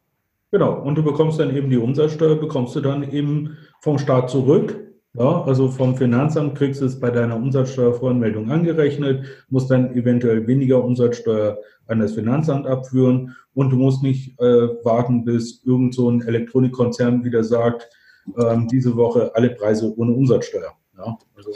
Genau, 0.52 0.74
und 0.74 0.96
du 0.96 1.04
bekommst 1.04 1.40
dann 1.40 1.56
eben 1.56 1.70
die 1.70 1.78
Umsatzsteuer, 1.78 2.36
bekommst 2.36 2.76
du 2.76 2.82
dann 2.82 3.10
eben 3.10 3.58
vom 3.80 3.98
Staat 3.98 4.30
zurück. 4.30 4.78
Ja, 5.14 5.44
also 5.44 5.68
vom 5.70 5.98
Finanzamt 5.98 6.58
kriegst 6.58 6.82
du 6.82 6.86
es 6.86 6.98
bei 7.00 7.10
deiner 7.10 7.36
Umsatzsteuervoranmeldung 7.36 8.50
angerechnet, 8.50 9.26
musst 9.50 9.70
dann 9.70 9.94
eventuell 9.94 10.48
weniger 10.48 10.84
Umsatzsteuer 10.84 11.58
an 11.88 12.00
das 12.00 12.14
Finanzamt 12.14 12.66
abführen 12.66 13.36
und 13.54 13.72
du 13.72 13.76
musst 13.76 14.04
nicht 14.04 14.40
äh, 14.40 14.70
warten, 14.86 15.26
bis 15.26 15.64
irgend 15.66 15.94
so 15.94 16.10
ein 16.10 16.22
Elektronikkonzern 16.22 17.26
wieder 17.26 17.44
sagt, 17.44 17.90
ähm, 18.38 18.70
diese 18.70 18.96
Woche 18.96 19.32
alle 19.36 19.50
Preise 19.50 19.94
ohne 19.98 20.14
Umsatzsteuer. 20.14 20.74
Ja, 20.98 21.18
also. 21.36 21.52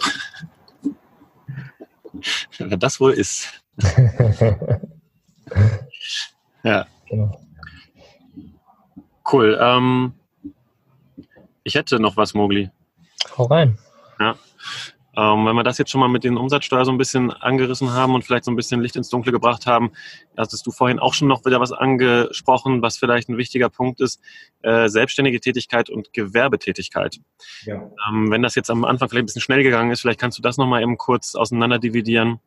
Wenn 2.57 2.79
das 2.79 2.99
wohl 2.99 3.13
ist. 3.13 3.47
ja. 6.63 6.85
Genau. 7.09 7.44
Cool. 9.31 9.57
Ähm, 9.59 10.13
ich 11.63 11.75
hätte 11.75 11.99
noch 11.99 12.15
was, 12.17 12.33
Mogli. 12.33 12.69
Hau 13.37 13.45
rein. 13.45 13.77
Ja. 14.19 14.35
Ähm, 15.17 15.45
wenn 15.45 15.55
wir 15.55 15.63
das 15.63 15.77
jetzt 15.77 15.91
schon 15.91 16.01
mal 16.01 16.09
mit 16.09 16.25
den 16.25 16.35
Umsatzsteuer 16.35 16.83
so 16.83 16.91
ein 16.91 16.97
bisschen 16.97 17.31
angerissen 17.31 17.93
haben 17.93 18.13
und 18.13 18.23
vielleicht 18.23 18.43
so 18.43 18.51
ein 18.51 18.57
bisschen 18.57 18.81
Licht 18.81 18.97
ins 18.97 19.09
Dunkle 19.09 19.31
gebracht 19.31 19.65
haben, 19.65 19.91
hattest 20.35 20.67
du 20.67 20.71
vorhin 20.71 20.99
auch 20.99 21.13
schon 21.13 21.29
noch 21.29 21.45
wieder 21.45 21.61
was 21.61 21.71
angesprochen, 21.71 22.81
was 22.81 22.97
vielleicht 22.97 23.29
ein 23.29 23.37
wichtiger 23.37 23.69
Punkt 23.69 24.01
ist, 24.01 24.19
äh, 24.61 24.89
selbstständige 24.89 25.39
Tätigkeit 25.39 25.89
und 25.89 26.11
Gewerbetätigkeit. 26.11 27.17
Ja. 27.63 27.89
Ähm, 28.09 28.29
wenn 28.29 28.41
das 28.41 28.55
jetzt 28.55 28.69
am 28.69 28.83
Anfang 28.83 29.09
vielleicht 29.09 29.23
ein 29.23 29.27
bisschen 29.27 29.41
schnell 29.41 29.63
gegangen 29.63 29.91
ist, 29.91 30.01
vielleicht 30.01 30.19
kannst 30.19 30.37
du 30.37 30.41
das 30.41 30.57
nochmal 30.57 30.81
eben 30.81 30.97
kurz 30.97 31.35
auseinander 31.35 31.79
dividieren. 31.79 32.41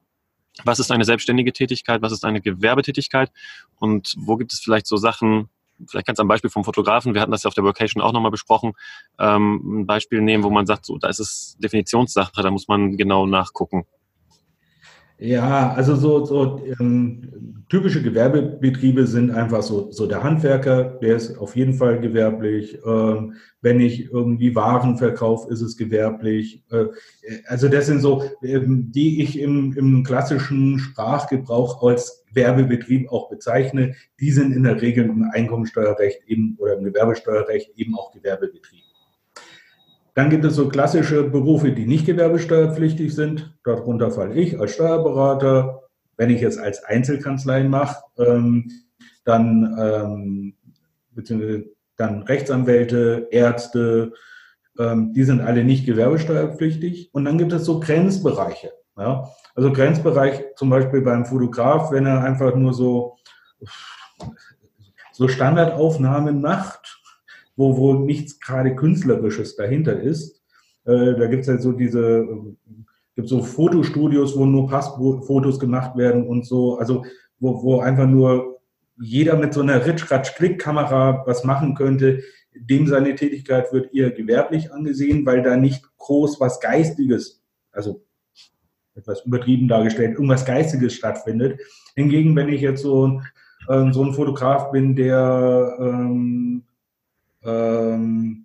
Was 0.65 0.79
ist 0.79 0.91
eine 0.91 1.05
selbstständige 1.05 1.53
Tätigkeit? 1.53 2.03
Was 2.03 2.13
ist 2.13 2.25
eine 2.25 2.43
Gewerbetätigkeit? 2.43 3.31
Und 3.77 4.15
wo 4.19 4.37
gibt 4.37 4.53
es 4.53 4.61
vielleicht 4.61 4.87
so 4.87 4.97
Sachen, 4.97 5.49
vielleicht 5.87 6.07
kannst 6.07 6.19
du 6.19 6.23
am 6.23 6.29
Beispiel 6.29 6.51
vom 6.51 6.65
Fotografen, 6.65 7.15
wir 7.15 7.21
hatten 7.21 7.33
das 7.33 7.43
ja 7.45 7.49
auf 7.49 7.55
der 7.55 7.65
Vocation 7.65 8.03
auch 8.03 8.13
nochmal 8.13 8.31
besprochen, 8.31 8.73
ähm, 9.19 9.81
ein 9.81 9.87
Beispiel 9.87 10.21
nehmen, 10.21 10.45
wo 10.45 10.51
man 10.51 10.67
sagt, 10.67 10.85
so, 10.85 10.99
da 10.99 11.09
ist 11.09 11.21
es 11.21 11.57
Definitionssache, 11.59 12.43
da 12.43 12.51
muss 12.51 12.69
man 12.69 12.97
genau 12.97 13.27
nachgucken. 13.27 13.85
Ja, 15.21 15.73
also 15.73 15.97
so, 15.97 16.25
so 16.25 16.65
ähm, 16.79 17.65
typische 17.69 18.03
Gewerbebetriebe 18.03 19.05
sind 19.05 19.33
einfach 19.33 19.63
so, 19.63 19.91
so 19.91 20.07
der 20.07 20.23
Handwerker, 20.23 20.85
der 20.85 21.17
ist 21.17 21.37
auf 21.39 21.57
jeden 21.57 21.75
Fall 21.75 22.01
gewerblich. 22.01 22.79
Ähm, 22.87 23.35
wenn 23.61 23.81
ich 23.81 24.13
irgendwie 24.13 24.55
Waren 24.55 24.97
verkaufe, 24.97 25.53
ist 25.53 25.61
es 25.61 25.77
gewerblich. 25.77 26.63
Äh, 26.71 26.87
also 27.49 27.69
das 27.69 27.87
sind 27.87 27.99
so, 27.99 28.23
ähm, 28.45 28.93
die 28.93 29.21
ich 29.21 29.41
im, 29.41 29.73
im 29.77 30.05
klassischen 30.05 30.79
Sprachgebrauch 30.79 31.83
als 31.83 32.25
Werbebetrieb 32.39 33.11
auch 33.11 33.29
bezeichne. 33.29 33.95
Die 34.21 34.31
sind 34.31 34.55
in 34.55 34.63
der 34.63 34.81
Regel 34.81 35.05
im 35.07 35.31
Einkommensteuerrecht 35.33 36.23
eben 36.27 36.57
oder 36.59 36.79
im 36.79 36.85
Gewerbesteuerrecht 36.85 37.77
eben 37.77 37.99
auch 37.99 38.13
Gewerbebetrieb. 38.13 38.85
Dann 40.15 40.31
gibt 40.31 40.45
es 40.45 40.55
so 40.55 40.69
klassische 40.69 41.25
Berufe, 41.25 41.73
die 41.73 41.87
nicht 41.87 42.07
gewerbesteuerpflichtig 42.07 43.15
sind. 43.15 43.57
Darunter 43.65 44.11
falle 44.11 44.35
ich 44.35 44.59
als 44.59 44.75
Steuerberater. 44.75 45.83
Wenn 46.17 46.31
ich 46.31 46.43
es 46.43 46.59
als 46.59 46.83
Einzelkanzlei 46.83 47.65
mache, 47.65 48.03
ähm, 48.19 48.71
dann, 49.25 49.77
ähm, 49.81 50.55
beziehungsweise 51.13 51.67
dann 51.97 52.23
Rechtsanwälte, 52.23 53.29
Ärzte, 53.31 54.13
ähm, 54.79 55.13
die 55.13 55.25
sind 55.25 55.41
alle 55.41 55.65
nicht 55.65 55.87
gewerbesteuerpflichtig. 55.87 57.11
Und 57.13 57.25
dann 57.25 57.39
gibt 57.39 57.53
es 57.53 57.65
so 57.65 57.79
Grenzbereiche. 57.81 58.73
Ja? 58.97 59.29
Also 59.59 59.73
Grenzbereich 59.73 60.55
zum 60.55 60.71
Beispiel 60.71 61.01
beim 61.01 61.27
Fotograf, 61.27 61.91
wenn 61.91 62.07
er 62.07 62.23
einfach 62.23 62.55
nur 62.55 62.73
so, 62.73 63.17
so 65.11 65.27
Standardaufnahmen 65.27 66.41
macht, 66.41 67.03
wo, 67.57 67.77
wo 67.77 67.95
nichts 67.95 68.39
gerade 68.39 68.77
Künstlerisches 68.77 69.57
dahinter 69.57 70.01
ist. 70.01 70.41
Äh, 70.85 71.17
da 71.17 71.27
gibt 71.27 71.43
es 71.43 71.49
halt 71.49 71.61
so 71.61 71.73
diese, 71.73 72.25
gibt 73.17 73.29
so 73.29 73.43
Fotostudios, 73.43 74.39
wo 74.39 74.47
nur 74.47 74.69
Passfotos 74.69 75.59
gemacht 75.59 75.97
werden 75.97 76.29
und 76.29 76.47
so, 76.47 76.79
also 76.79 77.05
wo, 77.41 77.61
wo 77.61 77.81
einfach 77.81 78.07
nur 78.07 78.61
jeder 79.01 79.35
mit 79.35 79.55
so 79.55 79.63
einer 79.63 79.85
Ritsch-Ratsch-Klick-Kamera 79.85 81.25
was 81.27 81.43
machen 81.43 81.75
könnte, 81.75 82.23
dem 82.55 82.87
seine 82.87 83.17
Tätigkeit 83.17 83.73
wird 83.73 83.93
eher 83.93 84.13
gewerblich 84.13 84.73
angesehen, 84.73 85.27
weil 85.27 85.43
da 85.43 85.57
nicht 85.57 85.85
groß 85.97 86.39
was 86.39 86.61
Geistiges, 86.61 87.43
also 87.73 88.05
etwas 88.99 89.25
übertrieben 89.25 89.69
dargestellt, 89.69 90.15
irgendwas 90.15 90.45
Geistiges 90.45 90.95
stattfindet. 90.95 91.61
Hingegen, 91.95 92.37
wenn 92.37 92.49
ich 92.49 92.61
jetzt 92.61 92.83
so, 92.83 93.21
äh, 93.69 93.93
so 93.93 94.05
ein 94.05 94.13
Fotograf 94.13 94.71
bin, 94.71 94.95
der 94.95 95.77
ähm, 95.81 96.63
ähm, 97.45 98.45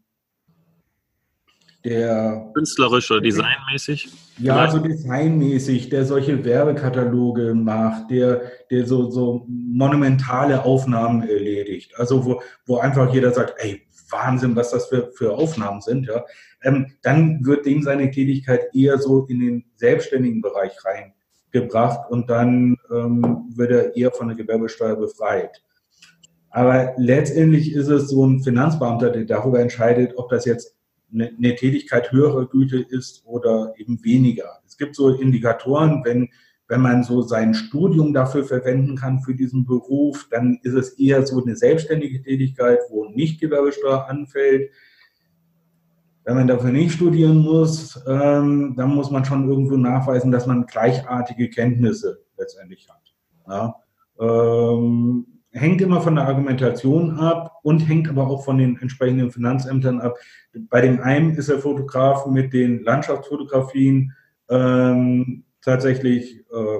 der 1.84 2.50
künstlerisch 2.54 3.12
oder 3.12 3.22
designmäßig? 3.22 4.10
Ja, 4.38 4.72
so 4.72 4.80
designmäßig, 4.80 5.90
der 5.90 6.06
solche 6.06 6.44
Werbekataloge 6.44 7.54
macht, 7.54 8.10
der, 8.10 8.42
der 8.72 8.88
so, 8.88 9.12
so 9.12 9.46
monumentale 9.48 10.64
Aufnahmen 10.64 11.28
erledigt. 11.28 11.92
Also 11.98 12.26
wo, 12.26 12.42
wo 12.66 12.78
einfach 12.78 13.14
jeder 13.14 13.34
sagt, 13.34 13.56
ey, 13.58 13.83
Wahnsinn, 14.14 14.56
was 14.56 14.72
das 14.72 14.88
für, 14.88 15.12
für 15.14 15.34
Aufnahmen 15.34 15.82
sind, 15.82 16.08
ja. 16.08 16.24
Ähm, 16.62 16.94
dann 17.02 17.46
wird 17.46 17.66
dem 17.66 17.82
seine 17.82 18.10
Tätigkeit 18.10 18.74
eher 18.74 18.98
so 18.98 19.26
in 19.26 19.40
den 19.40 19.66
selbstständigen 19.76 20.42
Bereich 20.42 20.74
reingebracht 20.86 22.10
und 22.10 22.30
dann 22.30 22.78
ähm, 22.90 23.50
wird 23.54 23.72
er 23.72 23.96
eher 23.98 24.12
von 24.12 24.30
der 24.30 24.38
Gewerbesteuer 24.38 24.96
befreit. 24.96 25.62
Aber 26.50 26.94
letztendlich 26.98 27.74
ist 27.74 27.88
es 27.88 28.10
so 28.10 28.26
ein 28.26 28.44
Finanzbeamter, 28.44 29.10
der 29.10 29.26
darüber 29.26 29.60
entscheidet, 29.60 30.14
ob 30.18 30.30
das 30.30 30.46
jetzt 30.46 30.78
eine, 31.12 31.30
eine 31.30 31.56
Tätigkeit 31.56 32.12
höherer 32.12 32.48
Güte 32.48 32.78
ist 32.78 33.24
oder 33.26 33.74
eben 33.78 34.04
weniger. 34.04 34.60
Es 34.66 34.78
gibt 34.78 34.96
so 34.96 35.10
Indikatoren, 35.10 36.04
wenn, 36.06 36.30
wenn 36.68 36.82
man 36.82 37.04
so 37.04 37.22
sein 37.22 37.54
Studium 37.54 38.14
dafür 38.14 38.46
verwenden 38.46 38.96
kann 38.96 39.20
für 39.20 39.36
diesen 39.36 39.66
Beruf, 39.66 40.28
dann 40.32 40.60
ist 40.64 40.74
es 40.74 40.92
eher 40.98 41.26
so 41.26 41.44
eine 41.44 41.56
selbstständige 41.56 42.22
Tätigkeit, 42.22 42.80
wo 42.90 43.06
nicht 43.06 43.42
Gewerbesteuer 43.42 44.08
anfällt. 44.08 44.72
Wenn 46.24 46.36
man 46.36 46.48
dafür 46.48 46.72
nicht 46.72 46.94
studieren 46.94 47.40
muss, 47.40 48.02
ähm, 48.08 48.76
dann 48.78 48.96
muss 48.96 49.12
man 49.12 49.26
schon 49.26 49.50
irgendwo 49.50 49.76
nachweisen, 49.76 50.32
dass 50.32 50.48
man 50.48 50.66
gleichartige 50.66 51.50
Kenntnisse 51.50 52.24
letztendlich 52.38 52.88
hat. 52.90 53.14
Ja? 53.48 53.76
Ähm, 54.20 55.26
hängt 55.52 55.82
immer 55.82 56.02
von 56.02 56.16
der 56.16 56.28
Argumentation 56.28 57.20
ab 57.20 57.60
und 57.62 57.80
hängt 57.82 58.10
aber 58.10 58.28
auch 58.28 58.44
von 58.44 58.58
den 58.58 58.78
entsprechenden 58.78 59.32
Finanzämtern 59.32 60.00
ab. 60.00 60.18
Bei 60.70 60.80
dem 60.80 61.02
einen 61.02 61.36
ist 61.36 61.50
der 61.50 61.60
Fotograf 61.60 62.26
mit 62.26 62.54
den 62.54 62.84
Landschaftsfotografien 62.84 64.14
ähm, 64.50 65.44
tatsächlich 65.64 66.40
äh, 66.52 66.80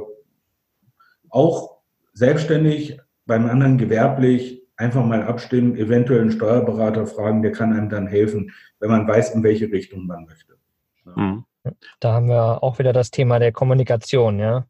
auch 1.30 1.78
selbstständig, 2.14 3.00
beim 3.26 3.46
anderen 3.48 3.78
gewerblich. 3.78 4.62
Einfach 4.76 5.06
mal 5.06 5.24
abstimmen, 5.24 5.76
eventuell 5.76 6.22
einen 6.22 6.32
Steuerberater 6.32 7.06
fragen, 7.06 7.44
der 7.44 7.52
kann 7.52 7.74
einem 7.74 7.90
dann 7.90 8.08
helfen, 8.08 8.52
wenn 8.80 8.90
man 8.90 9.08
weiß, 9.08 9.36
in 9.36 9.44
welche 9.44 9.72
Richtung 9.72 10.08
man 10.08 10.26
möchte. 10.26 10.54
Ja. 11.06 11.12
Mhm. 11.16 11.46
Da 12.00 12.12
haben 12.12 12.28
wir 12.28 12.62
auch 12.62 12.80
wieder 12.80 12.92
das 12.92 13.10
Thema 13.10 13.40
der 13.40 13.54
Kommunikation, 13.54 14.40
ja. 14.40 14.66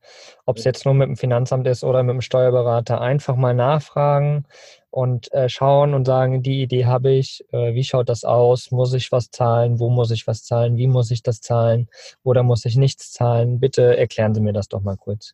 Ob 0.45 0.57
es 0.57 0.63
jetzt 0.63 0.85
nur 0.85 0.93
mit 0.93 1.07
dem 1.07 1.17
Finanzamt 1.17 1.65
ist 1.67 1.83
oder 1.83 2.03
mit 2.03 2.13
dem 2.13 2.21
Steuerberater, 2.21 3.01
einfach 3.01 3.35
mal 3.35 3.55
nachfragen 3.55 4.45
und 4.93 5.33
äh, 5.33 5.49
schauen 5.49 5.95
und 5.95 6.05
sagen, 6.05 6.43
die 6.43 6.61
Idee 6.61 6.85
habe 6.85 7.09
ich, 7.09 7.43
äh, 7.51 7.73
wie 7.73 7.83
schaut 7.83 8.09
das 8.09 8.23
aus, 8.23 8.69
muss 8.69 8.93
ich 8.93 9.11
was 9.11 9.31
zahlen, 9.31 9.79
wo 9.79 9.89
muss 9.89 10.11
ich 10.11 10.27
was 10.27 10.43
zahlen, 10.43 10.77
wie 10.77 10.85
muss 10.85 11.09
ich 11.09 11.23
das 11.23 11.41
zahlen? 11.41 11.89
Oder 12.21 12.43
muss 12.43 12.63
ich 12.65 12.75
nichts 12.75 13.11
zahlen? 13.11 13.59
Bitte 13.59 13.97
erklären 13.97 14.35
Sie 14.35 14.41
mir 14.41 14.53
das 14.53 14.67
doch 14.67 14.81
mal 14.81 14.95
kurz. 14.95 15.33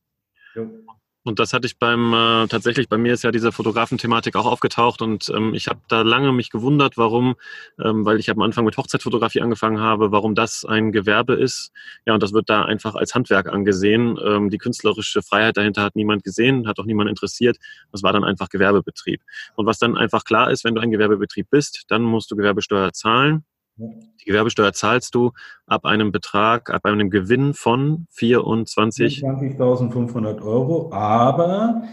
Und 1.26 1.40
das 1.40 1.52
hatte 1.52 1.68
ich 1.68 1.78
beim, 1.78 2.14
äh, 2.14 2.48
tatsächlich, 2.48 2.88
bei 2.88 2.98
mir 2.98 3.14
ist 3.14 3.24
ja 3.24 3.32
diese 3.32 3.52
Fotografenthematik 3.52 4.38
auch 4.38 4.46
aufgetaucht 4.46 5.02
und 5.02 5.30
ähm, 5.30 5.54
ich 5.54 5.68
habe 5.68 5.82
da 5.90 6.02
lange 6.02 6.32
mich 6.32 6.50
gewundert, 6.50 6.98
warum, 6.98 7.36
ähm, 7.84 8.06
weil 8.06 8.20
ich 8.20 8.30
am 8.30 8.42
Anfang 8.42 8.64
mit 8.64 8.78
Hochzeitfotografie 8.78 9.42
angefangen 9.42 9.82
habe, 9.82 10.14
warum 10.14 10.34
das 10.34 10.64
ein 10.64 10.94
Gewerbe 10.94 11.34
ist. 11.34 11.72
Ja, 12.06 12.14
und 12.14 12.24
das 12.24 12.32
wird 12.32 12.50
da 12.50 12.64
einfach 12.64 12.96
als 12.96 13.16
Handwerk 13.16 13.50
angesehen. 13.50 14.18
Ähm, 14.24 14.50
die 14.50 14.58
künstlerische 14.58 15.22
Freiheit 15.22 15.58
dahinter 15.58 15.84
hat 15.84 15.96
niemand 15.96 16.24
gesehen, 16.24 16.68
hat 16.68 16.80
auch 16.80 16.86
niemand 16.86 17.10
interessiert. 17.10 17.58
Das 17.92 18.02
war 18.02 18.14
dann 18.14 18.24
einfach 18.24 18.48
Gewerbebetrieb. 18.48 19.22
Und 19.56 19.66
was 19.66 19.78
dann 19.78 19.98
einfach 19.98 20.24
klar 20.24 20.50
ist, 20.52 20.64
wenn 20.64 20.76
du 20.76 20.82
ein 20.82 20.92
Gewerbebetrieb 20.92 21.50
bist, 21.50 21.84
dann 21.90 22.02
musst 22.02 22.32
du 22.32 22.38
Gewerbesteuer 22.38 22.94
zahlen. 22.94 23.44
Die 23.80 24.26
Gewerbesteuer 24.26 24.74
zahlst 24.74 25.16
du 25.16 25.32
ab 25.66 25.86
einem 25.86 26.12
Betrag, 26.12 26.70
ab 26.70 26.86
einem 26.86 27.10
Gewinn 27.10 27.54
von 27.54 28.08
24. 28.12 29.24
20.500 29.24 30.42
Euro. 30.42 30.92
Aber 30.92 31.84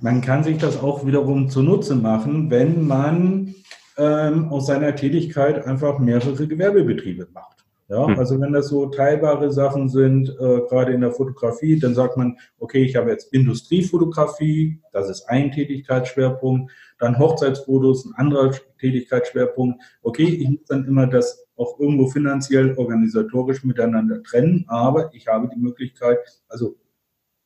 man 0.00 0.20
kann 0.20 0.42
sich 0.42 0.58
das 0.58 0.82
auch 0.82 1.06
wiederum 1.06 1.48
zunutze 1.48 1.94
machen, 1.94 2.50
wenn 2.50 2.86
man 2.86 3.54
ähm, 3.96 4.48
aus 4.48 4.66
seiner 4.66 4.94
Tätigkeit 4.94 5.64
einfach 5.64 5.98
mehrere 5.98 6.46
Gewerbebetriebe 6.46 7.28
macht. 7.32 7.55
Ja, 7.88 8.04
hm. 8.06 8.18
also 8.18 8.40
wenn 8.40 8.52
das 8.52 8.68
so 8.68 8.86
teilbare 8.86 9.52
Sachen 9.52 9.88
sind, 9.88 10.28
äh, 10.28 10.60
gerade 10.68 10.92
in 10.92 11.02
der 11.02 11.12
Fotografie, 11.12 11.78
dann 11.78 11.94
sagt 11.94 12.16
man, 12.16 12.36
okay, 12.58 12.82
ich 12.84 12.96
habe 12.96 13.10
jetzt 13.10 13.32
Industriefotografie, 13.32 14.80
das 14.92 15.08
ist 15.08 15.28
ein 15.28 15.52
Tätigkeitsschwerpunkt, 15.52 16.72
dann 16.98 17.18
Hochzeitsfotos, 17.18 18.06
ein 18.06 18.14
anderer 18.16 18.52
Tätigkeitsschwerpunkt. 18.80 19.80
Okay, 20.02 20.24
ich 20.24 20.48
muss 20.48 20.64
dann 20.66 20.84
immer 20.84 21.06
das 21.06 21.46
auch 21.54 21.78
irgendwo 21.78 22.08
finanziell, 22.08 22.74
organisatorisch 22.76 23.62
miteinander 23.62 24.22
trennen, 24.22 24.64
aber 24.66 25.10
ich 25.14 25.28
habe 25.28 25.48
die 25.48 25.60
Möglichkeit, 25.60 26.18
also 26.48 26.76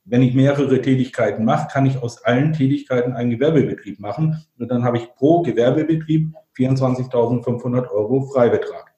wenn 0.05 0.23
ich 0.23 0.35
mehrere 0.35 0.81
Tätigkeiten 0.81 1.45
mache, 1.45 1.69
kann 1.71 1.85
ich 1.85 2.03
aus 2.03 2.25
allen 2.25 2.55
Tätigkeiten 2.55 3.13
einen 3.13 3.31
Gewerbebetrieb 3.31 4.01
machen 4.01 4.43
und 4.59 4.71
dann 4.71 4.85
habe 4.85 4.97
ich 4.97 5.15
pro 5.15 5.43
Gewerbebetrieb 5.43 6.33
24.500 6.57 7.91
Euro 7.91 8.23
Freibetrag. 8.23 8.90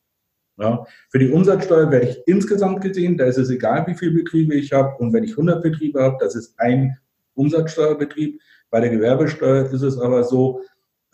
Ja, 0.59 0.85
für 1.11 1.19
die 1.19 1.31
Umsatzsteuer 1.31 1.91
werde 1.91 2.11
ich 2.11 2.23
insgesamt 2.27 2.83
gesehen, 2.83 3.17
da 3.17 3.25
ist 3.25 3.39
es 3.39 3.51
egal, 3.51 3.87
wie 3.87 3.95
viele 3.95 4.13
Betriebe 4.13 4.55
ich 4.55 4.73
habe. 4.73 4.97
Und 4.99 5.13
wenn 5.13 5.25
ich 5.25 5.33
100 5.33 5.63
Betriebe 5.63 6.03
habe, 6.03 6.17
das 6.21 6.35
ist 6.35 6.59
ein 6.59 6.99
Umsatzsteuerbetrieb. 7.35 8.41
Bei 8.71 8.81
der 8.81 8.91
Gewerbesteuer 8.91 9.67
ist 9.71 9.83
es 9.83 9.99
aber 9.99 10.25
so, 10.25 10.63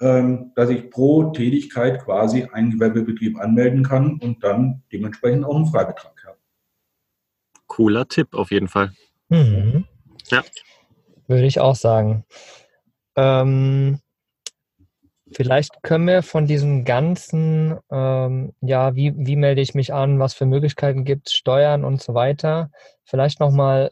ähm, 0.01 0.53
dass 0.55 0.71
ich 0.71 0.91
pro 0.91 1.31
Tätigkeit 1.31 2.05
quasi 2.05 2.45
einen 2.53 2.73
Gewerbebetrieb 2.73 3.39
anmelden 3.39 3.85
kann 3.85 4.19
und 4.21 4.43
dann 4.45 4.83
dementsprechend 4.93 5.45
auch 5.45 5.57
einen 5.57 5.67
Freibetrag 5.67 6.25
habe. 6.25 6.39
Cooler 7.67 8.09
Tipp 8.09 8.35
auf 8.35 8.51
jeden 8.51 8.69
Fall. 8.69 8.93
Mhm. 9.29 9.85
Ja. 10.31 10.43
Würde 11.27 11.47
ich 11.47 11.61
auch 11.61 11.77
sagen. 11.77 12.25
Ähm, 13.17 14.01
vielleicht 15.33 15.83
können 15.83 16.07
wir 16.07 16.23
von 16.23 16.47
diesem 16.47 16.85
ganzen, 16.85 17.77
ähm, 17.91 18.53
ja, 18.61 18.95
wie, 18.95 19.13
wie 19.17 19.37
melde 19.37 19.61
ich 19.61 19.75
mich 19.75 19.93
an, 19.93 20.19
was 20.19 20.35
für 20.35 20.47
Möglichkeiten 20.47 21.05
gibt 21.05 21.29
es, 21.29 21.35
Steuern 21.35 21.85
und 21.85 22.03
so 22.03 22.15
weiter, 22.15 22.71
vielleicht 23.05 23.41
nochmal 23.41 23.91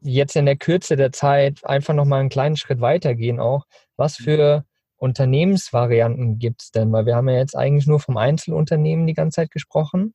jetzt 0.00 0.36
in 0.36 0.46
der 0.46 0.56
Kürze 0.56 0.96
der 0.96 1.12
Zeit 1.12 1.64
einfach 1.64 1.94
nochmal 1.94 2.20
einen 2.20 2.28
kleinen 2.28 2.56
Schritt 2.56 2.80
weitergehen 2.80 3.40
auch. 3.40 3.64
Was 3.96 4.16
für 4.16 4.64
Unternehmensvarianten 4.96 6.38
gibt 6.38 6.62
es 6.62 6.70
denn? 6.70 6.92
Weil 6.92 7.06
wir 7.06 7.16
haben 7.16 7.28
ja 7.28 7.36
jetzt 7.36 7.56
eigentlich 7.56 7.86
nur 7.86 8.00
vom 8.00 8.16
Einzelunternehmen 8.16 9.06
die 9.06 9.14
ganze 9.14 9.36
Zeit 9.36 9.50
gesprochen. 9.50 10.14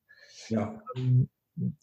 Ja. 0.50 0.82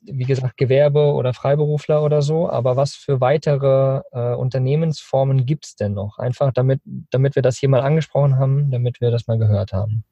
Wie 0.02 0.24
gesagt, 0.24 0.56
Gewerbe 0.56 1.12
oder 1.12 1.34
Freiberufler 1.34 2.02
oder 2.02 2.22
so, 2.22 2.48
aber 2.48 2.76
was 2.76 2.94
für 2.94 3.20
weitere 3.20 4.00
äh, 4.12 4.34
Unternehmensformen 4.34 5.46
gibt 5.46 5.66
es 5.66 5.76
denn 5.76 5.94
noch? 5.94 6.18
Einfach 6.18 6.52
damit, 6.52 6.80
damit 7.10 7.34
wir 7.36 7.42
das 7.42 7.58
hier 7.58 7.68
mal 7.68 7.80
angesprochen 7.80 8.38
haben, 8.38 8.70
damit 8.70 9.00
wir 9.00 9.10
das 9.10 9.26
mal 9.26 9.38
gehört 9.38 9.72
haben. 9.72 10.04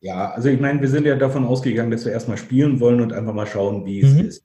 Ja, 0.00 0.32
also 0.32 0.48
ich 0.48 0.60
meine, 0.60 0.80
wir 0.80 0.88
sind 0.88 1.06
ja 1.06 1.16
davon 1.16 1.46
ausgegangen, 1.46 1.90
dass 1.90 2.04
wir 2.04 2.12
erstmal 2.12 2.36
spielen 2.36 2.80
wollen 2.80 3.00
und 3.00 3.12
einfach 3.12 3.32
mal 3.32 3.46
schauen, 3.46 3.86
wie 3.86 4.02
mhm. 4.02 4.08
es 4.08 4.26
ist. 4.26 4.44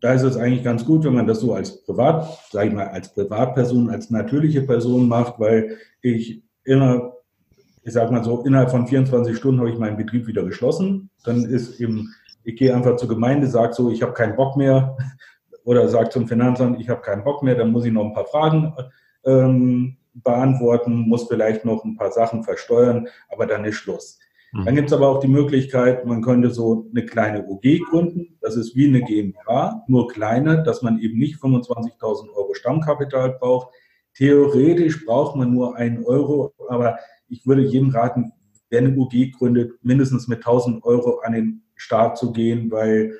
Da 0.00 0.12
ist 0.12 0.22
es 0.22 0.36
eigentlich 0.36 0.64
ganz 0.64 0.84
gut, 0.84 1.04
wenn 1.04 1.14
man 1.14 1.26
das 1.26 1.40
so 1.40 1.54
als 1.54 1.84
Privat, 1.84 2.26
sage 2.50 2.68
ich 2.68 2.74
mal, 2.74 2.88
als 2.88 3.12
Privatperson, 3.12 3.90
als 3.90 4.10
natürliche 4.10 4.62
Person 4.62 5.08
macht, 5.08 5.38
weil 5.38 5.78
ich 6.02 6.42
innerhalb 6.64 7.14
ich 7.84 7.92
sage 7.92 8.12
mal 8.12 8.24
so, 8.24 8.42
innerhalb 8.44 8.70
von 8.70 8.86
24 8.86 9.36
Stunden 9.36 9.60
habe 9.60 9.70
ich 9.70 9.78
meinen 9.78 9.98
Betrieb 9.98 10.26
wieder 10.26 10.42
geschlossen. 10.42 11.10
Dann 11.24 11.44
ist 11.44 11.80
eben, 11.80 12.14
ich 12.44 12.56
gehe 12.56 12.74
einfach 12.74 12.96
zur 12.96 13.08
Gemeinde, 13.08 13.46
sage 13.46 13.74
so, 13.74 13.90
ich 13.90 14.02
habe 14.02 14.12
keinen 14.12 14.36
Bock 14.36 14.56
mehr 14.56 14.96
oder 15.64 15.88
sage 15.88 16.10
zum 16.10 16.28
Finanzamt, 16.28 16.80
ich 16.80 16.88
habe 16.88 17.00
keinen 17.00 17.24
Bock 17.24 17.42
mehr, 17.42 17.54
dann 17.54 17.72
muss 17.72 17.84
ich 17.84 17.92
noch 17.92 18.04
ein 18.04 18.14
paar 18.14 18.26
Fragen 18.26 18.74
ähm, 19.24 19.96
beantworten, 20.12 21.08
muss 21.08 21.26
vielleicht 21.26 21.64
noch 21.64 21.84
ein 21.84 21.96
paar 21.96 22.12
Sachen 22.12 22.44
versteuern, 22.44 23.08
aber 23.28 23.46
dann 23.46 23.64
ist 23.64 23.76
Schluss. 23.76 24.18
Mhm. 24.52 24.64
Dann 24.64 24.74
gibt 24.76 24.88
es 24.88 24.92
aber 24.92 25.08
auch 25.08 25.20
die 25.20 25.28
Möglichkeit, 25.28 26.06
man 26.06 26.22
könnte 26.22 26.50
so 26.50 26.86
eine 26.90 27.04
kleine 27.04 27.44
UG 27.46 27.80
gründen. 27.90 28.38
Das 28.40 28.56
ist 28.56 28.76
wie 28.76 28.86
eine 28.86 29.02
GmbH, 29.02 29.84
nur 29.88 30.08
kleiner, 30.08 30.62
dass 30.62 30.82
man 30.82 30.98
eben 31.00 31.18
nicht 31.18 31.42
25.000 31.42 32.32
Euro 32.34 32.54
Stammkapital 32.54 33.36
braucht. 33.40 33.74
Theoretisch 34.14 35.04
braucht 35.04 35.34
man 35.34 35.52
nur 35.52 35.76
einen 35.76 36.04
Euro, 36.04 36.54
aber 36.68 36.98
ich 37.28 37.44
würde 37.46 37.62
jedem 37.62 37.90
raten, 37.90 38.32
wer 38.70 38.78
eine 38.78 38.96
UG 38.96 39.32
gründet, 39.36 39.72
mindestens 39.82 40.28
mit 40.28 40.38
1000 40.38 40.84
Euro 40.84 41.18
an 41.24 41.32
den 41.32 41.63
Start 41.74 42.18
zu 42.18 42.32
gehen, 42.32 42.70
weil 42.70 43.14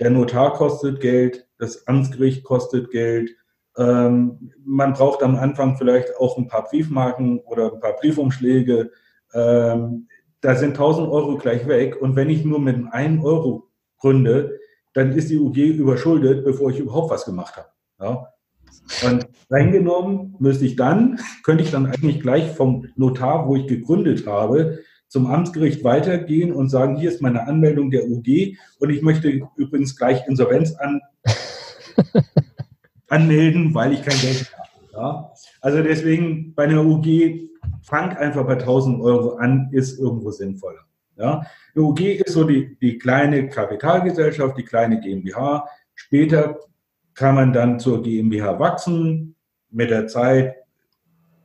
der 0.00 0.10
Notar 0.10 0.54
kostet 0.54 1.00
Geld, 1.00 1.46
das 1.58 1.86
Amtsgericht 1.86 2.44
kostet 2.44 2.90
Geld. 2.90 3.30
Ähm, 3.76 4.52
man 4.64 4.92
braucht 4.92 5.22
am 5.22 5.36
Anfang 5.36 5.76
vielleicht 5.76 6.16
auch 6.18 6.36
ein 6.38 6.48
paar 6.48 6.64
Briefmarken 6.64 7.38
oder 7.40 7.72
ein 7.72 7.80
paar 7.80 7.96
Briefumschläge. 7.96 8.90
Ähm, 9.32 10.08
da 10.40 10.54
sind 10.54 10.70
1000 10.70 11.08
Euro 11.08 11.36
gleich 11.38 11.66
weg. 11.66 12.00
Und 12.00 12.16
wenn 12.16 12.30
ich 12.30 12.44
nur 12.44 12.60
mit 12.60 12.76
einem 12.92 13.24
Euro 13.24 13.70
gründe, 13.98 14.58
dann 14.92 15.12
ist 15.12 15.30
die 15.30 15.38
UG 15.38 15.56
überschuldet, 15.56 16.44
bevor 16.44 16.70
ich 16.70 16.78
überhaupt 16.78 17.10
was 17.10 17.24
gemacht 17.24 17.56
habe. 17.56 17.68
Ja? 18.00 18.28
Und 19.06 19.26
reingenommen 19.50 20.36
müsste 20.38 20.66
ich 20.66 20.76
dann, 20.76 21.18
könnte 21.42 21.64
ich 21.64 21.70
dann 21.70 21.86
eigentlich 21.86 22.20
gleich 22.20 22.52
vom 22.52 22.86
Notar, 22.96 23.48
wo 23.48 23.56
ich 23.56 23.66
gegründet 23.66 24.26
habe, 24.26 24.80
zum 25.14 25.28
Amtsgericht 25.28 25.84
weitergehen 25.84 26.52
und 26.52 26.70
sagen, 26.70 26.96
hier 26.96 27.08
ist 27.08 27.22
meine 27.22 27.46
Anmeldung 27.46 27.92
der 27.92 28.10
UG 28.10 28.56
und 28.80 28.90
ich 28.90 29.00
möchte 29.00 29.46
übrigens 29.54 29.94
gleich 29.96 30.26
Insolvenz 30.26 30.74
an, 30.74 31.00
anmelden, 33.08 33.72
weil 33.76 33.92
ich 33.92 34.02
kein 34.02 34.18
Geld 34.18 34.52
habe. 34.58 34.68
Ja? 34.92 35.32
Also 35.60 35.84
deswegen 35.84 36.52
bei 36.56 36.64
einer 36.64 36.84
UG, 36.84 37.48
fang 37.82 38.16
einfach 38.16 38.44
bei 38.44 38.54
1000 38.54 39.00
Euro 39.02 39.36
an, 39.36 39.68
ist 39.70 40.00
irgendwo 40.00 40.32
sinnvoller. 40.32 40.80
Ja? 41.14 41.46
Eine 41.76 41.84
UG 41.84 42.00
ist 42.00 42.32
so 42.32 42.42
die, 42.42 42.76
die 42.80 42.98
kleine 42.98 43.48
Kapitalgesellschaft, 43.48 44.58
die 44.58 44.64
kleine 44.64 44.98
GmbH. 44.98 45.68
Später 45.94 46.58
kann 47.14 47.36
man 47.36 47.52
dann 47.52 47.78
zur 47.78 48.02
GmbH 48.02 48.58
wachsen. 48.58 49.36
Mit 49.70 49.90
der 49.90 50.08
Zeit 50.08 50.56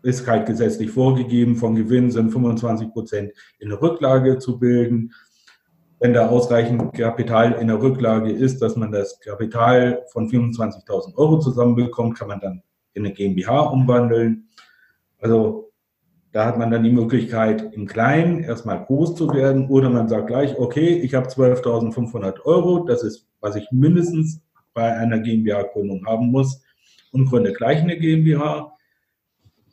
ist 0.03 0.27
halt 0.27 0.45
gesetzlich 0.45 0.91
vorgegeben, 0.91 1.55
von 1.55 1.75
Gewinn 1.75 2.11
sind 2.11 2.31
25 2.31 2.91
Prozent 2.91 3.31
in 3.59 3.69
der 3.69 3.81
Rücklage 3.81 4.37
zu 4.39 4.59
bilden. 4.59 5.13
Wenn 5.99 6.13
da 6.13 6.29
ausreichend 6.29 6.93
Kapital 6.93 7.53
in 7.53 7.67
der 7.67 7.81
Rücklage 7.81 8.31
ist, 8.31 8.61
dass 8.61 8.75
man 8.75 8.91
das 8.91 9.19
Kapital 9.19 10.03
von 10.11 10.29
25.000 10.29 11.15
Euro 11.17 11.39
zusammenbekommt, 11.39 12.17
kann 12.17 12.29
man 12.29 12.39
dann 12.39 12.63
in 12.93 13.05
eine 13.05 13.13
GmbH 13.13 13.59
umwandeln. 13.61 14.47
Also 15.19 15.71
da 16.31 16.45
hat 16.45 16.57
man 16.57 16.71
dann 16.71 16.83
die 16.83 16.91
Möglichkeit, 16.91 17.73
im 17.73 17.87
Kleinen 17.87 18.43
erstmal 18.43 18.85
groß 18.85 19.15
zu 19.15 19.33
werden 19.33 19.67
oder 19.67 19.89
man 19.89 20.07
sagt 20.07 20.27
gleich, 20.27 20.57
okay, 20.57 20.99
ich 20.99 21.15
habe 21.15 21.27
12.500 21.27 22.43
Euro, 22.43 22.85
das 22.85 23.03
ist, 23.03 23.27
was 23.41 23.55
ich 23.55 23.67
mindestens 23.71 24.41
bei 24.73 24.95
einer 24.95 25.19
GmbH-Gründung 25.19 26.05
haben 26.05 26.31
muss 26.31 26.61
und 27.11 27.25
gründe 27.25 27.53
gleich 27.53 27.79
eine 27.79 27.97
GmbH. 27.97 28.71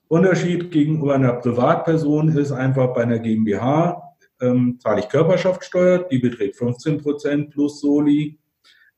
Unterschied 0.08 0.70
gegenüber 0.70 1.14
einer 1.14 1.34
Privatperson 1.34 2.28
ist 2.36 2.52
einfach 2.52 2.94
bei 2.94 3.02
einer 3.02 3.18
GmbH 3.18 4.06
ähm, 4.40 4.78
zahle 4.80 5.00
ich 5.00 5.08
Körperschaftssteuer, 5.08 6.06
die 6.10 6.18
beträgt 6.18 6.56
15 6.56 6.98
Prozent 6.98 7.50
plus 7.50 7.80
Soli, 7.80 8.38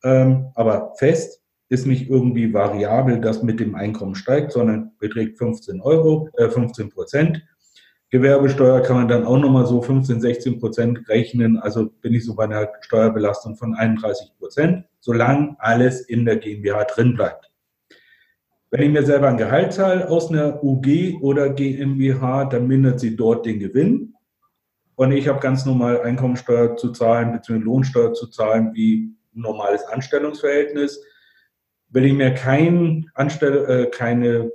ähm, 0.02 0.46
aber 0.54 0.94
fest 0.98 1.42
ist 1.68 1.86
nicht 1.86 2.08
irgendwie 2.08 2.52
variabel, 2.52 3.20
das 3.20 3.42
mit 3.42 3.60
dem 3.60 3.74
Einkommen 3.74 4.14
steigt, 4.14 4.52
sondern 4.52 4.92
beträgt 4.98 5.38
15 5.38 5.80
Euro, 5.80 6.28
äh, 6.36 6.48
15 6.48 6.88
Prozent. 6.90 7.42
Gewerbesteuer 8.10 8.80
kann 8.80 8.96
man 8.96 9.08
dann 9.08 9.26
auch 9.26 9.38
nochmal 9.38 9.66
so 9.66 9.82
15, 9.82 10.22
16 10.22 10.58
Prozent 10.60 11.06
rechnen. 11.10 11.58
Also 11.58 11.90
bin 12.00 12.14
ich 12.14 12.24
so 12.24 12.34
bei 12.34 12.44
einer 12.44 12.68
Steuerbelastung 12.80 13.56
von 13.56 13.74
31 13.74 14.32
Prozent, 14.38 14.86
solange 15.00 15.56
alles 15.58 16.00
in 16.00 16.24
der 16.24 16.36
GmbH 16.36 16.84
drin 16.84 17.14
bleibt. 17.14 17.47
Wenn 18.70 18.82
ich 18.82 18.90
mir 18.90 19.02
selber 19.02 19.28
ein 19.28 19.38
Gehalt 19.38 19.72
zahle 19.72 20.08
aus 20.10 20.30
einer 20.30 20.62
UG 20.62 21.20
oder 21.22 21.50
GmbH, 21.50 22.44
dann 22.44 22.66
mindert 22.66 23.00
sie 23.00 23.16
dort 23.16 23.46
den 23.46 23.60
Gewinn. 23.60 24.14
Und 24.94 25.12
ich 25.12 25.28
habe 25.28 25.40
ganz 25.40 25.64
normal 25.64 26.02
Einkommensteuer 26.02 26.76
zu 26.76 26.92
zahlen, 26.92 27.32
bzw. 27.32 27.58
Lohnsteuer 27.58 28.12
zu 28.12 28.26
zahlen, 28.26 28.72
wie 28.74 29.14
ein 29.34 29.40
normales 29.40 29.84
Anstellungsverhältnis. 29.84 31.02
Wenn 31.88 32.04
ich 32.04 32.12
mir 32.12 32.34
kein 32.34 33.10
Anstell 33.14 33.64
äh, 33.64 33.90
keine 33.90 34.50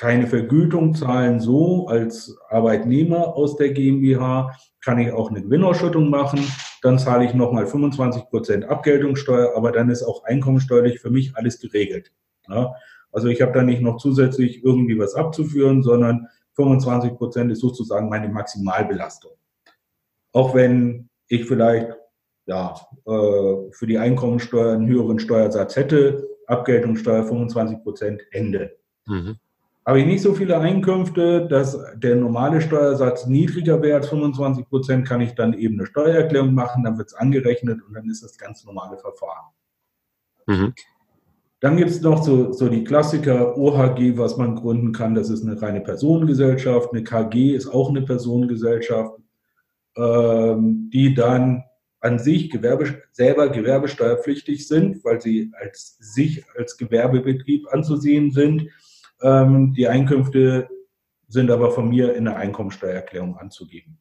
keine 0.00 0.26
Vergütung 0.26 0.94
zahlen, 0.94 1.40
so 1.40 1.86
als 1.88 2.34
Arbeitnehmer 2.48 3.36
aus 3.36 3.56
der 3.56 3.68
GmbH, 3.68 4.56
kann 4.82 4.98
ich 4.98 5.12
auch 5.12 5.28
eine 5.28 5.42
Gewinnausschüttung 5.42 6.08
machen. 6.08 6.40
Dann 6.80 6.98
zahle 6.98 7.26
ich 7.26 7.34
nochmal 7.34 7.66
25 7.66 8.30
Prozent 8.30 8.64
Abgeltungssteuer, 8.64 9.54
aber 9.54 9.72
dann 9.72 9.90
ist 9.90 10.02
auch 10.02 10.24
einkommensteuerlich 10.24 11.00
für 11.00 11.10
mich 11.10 11.36
alles 11.36 11.60
geregelt. 11.60 12.12
Ja? 12.50 12.74
Also 13.12 13.28
ich 13.28 13.42
habe 13.42 13.52
da 13.52 13.62
nicht 13.62 13.82
noch 13.82 13.96
zusätzlich 13.96 14.64
irgendwie 14.64 14.98
was 14.98 15.14
abzuführen, 15.14 15.82
sondern 15.82 16.28
25 16.54 17.14
Prozent 17.14 17.50
ist 17.52 17.60
sozusagen 17.60 18.08
meine 18.08 18.28
Maximalbelastung. 18.28 19.32
Auch 20.32 20.54
wenn 20.54 21.08
ich 21.28 21.44
vielleicht 21.46 21.96
ja, 22.46 22.74
äh, 23.06 23.70
für 23.70 23.86
die 23.86 23.98
Einkommensteuer 23.98 24.74
einen 24.74 24.88
höheren 24.88 25.18
Steuersatz 25.18 25.76
hätte, 25.76 26.28
Abgeltungssteuer 26.46 27.24
25 27.24 27.82
Prozent 27.82 28.22
Ende. 28.32 28.76
Mhm. 29.06 29.36
Habe 29.86 30.00
ich 30.00 30.06
nicht 30.06 30.22
so 30.22 30.34
viele 30.34 30.58
Einkünfte, 30.58 31.46
dass 31.46 31.78
der 31.94 32.16
normale 32.16 32.60
Steuersatz 32.60 33.26
niedriger 33.26 33.80
wäre 33.82 33.98
als 33.98 34.08
25 34.08 34.68
Prozent, 34.68 35.08
kann 35.08 35.20
ich 35.20 35.34
dann 35.34 35.54
eben 35.54 35.78
eine 35.78 35.86
Steuererklärung 35.86 36.52
machen, 36.52 36.84
dann 36.84 36.98
wird 36.98 37.08
es 37.08 37.14
angerechnet 37.14 37.80
und 37.82 37.94
dann 37.94 38.08
ist 38.10 38.22
das 38.22 38.36
ganz 38.36 38.64
normale 38.64 38.98
Verfahren. 38.98 39.52
Mhm. 40.46 40.74
Dann 41.60 41.76
gibt 41.76 41.90
es 41.90 42.00
noch 42.00 42.22
so, 42.22 42.52
so 42.52 42.68
die 42.68 42.84
Klassiker 42.84 43.56
OHG, 43.56 44.16
was 44.16 44.38
man 44.38 44.56
gründen 44.56 44.92
kann. 44.92 45.14
Das 45.14 45.28
ist 45.28 45.44
eine 45.44 45.60
reine 45.60 45.82
Personengesellschaft. 45.82 46.90
Eine 46.92 47.04
KG 47.04 47.54
ist 47.54 47.68
auch 47.68 47.90
eine 47.90 48.02
Personengesellschaft, 48.02 49.14
ähm, 49.96 50.90
die 50.92 51.14
dann 51.14 51.64
an 52.00 52.18
sich 52.18 52.50
Gewerbe, 52.50 53.02
selber 53.12 53.50
gewerbesteuerpflichtig 53.50 54.66
sind, 54.66 55.04
weil 55.04 55.20
sie 55.20 55.52
als 55.60 55.98
sich 56.00 56.42
als 56.56 56.78
Gewerbebetrieb 56.78 57.66
anzusehen 57.70 58.30
sind. 58.30 58.68
Ähm, 59.22 59.74
die 59.74 59.86
Einkünfte 59.86 60.66
sind 61.28 61.50
aber 61.50 61.72
von 61.72 61.90
mir 61.90 62.14
in 62.14 62.24
der 62.24 62.36
Einkommensteuererklärung 62.36 63.36
anzugeben. 63.36 63.98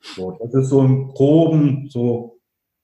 So, 0.00 0.38
das 0.40 0.54
ist 0.54 0.68
so 0.70 0.80
ein 0.82 1.08
groben, 1.08 1.88
so 1.90 2.39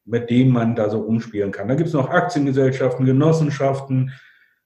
mit 0.06 0.30
dem 0.30 0.50
man 0.50 0.76
da 0.76 0.88
so 0.88 1.00
umspielen 1.00 1.50
kann. 1.50 1.68
Da 1.68 1.74
gibt 1.74 1.88
es 1.88 1.94
noch 1.94 2.08
Aktiengesellschaften, 2.08 3.04
Genossenschaften. 3.04 4.12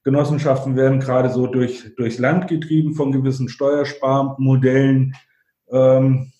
Genossenschaften 0.04 0.76
werden 0.76 1.00
gerade 1.00 1.30
so 1.30 1.46
durch, 1.46 1.94
durchs 1.96 2.18
Land 2.18 2.46
getrieben 2.48 2.94
von 2.94 3.10
gewissen 3.10 3.48
Steuersparmodellen. 3.48 5.14
Ähm, 5.70 6.32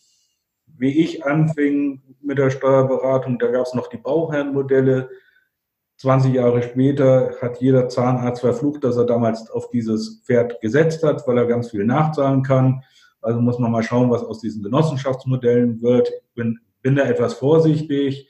wie 0.78 1.00
ich 1.00 1.24
anfing 1.24 2.02
mit 2.22 2.38
der 2.38 2.50
Steuerberatung, 2.50 3.38
da 3.38 3.50
gab 3.50 3.66
es 3.66 3.74
noch 3.74 3.88
die 3.88 3.98
Bauherrenmodelle. 3.98 5.08
20 5.98 6.34
Jahre 6.34 6.62
später 6.62 7.34
hat 7.42 7.60
jeder 7.60 7.88
Zahnarzt 7.88 8.40
verflucht, 8.40 8.84
dass 8.84 8.96
er 8.96 9.04
damals 9.04 9.50
auf 9.50 9.68
dieses 9.70 10.22
Pferd 10.24 10.60
gesetzt 10.60 11.02
hat, 11.02 11.26
weil 11.26 11.36
er 11.36 11.46
ganz 11.46 11.70
viel 11.70 11.84
nachzahlen 11.84 12.42
kann. 12.42 12.82
Also 13.20 13.40
muss 13.40 13.58
man 13.58 13.70
mal 13.70 13.82
schauen, 13.82 14.10
was 14.10 14.22
aus 14.22 14.40
diesen 14.40 14.62
Genossenschaftsmodellen 14.62 15.82
wird. 15.82 16.08
Ich 16.08 16.34
bin, 16.34 16.58
bin 16.80 16.96
da 16.96 17.04
etwas 17.04 17.34
vorsichtig. 17.34 18.28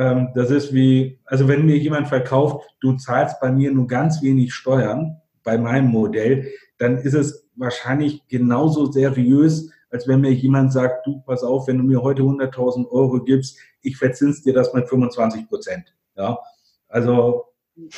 Ähm, 0.00 0.30
das 0.34 0.50
ist 0.50 0.72
wie, 0.72 1.20
also 1.26 1.46
wenn 1.46 1.66
mir 1.66 1.76
jemand 1.76 2.08
verkauft, 2.08 2.66
du 2.80 2.94
zahlst 2.94 3.38
bei 3.38 3.52
mir 3.52 3.70
nur 3.70 3.86
ganz 3.86 4.22
wenig 4.22 4.54
Steuern 4.54 5.20
bei 5.44 5.58
meinem 5.58 5.88
Modell, 5.88 6.48
dann 6.78 6.96
ist 6.96 7.12
es 7.12 7.46
wahrscheinlich 7.54 8.26
genauso 8.26 8.90
seriös, 8.90 9.70
als 9.90 10.08
wenn 10.08 10.22
mir 10.22 10.32
jemand 10.32 10.72
sagt, 10.72 11.06
du, 11.06 11.20
pass 11.26 11.42
auf, 11.42 11.68
wenn 11.68 11.76
du 11.76 11.84
mir 11.84 12.02
heute 12.02 12.22
100.000 12.22 12.90
Euro 12.90 13.22
gibst, 13.22 13.58
ich 13.82 13.98
verzins 13.98 14.42
dir 14.42 14.54
das 14.54 14.72
mit 14.72 14.88
25 14.88 15.46
Prozent. 15.46 15.94
Ja, 16.16 16.38
also 16.88 17.44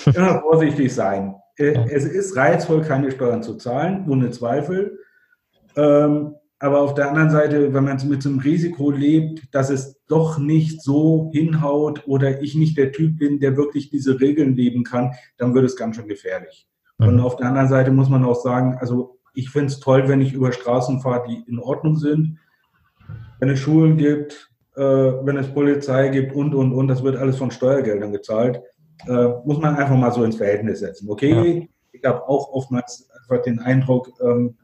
immer 0.07 0.41
vorsichtig 0.43 0.93
sein. 0.93 1.37
Äh, 1.57 1.89
es 1.89 2.05
ist 2.05 2.37
reizvoll, 2.37 2.83
keine 2.83 3.13
Steuern 3.13 3.45
zu 3.45 3.55
zahlen, 3.55 4.07
ohne 4.09 4.33
Zweifel. 4.33 4.99
Ähm, 5.77 6.35
aber 6.63 6.81
auf 6.81 6.95
der 6.95 7.09
anderen 7.09 7.31
Seite, 7.31 7.75
wenn 7.75 7.83
man 7.83 7.99
mit 8.09 8.23
so 8.23 8.29
einem 8.29 8.39
Risiko 8.39 8.93
lebt, 8.93 9.53
dass 9.53 9.69
es 9.69 10.01
doch 10.07 10.39
nicht 10.39 10.81
so 10.81 11.29
hinhaut 11.33 12.07
oder 12.07 12.41
ich 12.41 12.55
nicht 12.55 12.79
der 12.79 12.93
Typ 12.93 13.19
bin, 13.19 13.41
der 13.41 13.57
wirklich 13.57 13.91
diese 13.91 14.21
Regeln 14.21 14.55
leben 14.55 14.85
kann, 14.85 15.11
dann 15.39 15.55
wird 15.55 15.65
es 15.65 15.75
ganz 15.75 15.97
schön 15.97 16.07
gefährlich. 16.07 16.69
Mhm. 16.99 17.09
Und 17.09 17.21
auf 17.21 17.35
der 17.35 17.49
anderen 17.49 17.67
Seite 17.67 17.91
muss 17.91 18.09
man 18.09 18.25
auch 18.25 18.41
sagen, 18.41 18.77
also 18.79 19.19
ich 19.35 19.51
finde 19.51 19.67
es 19.73 19.81
toll, 19.81 20.07
wenn 20.07 20.21
ich 20.21 20.35
über 20.35 20.53
Straßen 20.53 21.01
fahre, 21.01 21.25
die 21.29 21.43
in 21.51 21.59
Ordnung 21.59 21.97
sind. 21.97 22.39
Wenn 23.41 23.49
es 23.49 23.59
Schulen 23.59 23.97
gibt, 23.97 24.53
äh, 24.77 24.83
wenn 24.83 25.39
es 25.39 25.53
Polizei 25.53 26.11
gibt 26.11 26.33
und, 26.33 26.55
und, 26.55 26.73
und, 26.73 26.87
das 26.87 27.03
wird 27.03 27.17
alles 27.17 27.39
von 27.39 27.51
Steuergeldern 27.51 28.13
gezahlt, 28.13 28.63
äh, 29.09 29.29
muss 29.45 29.59
man 29.59 29.75
einfach 29.75 29.97
mal 29.97 30.13
so 30.13 30.23
ins 30.23 30.37
Verhältnis 30.37 30.79
setzen. 30.79 31.11
Okay, 31.11 31.59
ja. 31.59 31.67
ich 31.91 32.05
habe 32.05 32.29
auch 32.29 32.53
oftmals 32.53 33.11
einfach 33.21 33.43
den 33.43 33.59
Eindruck, 33.59 34.13
ähm, 34.23 34.59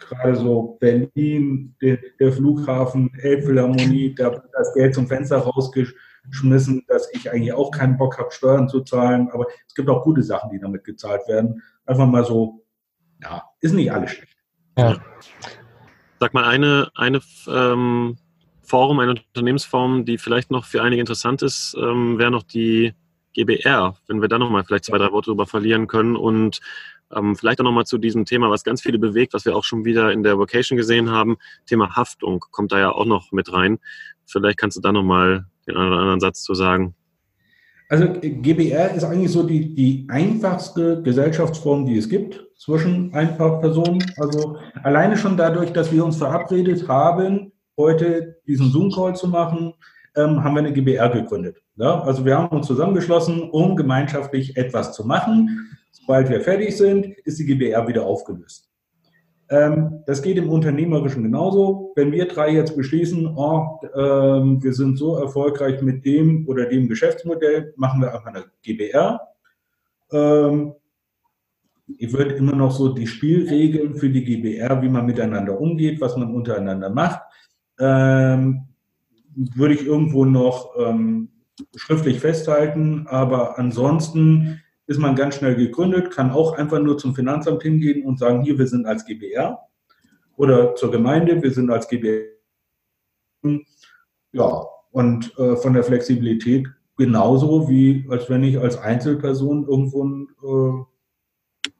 gerade 0.00 0.34
so 0.36 0.78
Berlin, 0.80 1.74
der, 1.80 1.98
der 2.18 2.32
Flughafen, 2.32 3.12
Elbphilharmonie, 3.18 4.14
da 4.14 4.32
wird 4.32 4.44
das 4.52 4.74
Geld 4.74 4.94
zum 4.94 5.06
Fenster 5.06 5.38
rausgeschmissen, 5.38 6.84
dass 6.88 7.08
ich 7.12 7.30
eigentlich 7.30 7.52
auch 7.52 7.70
keinen 7.70 7.96
Bock 7.96 8.18
habe, 8.18 8.32
Steuern 8.32 8.68
zu 8.68 8.80
zahlen. 8.80 9.28
Aber 9.32 9.46
es 9.66 9.74
gibt 9.74 9.88
auch 9.88 10.02
gute 10.02 10.22
Sachen, 10.22 10.50
die 10.50 10.58
damit 10.58 10.84
gezahlt 10.84 11.22
werden. 11.28 11.62
Einfach 11.86 12.06
mal 12.06 12.24
so 12.24 12.64
ja, 13.22 13.42
ist 13.60 13.72
nicht 13.72 13.92
alles 13.92 14.12
schlecht. 14.12 14.36
Ja. 14.76 14.96
Sag 16.18 16.34
mal, 16.34 16.44
eine, 16.44 16.90
eine 16.94 17.20
ähm, 17.48 18.16
Form, 18.62 18.98
eine 18.98 19.12
Unternehmensform, 19.12 20.04
die 20.04 20.18
vielleicht 20.18 20.50
noch 20.50 20.64
für 20.64 20.82
einige 20.82 21.00
interessant 21.00 21.42
ist, 21.42 21.76
ähm, 21.78 22.18
wäre 22.18 22.30
noch 22.30 22.42
die 22.42 22.94
GBR, 23.32 23.96
wenn 24.06 24.20
wir 24.20 24.28
da 24.28 24.38
nochmal 24.38 24.64
vielleicht 24.64 24.84
zwei, 24.84 24.98
drei 24.98 25.12
Worte 25.12 25.30
drüber 25.30 25.46
verlieren 25.46 25.86
können 25.86 26.16
und 26.16 26.60
ähm, 27.14 27.36
vielleicht 27.36 27.60
auch 27.60 27.64
nochmal 27.64 27.86
zu 27.86 27.98
diesem 27.98 28.24
Thema, 28.24 28.50
was 28.50 28.64
ganz 28.64 28.82
viele 28.82 28.98
bewegt, 28.98 29.34
was 29.34 29.44
wir 29.44 29.56
auch 29.56 29.64
schon 29.64 29.84
wieder 29.84 30.12
in 30.12 30.22
der 30.22 30.38
Vocation 30.38 30.76
gesehen 30.76 31.10
haben, 31.10 31.36
Thema 31.66 31.96
Haftung 31.96 32.44
kommt 32.50 32.72
da 32.72 32.78
ja 32.78 32.92
auch 32.92 33.06
noch 33.06 33.32
mit 33.32 33.52
rein. 33.52 33.78
Vielleicht 34.26 34.58
kannst 34.58 34.76
du 34.76 34.80
da 34.80 34.92
nochmal 34.92 35.46
den 35.66 35.76
einen 35.76 35.88
oder 35.88 36.00
anderen 36.00 36.20
Satz 36.20 36.42
zu 36.42 36.54
sagen. 36.54 36.94
Also 37.88 38.06
GBR 38.22 38.94
ist 38.94 39.02
eigentlich 39.02 39.32
so 39.32 39.42
die, 39.42 39.74
die 39.74 40.06
einfachste 40.08 41.02
Gesellschaftsform, 41.02 41.86
die 41.86 41.98
es 41.98 42.08
gibt 42.08 42.46
zwischen 42.56 43.12
ein 43.14 43.36
paar 43.36 43.60
Personen. 43.60 43.98
Also 44.16 44.58
alleine 44.84 45.16
schon 45.16 45.36
dadurch, 45.36 45.72
dass 45.72 45.90
wir 45.90 46.04
uns 46.04 46.16
verabredet 46.16 46.86
haben, 46.86 47.52
heute 47.76 48.36
diesen 48.46 48.70
Zoom-Call 48.70 49.16
zu 49.16 49.26
machen, 49.26 49.74
ähm, 50.14 50.44
haben 50.44 50.54
wir 50.54 50.60
eine 50.60 50.72
GBR 50.72 51.08
gegründet. 51.08 51.62
Ja? 51.76 52.00
Also 52.02 52.24
wir 52.24 52.38
haben 52.38 52.56
uns 52.56 52.68
zusammengeschlossen, 52.68 53.50
um 53.50 53.74
gemeinschaftlich 53.74 54.56
etwas 54.56 54.92
zu 54.92 55.04
machen. 55.04 55.79
Sobald 55.90 56.28
wir 56.28 56.40
fertig 56.40 56.76
sind, 56.76 57.06
ist 57.24 57.38
die 57.38 57.46
GBR 57.46 57.86
wieder 57.88 58.04
aufgelöst. 58.04 58.70
Ähm, 59.50 60.02
das 60.06 60.22
geht 60.22 60.38
im 60.38 60.48
Unternehmerischen 60.48 61.24
genauso. 61.24 61.92
Wenn 61.96 62.12
wir 62.12 62.28
drei 62.28 62.50
jetzt 62.50 62.76
beschließen, 62.76 63.26
oh, 63.36 63.80
ähm, 63.96 64.62
wir 64.62 64.72
sind 64.72 64.96
so 64.96 65.16
erfolgreich 65.16 65.82
mit 65.82 66.04
dem 66.04 66.46
oder 66.46 66.66
dem 66.66 66.88
Geschäftsmodell, 66.88 67.74
machen 67.76 68.00
wir 68.00 68.14
einfach 68.14 68.26
eine 68.26 68.44
GBR. 68.62 69.20
Ähm, 70.12 70.74
ich 71.98 72.12
würde 72.12 72.34
immer 72.34 72.54
noch 72.54 72.70
so 72.70 72.94
die 72.94 73.08
Spielregeln 73.08 73.96
für 73.96 74.08
die 74.08 74.24
GBR, 74.24 74.80
wie 74.82 74.88
man 74.88 75.06
miteinander 75.06 75.60
umgeht, 75.60 76.00
was 76.00 76.16
man 76.16 76.32
untereinander 76.32 76.90
macht, 76.90 77.20
ähm, 77.80 78.68
würde 79.34 79.74
ich 79.74 79.84
irgendwo 79.84 80.24
noch 80.24 80.76
ähm, 80.78 81.30
schriftlich 81.74 82.20
festhalten. 82.20 83.06
Aber 83.08 83.58
ansonsten 83.58 84.59
ist 84.90 84.98
man 84.98 85.14
ganz 85.14 85.36
schnell 85.36 85.54
gegründet, 85.54 86.10
kann 86.10 86.32
auch 86.32 86.58
einfach 86.58 86.80
nur 86.80 86.98
zum 86.98 87.14
Finanzamt 87.14 87.62
hingehen 87.62 88.04
und 88.04 88.18
sagen, 88.18 88.42
hier, 88.42 88.58
wir 88.58 88.66
sind 88.66 88.86
als 88.86 89.06
GBR 89.06 89.60
oder 90.36 90.74
zur 90.74 90.90
Gemeinde, 90.90 91.40
wir 91.40 91.52
sind 91.52 91.70
als 91.70 91.86
GBR. 91.86 92.24
Ja, 94.32 94.66
und 94.90 95.38
äh, 95.38 95.54
von 95.54 95.74
der 95.74 95.84
Flexibilität 95.84 96.66
genauso 96.96 97.68
wie 97.68 98.04
als 98.10 98.28
wenn 98.28 98.42
ich 98.42 98.58
als 98.58 98.78
Einzelperson 98.78 99.68
irgendwo 99.68 100.04
ein, 100.04 100.26
äh, 100.42 101.70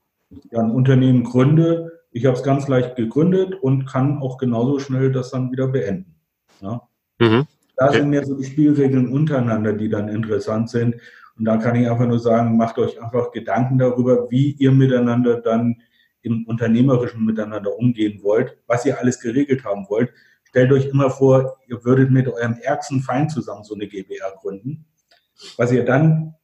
ja, 0.51 0.59
ein 0.61 0.71
Unternehmen 0.71 1.25
gründe. 1.25 1.91
Ich 2.11 2.25
habe 2.25 2.37
es 2.37 2.43
ganz 2.43 2.69
leicht 2.69 2.95
gegründet 2.95 3.55
und 3.55 3.87
kann 3.87 4.19
auch 4.21 4.37
genauso 4.37 4.79
schnell 4.79 5.11
das 5.11 5.31
dann 5.31 5.51
wieder 5.51 5.67
beenden. 5.67 6.15
Ja? 6.61 6.87
Mhm. 7.19 7.45
Da 7.75 7.91
sind 7.91 8.09
mehr 8.09 8.25
so 8.25 8.35
die 8.35 8.45
Spielregeln 8.45 9.11
untereinander, 9.11 9.73
die 9.73 9.89
dann 9.89 10.07
interessant 10.07 10.69
sind. 10.69 10.95
Und 11.41 11.45
da 11.45 11.57
kann 11.57 11.75
ich 11.75 11.89
einfach 11.89 12.05
nur 12.05 12.19
sagen, 12.19 12.55
macht 12.55 12.77
euch 12.77 13.01
einfach 13.01 13.31
Gedanken 13.31 13.79
darüber, 13.79 14.29
wie 14.29 14.51
ihr 14.59 14.71
miteinander 14.71 15.41
dann 15.41 15.81
im 16.21 16.45
unternehmerischen 16.45 17.25
Miteinander 17.25 17.75
umgehen 17.75 18.19
wollt, 18.21 18.59
was 18.67 18.85
ihr 18.85 18.99
alles 18.99 19.19
geregelt 19.19 19.65
haben 19.65 19.89
wollt. 19.89 20.11
Stellt 20.43 20.71
euch 20.71 20.85
immer 20.85 21.09
vor, 21.09 21.57
ihr 21.65 21.83
würdet 21.83 22.11
mit 22.11 22.27
eurem 22.27 22.59
ärgsten 22.61 23.01
Feind 23.01 23.31
zusammen 23.31 23.63
so 23.63 23.73
eine 23.73 23.87
GBR 23.87 24.35
gründen, 24.39 24.85
was 25.57 25.71
ihr 25.71 25.83
dann 25.83 26.35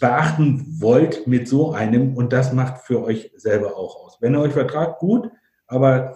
beachten 0.00 0.66
wollt 0.82 1.26
mit 1.26 1.48
so 1.48 1.72
einem 1.72 2.14
und 2.14 2.30
das 2.34 2.52
macht 2.52 2.82
für 2.82 3.02
euch 3.02 3.32
selber 3.36 3.74
auch 3.74 4.04
aus. 4.04 4.18
Wenn 4.20 4.34
ihr 4.34 4.40
euch 4.42 4.52
vertragt, 4.52 4.98
gut, 4.98 5.30
aber 5.66 6.14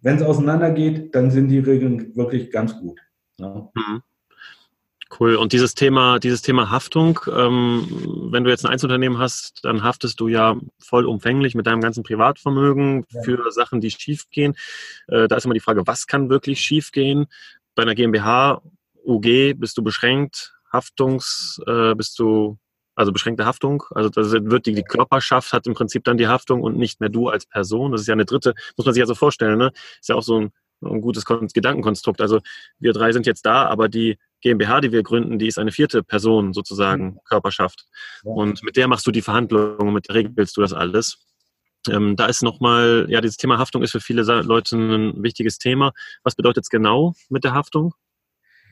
wenn 0.00 0.16
es 0.16 0.22
auseinandergeht, 0.22 1.14
dann 1.14 1.30
sind 1.30 1.46
die 1.46 1.60
Regeln 1.60 2.16
wirklich 2.16 2.50
ganz 2.50 2.76
gut. 2.80 2.98
Ja. 3.38 3.70
Mhm. 3.72 4.02
Cool. 5.18 5.36
Und 5.36 5.52
dieses 5.52 5.74
Thema, 5.74 6.18
dieses 6.18 6.40
Thema 6.40 6.70
Haftung, 6.70 7.20
ähm, 7.30 7.86
wenn 8.30 8.44
du 8.44 8.50
jetzt 8.50 8.64
ein 8.64 8.72
Einzelunternehmen 8.72 9.18
hast, 9.18 9.62
dann 9.62 9.82
haftest 9.82 10.18
du 10.20 10.28
ja 10.28 10.56
vollumfänglich 10.78 11.54
mit 11.54 11.66
deinem 11.66 11.82
ganzen 11.82 12.02
Privatvermögen 12.02 13.04
ja. 13.10 13.22
für 13.22 13.52
Sachen, 13.52 13.80
die 13.80 13.90
schiefgehen. 13.90 14.54
Äh, 15.08 15.28
da 15.28 15.36
ist 15.36 15.44
immer 15.44 15.54
die 15.54 15.60
Frage, 15.60 15.86
was 15.86 16.06
kann 16.06 16.30
wirklich 16.30 16.60
schiefgehen? 16.60 17.26
Bei 17.74 17.82
einer 17.82 17.94
GmbH, 17.94 18.62
UG 19.04 19.54
bist 19.56 19.76
du 19.76 19.82
beschränkt, 19.82 20.54
Haftungs, 20.72 21.60
äh, 21.66 21.94
bist 21.94 22.18
du 22.18 22.58
also 22.94 23.12
beschränkte 23.12 23.46
Haftung. 23.46 23.84
Also 23.90 24.08
das 24.08 24.32
wird 24.32 24.66
die, 24.66 24.74
die 24.74 24.82
Körperschaft 24.82 25.52
hat 25.52 25.66
im 25.66 25.74
Prinzip 25.74 26.04
dann 26.04 26.18
die 26.18 26.28
Haftung 26.28 26.62
und 26.62 26.76
nicht 26.76 27.00
mehr 27.00 27.08
du 27.08 27.28
als 27.28 27.46
Person. 27.46 27.92
Das 27.92 28.02
ist 28.02 28.06
ja 28.06 28.12
eine 28.12 28.24
dritte, 28.24 28.54
muss 28.76 28.86
man 28.86 28.94
sich 28.94 29.00
ja 29.00 29.06
so 29.06 29.14
vorstellen, 29.14 29.58
ne? 29.58 29.72
Ist 30.00 30.08
ja 30.08 30.14
auch 30.14 30.22
so 30.22 30.40
ein, 30.40 30.52
ein 30.82 31.00
gutes 31.00 31.24
Gedankenkonstrukt. 31.24 32.20
Also 32.20 32.40
wir 32.78 32.92
drei 32.92 33.12
sind 33.12 33.26
jetzt 33.26 33.46
da, 33.46 33.66
aber 33.66 33.88
die 33.88 34.18
GmbH, 34.42 34.80
die 34.80 34.92
wir 34.92 35.02
gründen, 35.02 35.38
die 35.38 35.46
ist 35.46 35.58
eine 35.58 35.72
vierte 35.72 36.02
Person 36.02 36.52
sozusagen, 36.52 37.04
mhm. 37.04 37.18
Körperschaft. 37.24 37.86
Und 38.24 38.62
mit 38.62 38.76
der 38.76 38.88
machst 38.88 39.06
du 39.06 39.10
die 39.10 39.22
Verhandlungen, 39.22 39.94
mit 39.94 40.08
der 40.08 40.16
regelst 40.16 40.56
du 40.56 40.60
das 40.60 40.72
alles. 40.72 41.18
Ähm, 41.88 42.16
da 42.16 42.26
ist 42.26 42.42
nochmal, 42.42 43.06
ja, 43.08 43.20
dieses 43.20 43.36
Thema 43.36 43.58
Haftung 43.58 43.82
ist 43.82 43.92
für 43.92 44.00
viele 44.00 44.22
Leute 44.22 44.76
ein 44.76 45.22
wichtiges 45.22 45.58
Thema. 45.58 45.92
Was 46.22 46.34
bedeutet 46.34 46.64
es 46.64 46.70
genau 46.70 47.14
mit 47.28 47.44
der 47.44 47.54
Haftung? 47.54 47.94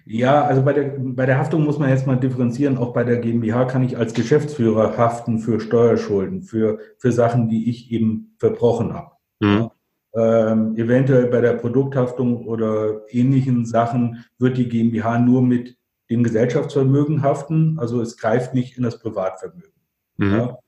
Ja, 0.07 0.45
also 0.45 0.63
bei 0.63 0.73
der, 0.73 0.95
bei 0.99 1.27
der 1.27 1.39
Haftung 1.39 1.65
muss 1.65 1.79
man 1.79 1.89
jetzt 1.89 2.07
mal 2.07 2.17
differenzieren. 2.17 2.79
Auch 2.79 2.93
bei 2.93 3.05
der 3.05 3.19
GmbH 3.19 3.67
kann 3.67 3.83
ich 3.83 3.97
als 3.97 4.15
Geschäftsführer 4.15 4.97
haften 4.97 5.39
für 5.39 5.61
Steuerschulden, 5.61 6.43
für, 6.43 6.79
für 6.99 7.13
Sachen, 7.13 7.49
die 7.49 7.69
ich 7.69 7.91
eben 7.91 8.35
verbrochen 8.39 8.95
habe. 8.95 9.13
Mhm. 9.41 9.59
Ja. 9.59 9.71
Ähm, 10.13 10.77
eventuell 10.77 11.27
bei 11.27 11.41
der 11.41 11.53
Produkthaftung 11.55 12.47
oder 12.47 13.03
ähnlichen 13.11 13.65
Sachen 13.65 14.25
wird 14.39 14.57
die 14.57 14.69
GmbH 14.69 15.19
nur 15.21 15.41
mit 15.41 15.77
dem 16.11 16.25
Gesellschaftsvermögen 16.25 17.23
haften, 17.23 17.79
also 17.79 18.01
es 18.01 18.17
greift 18.17 18.53
nicht 18.53 18.77
in 18.77 18.83
das 18.83 18.99
Privatvermögen. 18.99 19.73
Mhm. 20.17 20.33
Ja. 20.33 20.59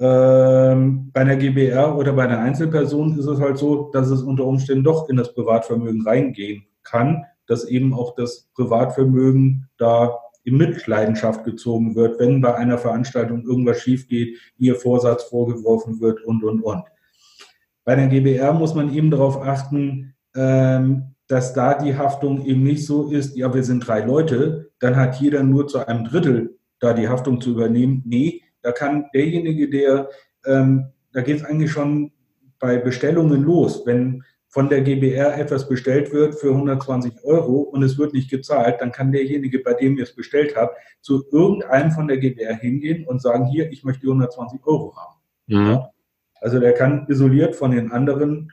Ähm, 0.00 1.10
bei 1.12 1.20
einer 1.20 1.36
GBR 1.36 1.94
oder 1.96 2.14
bei 2.14 2.24
einer 2.24 2.38
Einzelperson 2.38 3.18
ist 3.18 3.26
es 3.26 3.38
halt 3.38 3.58
so, 3.58 3.90
dass 3.92 4.08
es 4.08 4.22
unter 4.22 4.46
Umständen 4.46 4.84
doch 4.84 5.10
in 5.10 5.16
das 5.16 5.34
Privatvermögen 5.34 6.06
reingehen 6.06 6.64
kann, 6.82 7.24
dass 7.46 7.66
eben 7.66 7.92
auch 7.92 8.14
das 8.14 8.48
Privatvermögen 8.54 9.68
da 9.76 10.18
in 10.44 10.56
Mitleidenschaft 10.56 11.44
gezogen 11.44 11.94
wird, 11.96 12.18
wenn 12.18 12.40
bei 12.40 12.54
einer 12.54 12.78
Veranstaltung 12.78 13.42
irgendwas 13.42 13.82
schief 13.82 14.08
geht, 14.08 14.38
ihr 14.56 14.74
Vorsatz 14.74 15.24
vorgeworfen 15.24 16.00
wird 16.00 16.22
und, 16.24 16.42
und, 16.44 16.62
und. 16.62 16.84
Bei 17.84 17.94
der 17.96 18.08
GBR 18.08 18.52
muss 18.52 18.74
man 18.74 18.92
eben 18.94 19.10
darauf 19.10 19.42
achten, 19.42 20.14
ähm, 20.34 21.14
dass 21.26 21.52
da 21.54 21.74
die 21.74 21.96
Haftung 21.96 22.44
eben 22.44 22.62
nicht 22.62 22.84
so 22.84 23.10
ist, 23.10 23.36
ja, 23.36 23.52
wir 23.54 23.62
sind 23.62 23.86
drei 23.86 24.00
Leute, 24.00 24.70
dann 24.80 24.96
hat 24.96 25.20
jeder 25.20 25.42
nur 25.42 25.68
zu 25.68 25.86
einem 25.86 26.04
Drittel 26.04 26.58
da 26.80 26.92
die 26.92 27.08
Haftung 27.08 27.40
zu 27.40 27.50
übernehmen. 27.50 28.02
Nee, 28.04 28.42
da 28.62 28.72
kann 28.72 29.06
derjenige, 29.14 29.68
der, 29.70 30.08
ähm, 30.44 30.86
da 31.12 31.20
geht 31.20 31.38
es 31.38 31.44
eigentlich 31.44 31.70
schon 31.70 32.12
bei 32.58 32.78
Bestellungen 32.78 33.42
los. 33.42 33.82
Wenn 33.86 34.24
von 34.48 34.68
der 34.68 34.82
GBR 34.82 35.38
etwas 35.38 35.68
bestellt 35.68 36.12
wird 36.12 36.34
für 36.34 36.50
120 36.50 37.22
Euro 37.22 37.60
und 37.60 37.84
es 37.84 37.96
wird 37.96 38.12
nicht 38.12 38.30
gezahlt, 38.30 38.80
dann 38.80 38.90
kann 38.90 39.12
derjenige, 39.12 39.60
bei 39.60 39.74
dem 39.74 39.96
ihr 39.96 40.02
es 40.02 40.14
bestellt 40.14 40.56
habt, 40.56 40.76
zu 41.00 41.24
irgendeinem 41.30 41.92
von 41.92 42.08
der 42.08 42.18
GBR 42.18 42.56
hingehen 42.56 43.06
und 43.06 43.22
sagen, 43.22 43.46
hier, 43.46 43.70
ich 43.70 43.84
möchte 43.84 44.06
120 44.06 44.60
Euro 44.66 44.96
haben. 44.96 45.20
Mhm. 45.46 45.78
Also 46.40 46.58
der 46.58 46.72
kann 46.72 47.06
isoliert 47.08 47.54
von 47.56 47.70
den 47.70 47.92
anderen 47.92 48.52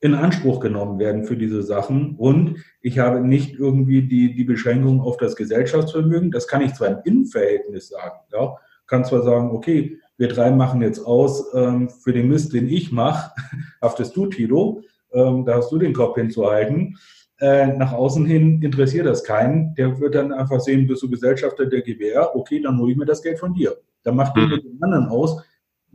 in 0.00 0.14
Anspruch 0.14 0.60
genommen 0.60 0.98
werden 0.98 1.24
für 1.24 1.36
diese 1.36 1.62
Sachen. 1.62 2.16
Und 2.16 2.56
ich 2.80 2.98
habe 2.98 3.20
nicht 3.20 3.58
irgendwie 3.58 4.02
die, 4.02 4.34
die 4.34 4.44
Beschränkung 4.44 5.00
auf 5.00 5.16
das 5.16 5.36
Gesellschaftsvermögen. 5.36 6.30
Das 6.30 6.46
kann 6.46 6.62
ich 6.62 6.74
zwar 6.74 6.88
im 6.88 6.98
Innenverhältnis 7.04 7.88
sagen. 7.88 8.18
Ja. 8.32 8.56
Kann 8.86 9.04
zwar 9.04 9.22
sagen, 9.22 9.50
okay, 9.50 9.98
wir 10.18 10.28
drei 10.28 10.50
machen 10.50 10.82
jetzt 10.82 11.04
aus, 11.04 11.52
ähm, 11.54 11.90
für 11.90 12.12
den 12.12 12.28
Mist, 12.28 12.52
den 12.52 12.68
ich 12.68 12.92
mache, 12.92 13.32
haftest 13.82 14.16
du, 14.16 14.26
Tilo, 14.26 14.82
ähm, 15.12 15.44
da 15.44 15.56
hast 15.56 15.72
du 15.72 15.78
den 15.78 15.92
Kopf 15.92 16.16
hinzuhalten. 16.16 16.96
Äh, 17.38 17.66
nach 17.76 17.92
außen 17.92 18.24
hin 18.24 18.62
interessiert 18.62 19.06
das 19.06 19.22
keinen. 19.22 19.74
Der 19.74 20.00
wird 20.00 20.14
dann 20.14 20.32
einfach 20.32 20.60
sehen, 20.60 20.86
bist 20.86 21.02
du 21.02 21.10
Gesellschafter 21.10 21.66
der 21.66 21.82
GBR, 21.82 22.34
okay, 22.34 22.60
dann 22.60 22.78
hole 22.78 22.92
ich 22.92 22.98
mir 22.98 23.04
das 23.04 23.22
Geld 23.22 23.38
von 23.38 23.52
dir. 23.52 23.76
Dann 24.04 24.16
macht 24.16 24.36
ihr 24.36 24.44
mhm. 24.44 24.50
mit 24.50 24.64
den 24.64 24.82
anderen 24.82 25.08
aus, 25.08 25.42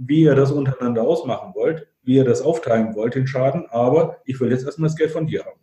wie 0.08 0.22
ihr 0.22 0.36
das 0.36 0.52
untereinander 0.52 1.04
ausmachen 1.04 1.54
wollt, 1.54 1.88
wie 2.04 2.16
ihr 2.16 2.26
das 2.26 2.42
aufteilen 2.42 2.96
wollt, 2.96 3.16
den 3.16 3.28
Schaden, 3.28 3.66
aber 3.70 4.18
ich 4.26 4.40
will 4.40 4.50
jetzt 4.50 4.66
erstmal 4.66 4.90
das 4.90 4.98
Geld 4.98 5.12
von 5.12 5.28
dir 5.28 5.46
haben. 5.46 5.60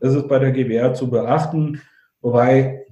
Das 0.00 0.14
ist 0.14 0.28
bei 0.28 0.38
der 0.38 0.52
GBR 0.52 0.92
zu 0.92 1.08
beachten, 1.08 1.80
wobei 2.20 2.86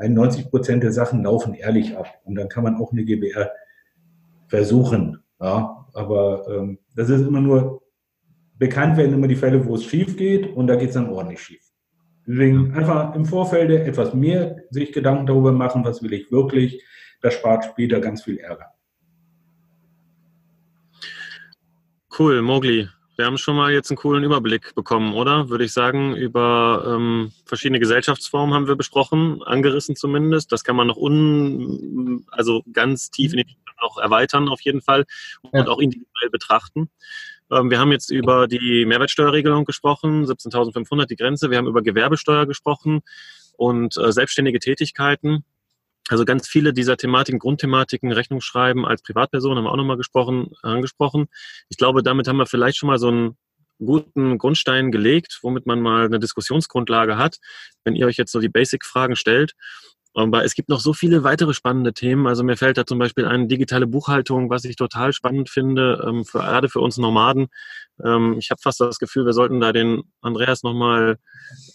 90 0.00 0.50
Prozent 0.50 0.82
der 0.82 0.92
Sachen 0.92 1.22
laufen 1.22 1.54
ehrlich 1.54 1.96
ab 1.96 2.08
und 2.24 2.34
dann 2.34 2.48
kann 2.48 2.64
man 2.64 2.76
auch 2.76 2.92
eine 2.92 3.04
GBR 3.04 3.50
versuchen. 4.48 5.22
Ja, 5.40 5.86
aber 5.92 6.46
ähm, 6.48 6.78
das 6.96 7.10
ist 7.10 7.20
immer 7.20 7.40
nur, 7.40 7.82
bekannt 8.58 8.96
werden 8.96 9.14
immer 9.14 9.28
die 9.28 9.36
Fälle, 9.36 9.64
wo 9.64 9.76
es 9.76 9.84
schief 9.84 10.16
geht 10.16 10.56
und 10.56 10.66
da 10.66 10.74
geht 10.74 10.88
es 10.88 10.94
dann 10.94 11.10
ordentlich 11.10 11.40
schief. 11.40 11.62
Deswegen 12.26 12.74
einfach 12.74 13.14
im 13.14 13.24
Vorfeld 13.24 13.70
etwas 13.70 14.12
mehr 14.12 14.56
sich 14.70 14.92
Gedanken 14.92 15.26
darüber 15.26 15.52
machen, 15.52 15.84
was 15.84 16.02
will 16.02 16.12
ich 16.12 16.32
wirklich. 16.32 16.82
Das 17.22 17.34
spart 17.34 17.64
später 17.64 18.00
ganz 18.00 18.22
viel 18.22 18.38
Ärger. 18.38 18.74
Cool, 22.18 22.42
Mogli. 22.42 22.88
Wir 23.14 23.26
haben 23.26 23.38
schon 23.38 23.54
mal 23.54 23.72
jetzt 23.72 23.90
einen 23.90 23.96
coolen 23.96 24.24
Überblick 24.24 24.74
bekommen, 24.74 25.14
oder? 25.14 25.50
Würde 25.50 25.64
ich 25.64 25.72
sagen, 25.72 26.16
über 26.16 26.82
ähm, 26.84 27.30
verschiedene 27.44 27.78
Gesellschaftsformen 27.78 28.56
haben 28.56 28.66
wir 28.66 28.74
besprochen, 28.74 29.40
angerissen 29.44 29.94
zumindest. 29.94 30.50
Das 30.50 30.64
kann 30.64 30.74
man 30.74 30.88
noch 30.88 30.96
un, 30.96 32.26
also 32.32 32.64
ganz 32.72 33.12
tief 33.12 33.34
in 33.34 33.46
die 33.46 33.56
noch 33.80 33.98
erweitern 33.98 34.48
auf 34.48 34.60
jeden 34.62 34.82
Fall 34.82 35.04
und 35.42 35.60
ja. 35.60 35.68
auch 35.68 35.78
individuell 35.78 36.30
betrachten. 36.32 36.90
Ähm, 37.52 37.70
wir 37.70 37.78
haben 37.78 37.92
jetzt 37.92 38.10
über 38.10 38.48
die 38.48 38.84
Mehrwertsteuerregelung 38.84 39.64
gesprochen, 39.64 40.24
17.500 40.24 41.06
die 41.06 41.14
Grenze. 41.14 41.50
Wir 41.50 41.58
haben 41.58 41.68
über 41.68 41.82
Gewerbesteuer 41.82 42.46
gesprochen 42.46 43.02
und 43.56 43.96
äh, 43.96 44.10
selbstständige 44.10 44.58
Tätigkeiten. 44.58 45.44
Also 46.08 46.24
ganz 46.24 46.48
viele 46.48 46.72
dieser 46.72 46.96
Thematiken, 46.96 47.38
Grundthematiken, 47.38 48.12
Rechnungsschreiben 48.12 48.84
als 48.84 49.02
Privatperson 49.02 49.56
haben 49.56 49.64
wir 49.64 49.72
auch 49.72 49.76
nochmal 49.76 49.96
gesprochen, 49.96 50.50
angesprochen. 50.62 51.28
Ich 51.68 51.76
glaube, 51.76 52.02
damit 52.02 52.28
haben 52.28 52.38
wir 52.38 52.46
vielleicht 52.46 52.78
schon 52.78 52.88
mal 52.88 52.98
so 52.98 53.08
einen 53.08 53.36
guten 53.78 54.38
Grundstein 54.38 54.90
gelegt, 54.90 55.38
womit 55.42 55.66
man 55.66 55.80
mal 55.80 56.06
eine 56.06 56.18
Diskussionsgrundlage 56.18 57.16
hat, 57.16 57.38
wenn 57.84 57.94
ihr 57.94 58.06
euch 58.06 58.16
jetzt 58.16 58.32
so 58.32 58.40
die 58.40 58.48
Basic-Fragen 58.48 59.16
stellt. 59.16 59.52
Aber 60.14 60.44
es 60.44 60.54
gibt 60.54 60.68
noch 60.68 60.80
so 60.80 60.94
viele 60.94 61.22
weitere 61.22 61.54
spannende 61.54 61.92
Themen. 61.92 62.26
Also 62.26 62.42
mir 62.42 62.56
fällt 62.56 62.76
da 62.76 62.84
zum 62.84 62.98
Beispiel 62.98 63.24
eine 63.24 63.46
digitale 63.46 63.86
Buchhaltung, 63.86 64.50
was 64.50 64.64
ich 64.64 64.74
total 64.74 65.12
spannend 65.12 65.48
finde, 65.48 66.04
ähm, 66.04 66.24
für, 66.24 66.38
gerade 66.38 66.68
für 66.68 66.80
uns 66.80 66.96
Nomaden. 66.96 67.48
Ähm, 68.02 68.36
ich 68.38 68.50
habe 68.50 68.60
fast 68.60 68.80
das 68.80 68.98
Gefühl, 68.98 69.26
wir 69.26 69.32
sollten 69.32 69.60
da 69.60 69.72
den 69.72 70.02
Andreas 70.20 70.62
nochmal 70.64 71.18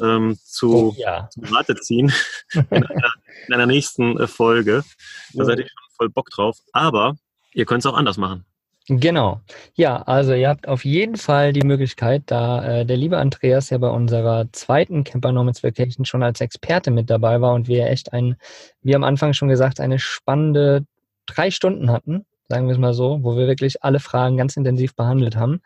ähm, 0.01 0.37
zu, 0.43 0.73
oh, 0.73 0.95
ja. 0.97 1.29
zu 1.29 1.41
Rate 1.41 1.75
ziehen 1.75 2.11
in, 2.53 2.83
einer, 2.83 3.13
in 3.47 3.53
einer 3.53 3.65
nächsten 3.65 4.19
äh, 4.19 4.27
Folge. 4.27 4.83
Da 5.33 5.45
seid 5.45 5.59
ihr 5.59 5.65
schon 5.65 5.95
voll 5.97 6.09
Bock 6.09 6.29
drauf. 6.29 6.57
Aber 6.71 7.15
ihr 7.53 7.65
könnt 7.65 7.85
es 7.85 7.85
auch 7.85 7.97
anders 7.97 8.17
machen. 8.17 8.45
Genau. 8.89 9.39
Ja, 9.75 10.01
also 10.01 10.33
ihr 10.33 10.49
habt 10.49 10.67
auf 10.67 10.83
jeden 10.83 11.15
Fall 11.15 11.53
die 11.53 11.65
Möglichkeit, 11.65 12.23
da 12.25 12.81
äh, 12.81 12.85
der 12.85 12.97
liebe 12.97 13.17
Andreas 13.17 13.69
ja 13.69 13.77
bei 13.77 13.87
unserer 13.87 14.51
zweiten 14.51 15.05
Camper 15.05 15.31
Nomads 15.31 15.63
Vacation 15.63 16.03
schon 16.03 16.21
als 16.21 16.41
Experte 16.41 16.91
mit 16.91 17.09
dabei 17.09 17.39
war 17.39 17.53
und 17.53 17.69
wir 17.69 17.87
echt 17.87 18.11
ein, 18.11 18.35
wie 18.81 18.93
am 18.93 19.05
Anfang 19.05 19.31
schon 19.31 19.47
gesagt, 19.47 19.79
eine 19.79 19.99
spannende 19.99 20.85
drei 21.27 21.49
Stunden 21.49 21.91
hatten, 21.91 22.25
sagen 22.49 22.67
wir 22.67 22.73
es 22.73 22.79
mal 22.79 22.93
so, 22.93 23.23
wo 23.23 23.37
wir 23.37 23.47
wirklich 23.47 23.83
alle 23.83 24.01
Fragen 24.01 24.35
ganz 24.35 24.57
intensiv 24.57 24.95
behandelt 24.95 25.37
haben. 25.37 25.61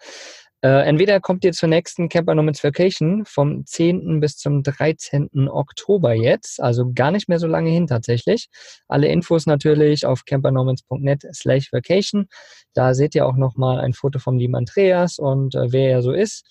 Äh, 0.62 0.88
entweder 0.88 1.20
kommt 1.20 1.45
ihr 1.45 1.51
zur 1.51 1.70
nächsten 1.70 2.10
Camper 2.10 2.34
Nomads 2.34 2.64
Vacation 2.64 3.26
vom 3.26 3.66
10. 3.66 4.20
bis 4.20 4.38
zum 4.38 4.64
13. 4.64 5.49
Oktober 5.49 6.14
jetzt, 6.14 6.60
also 6.60 6.91
gar 6.93 7.12
nicht 7.12 7.30
mehr 7.30 7.38
so 7.38 7.45
lange 7.45 7.70
hin 7.70 7.86
tatsächlich. 7.86 8.49
Alle 8.88 9.08
Infos 9.08 9.45
natürlich 9.45 10.05
auf 10.08 10.26
campernomads.net 10.26 11.28
slash 11.34 11.72
vacation. 11.72 12.28
Da 12.74 12.95
seht 12.95 13.14
ihr 13.14 13.28
auch 13.28 13.36
nochmal 13.36 13.80
ein 13.80 13.93
Foto 13.93 14.18
vom 14.18 14.38
lieben 14.38 14.55
Andreas 14.55 15.20
und 15.20 15.53
äh, 15.53 15.72
wer 15.72 15.91
er 15.91 16.01
so 16.01 16.12
ist. 16.12 16.43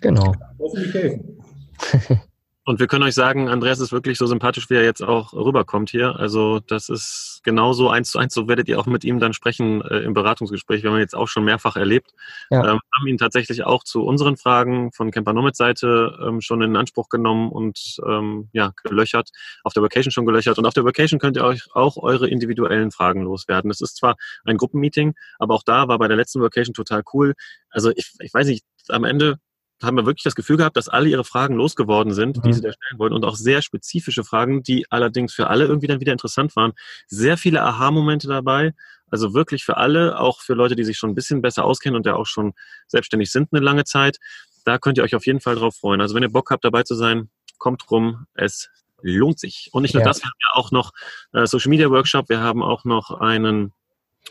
Genau. 0.00 0.34
Hoffentlich 0.58 0.94
helfen. 0.94 1.38
Und 2.64 2.78
wir 2.78 2.86
können 2.86 3.02
euch 3.02 3.14
sagen, 3.14 3.48
Andreas 3.48 3.80
ist 3.80 3.90
wirklich 3.90 4.18
so 4.18 4.26
sympathisch, 4.26 4.70
wie 4.70 4.74
er 4.74 4.84
jetzt 4.84 5.02
auch 5.02 5.32
rüberkommt 5.32 5.90
hier. 5.90 6.14
Also 6.14 6.60
das 6.60 6.88
ist 6.88 7.40
genauso 7.42 7.90
eins 7.90 8.12
zu 8.12 8.18
eins, 8.20 8.34
so 8.34 8.46
werdet 8.46 8.68
ihr 8.68 8.78
auch 8.78 8.86
mit 8.86 9.02
ihm 9.02 9.18
dann 9.18 9.32
sprechen 9.32 9.82
äh, 9.82 9.98
im 9.98 10.14
Beratungsgespräch. 10.14 10.84
Wir 10.84 10.90
haben 10.90 10.96
ihn 10.96 11.00
jetzt 11.00 11.16
auch 11.16 11.26
schon 11.26 11.44
mehrfach 11.44 11.74
erlebt. 11.74 12.12
Ja. 12.50 12.60
Ähm, 12.60 12.80
haben 12.94 13.06
ihn 13.08 13.18
tatsächlich 13.18 13.64
auch 13.64 13.82
zu 13.82 14.04
unseren 14.04 14.36
Fragen 14.36 14.92
von 14.92 15.10
Campernomics 15.10 15.58
Seite 15.58 16.16
ähm, 16.24 16.40
schon 16.40 16.62
in 16.62 16.76
Anspruch 16.76 17.08
genommen 17.08 17.50
und 17.50 17.96
ähm, 18.06 18.48
ja, 18.52 18.72
gelöchert, 18.84 19.30
auf 19.64 19.72
der 19.72 19.82
Vacation 19.82 20.12
schon 20.12 20.26
gelöchert. 20.26 20.56
Und 20.56 20.66
auf 20.66 20.74
der 20.74 20.84
Vacation 20.84 21.18
könnt 21.18 21.36
ihr 21.36 21.44
euch 21.44 21.66
auch 21.74 21.96
eure 21.96 22.28
individuellen 22.28 22.92
Fragen 22.92 23.22
loswerden. 23.22 23.72
Es 23.72 23.80
ist 23.80 23.96
zwar 23.96 24.14
ein 24.44 24.56
Gruppenmeeting, 24.56 25.14
aber 25.40 25.54
auch 25.54 25.64
da 25.64 25.88
war 25.88 25.98
bei 25.98 26.06
der 26.06 26.16
letzten 26.16 26.40
Vacation 26.40 26.74
total 26.74 27.02
cool. 27.12 27.34
Also 27.70 27.90
ich, 27.90 28.12
ich 28.20 28.32
weiß 28.32 28.46
nicht, 28.46 28.64
am 28.88 29.02
Ende 29.02 29.38
haben 29.82 29.96
wir 29.96 30.06
wirklich 30.06 30.24
das 30.24 30.34
Gefühl 30.34 30.56
gehabt, 30.56 30.76
dass 30.76 30.88
alle 30.88 31.08
ihre 31.08 31.24
Fragen 31.24 31.54
losgeworden 31.56 32.12
sind, 32.12 32.38
mhm. 32.38 32.42
die 32.42 32.52
sie 32.52 32.60
da 32.60 32.72
stellen 32.72 32.98
wollten 32.98 33.14
und 33.14 33.24
auch 33.24 33.36
sehr 33.36 33.62
spezifische 33.62 34.24
Fragen, 34.24 34.62
die 34.62 34.86
allerdings 34.90 35.34
für 35.34 35.48
alle 35.48 35.64
irgendwie 35.64 35.86
dann 35.86 36.00
wieder 36.00 36.12
interessant 36.12 36.54
waren. 36.56 36.72
Sehr 37.06 37.36
viele 37.36 37.62
Aha-Momente 37.62 38.28
dabei. 38.28 38.72
Also 39.10 39.34
wirklich 39.34 39.64
für 39.64 39.76
alle, 39.76 40.18
auch 40.18 40.40
für 40.40 40.54
Leute, 40.54 40.74
die 40.74 40.84
sich 40.84 40.96
schon 40.96 41.10
ein 41.10 41.14
bisschen 41.14 41.42
besser 41.42 41.64
auskennen 41.64 41.96
und 41.96 42.06
ja 42.06 42.14
auch 42.14 42.26
schon 42.26 42.54
selbstständig 42.88 43.30
sind 43.30 43.48
eine 43.52 43.62
lange 43.62 43.84
Zeit. 43.84 44.18
Da 44.64 44.78
könnt 44.78 44.96
ihr 44.96 45.04
euch 45.04 45.14
auf 45.14 45.26
jeden 45.26 45.40
Fall 45.40 45.56
drauf 45.56 45.76
freuen. 45.76 46.00
Also 46.00 46.14
wenn 46.14 46.22
ihr 46.22 46.30
Bock 46.30 46.50
habt, 46.50 46.64
dabei 46.64 46.82
zu 46.82 46.94
sein, 46.94 47.28
kommt 47.58 47.90
rum. 47.90 48.26
Es 48.34 48.70
lohnt 49.02 49.38
sich. 49.38 49.68
Und 49.72 49.82
nicht 49.82 49.94
nur 49.94 50.02
ja. 50.02 50.08
das, 50.08 50.20
wir 50.22 50.26
haben 50.26 50.38
ja 50.40 50.54
auch 50.54 50.70
noch 50.70 50.92
äh, 51.32 51.46
Social 51.46 51.70
Media 51.70 51.90
Workshop, 51.90 52.28
wir 52.28 52.40
haben 52.40 52.62
auch 52.62 52.84
noch 52.84 53.10
einen 53.20 53.72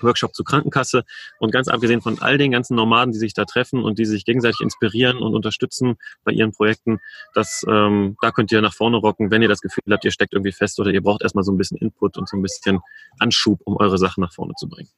Workshop 0.01 0.33
zur 0.33 0.45
Krankenkasse 0.45 1.03
und 1.39 1.51
ganz 1.51 1.67
abgesehen 1.67 2.01
von 2.01 2.19
all 2.19 2.37
den 2.37 2.51
ganzen 2.51 2.75
Nomaden, 2.75 3.11
die 3.11 3.19
sich 3.19 3.33
da 3.33 3.45
treffen 3.45 3.83
und 3.83 3.99
die 3.99 4.05
sich 4.05 4.25
gegenseitig 4.25 4.61
inspirieren 4.61 5.17
und 5.17 5.35
unterstützen 5.35 5.97
bei 6.23 6.31
ihren 6.31 6.51
Projekten, 6.51 6.99
das, 7.33 7.65
ähm, 7.67 8.15
da 8.21 8.31
könnt 8.31 8.51
ihr 8.51 8.61
nach 8.61 8.73
vorne 8.73 8.97
rocken, 8.97 9.31
wenn 9.31 9.41
ihr 9.41 9.49
das 9.49 9.61
Gefühl 9.61 9.83
habt, 9.91 10.05
ihr 10.05 10.11
steckt 10.11 10.33
irgendwie 10.33 10.51
fest 10.51 10.79
oder 10.79 10.91
ihr 10.91 11.01
braucht 11.01 11.21
erstmal 11.23 11.43
so 11.43 11.51
ein 11.51 11.57
bisschen 11.57 11.77
Input 11.77 12.17
und 12.17 12.29
so 12.29 12.37
ein 12.37 12.41
bisschen 12.41 12.79
Anschub, 13.19 13.59
um 13.65 13.77
eure 13.77 13.97
Sachen 13.97 14.21
nach 14.21 14.33
vorne 14.33 14.53
zu 14.57 14.67
bringen. 14.67 14.89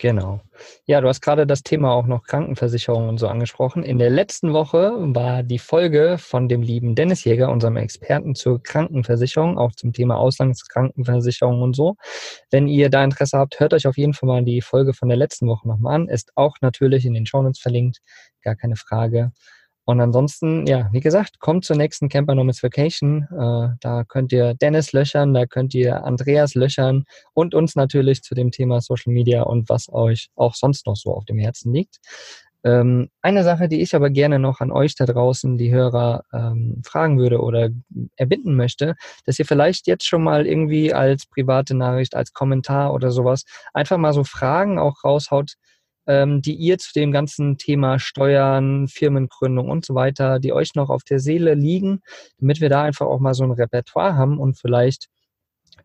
Genau. 0.00 0.40
Ja, 0.86 1.00
du 1.00 1.08
hast 1.08 1.20
gerade 1.22 1.44
das 1.44 1.64
Thema 1.64 1.90
auch 1.92 2.06
noch 2.06 2.22
Krankenversicherung 2.22 3.08
und 3.08 3.18
so 3.18 3.26
angesprochen. 3.26 3.82
In 3.82 3.98
der 3.98 4.10
letzten 4.10 4.52
Woche 4.52 4.92
war 4.96 5.42
die 5.42 5.58
Folge 5.58 6.18
von 6.18 6.48
dem 6.48 6.62
lieben 6.62 6.94
Dennis 6.94 7.24
Jäger, 7.24 7.50
unserem 7.50 7.76
Experten 7.76 8.36
zur 8.36 8.62
Krankenversicherung, 8.62 9.58
auch 9.58 9.72
zum 9.72 9.92
Thema 9.92 10.16
Auslandskrankenversicherung 10.16 11.62
und 11.62 11.74
so. 11.74 11.96
Wenn 12.48 12.68
ihr 12.68 12.90
da 12.90 13.02
Interesse 13.02 13.38
habt, 13.38 13.58
hört 13.58 13.74
euch 13.74 13.88
auf 13.88 13.96
jeden 13.98 14.14
Fall 14.14 14.28
mal 14.28 14.44
die 14.44 14.60
Folge 14.60 14.94
von 14.94 15.08
der 15.08 15.18
letzten 15.18 15.48
Woche 15.48 15.66
nochmal 15.66 15.96
an. 15.96 16.08
Ist 16.08 16.30
auch 16.36 16.54
natürlich 16.60 17.04
in 17.04 17.14
den 17.14 17.26
Shownotes 17.26 17.58
verlinkt, 17.58 17.98
gar 18.42 18.54
keine 18.54 18.76
Frage. 18.76 19.32
Und 19.88 20.02
ansonsten, 20.02 20.66
ja, 20.66 20.90
wie 20.92 21.00
gesagt, 21.00 21.40
kommt 21.40 21.64
zur 21.64 21.76
nächsten 21.76 22.10
Camper 22.10 22.34
Nomads 22.34 22.62
Vacation. 22.62 23.22
Äh, 23.32 23.74
da 23.80 24.04
könnt 24.06 24.32
ihr 24.32 24.52
Dennis 24.52 24.92
löchern, 24.92 25.32
da 25.32 25.46
könnt 25.46 25.74
ihr 25.74 26.04
Andreas 26.04 26.54
löchern 26.54 27.04
und 27.32 27.54
uns 27.54 27.74
natürlich 27.74 28.22
zu 28.22 28.34
dem 28.34 28.50
Thema 28.50 28.82
Social 28.82 29.14
Media 29.14 29.44
und 29.44 29.70
was 29.70 29.90
euch 29.90 30.28
auch 30.36 30.54
sonst 30.54 30.84
noch 30.84 30.96
so 30.96 31.14
auf 31.14 31.24
dem 31.24 31.38
Herzen 31.38 31.72
liegt. 31.72 32.00
Ähm, 32.64 33.08
eine 33.22 33.44
Sache, 33.44 33.66
die 33.66 33.80
ich 33.80 33.94
aber 33.96 34.10
gerne 34.10 34.38
noch 34.38 34.60
an 34.60 34.72
euch 34.72 34.94
da 34.94 35.06
draußen, 35.06 35.56
die 35.56 35.72
Hörer, 35.72 36.22
ähm, 36.34 36.82
fragen 36.84 37.18
würde 37.18 37.40
oder 37.40 37.70
erbitten 38.16 38.56
möchte, 38.56 38.94
dass 39.24 39.38
ihr 39.38 39.46
vielleicht 39.46 39.86
jetzt 39.86 40.04
schon 40.04 40.22
mal 40.22 40.46
irgendwie 40.46 40.92
als 40.92 41.24
private 41.24 41.74
Nachricht, 41.74 42.14
als 42.14 42.34
Kommentar 42.34 42.92
oder 42.92 43.10
sowas 43.10 43.44
einfach 43.72 43.96
mal 43.96 44.12
so 44.12 44.22
Fragen 44.22 44.78
auch 44.78 45.02
raushaut, 45.02 45.54
ähm, 46.08 46.42
die 46.42 46.54
ihr 46.54 46.78
zu 46.78 46.92
dem 46.94 47.12
ganzen 47.12 47.58
Thema 47.58 47.98
Steuern, 47.98 48.88
Firmengründung 48.88 49.68
und 49.68 49.84
so 49.84 49.94
weiter, 49.94 50.40
die 50.40 50.52
euch 50.52 50.74
noch 50.74 50.88
auf 50.90 51.04
der 51.04 51.20
Seele 51.20 51.54
liegen, 51.54 52.00
damit 52.40 52.60
wir 52.60 52.70
da 52.70 52.82
einfach 52.82 53.06
auch 53.06 53.20
mal 53.20 53.34
so 53.34 53.44
ein 53.44 53.52
Repertoire 53.52 54.16
haben 54.16 54.40
und 54.40 54.58
vielleicht 54.58 55.06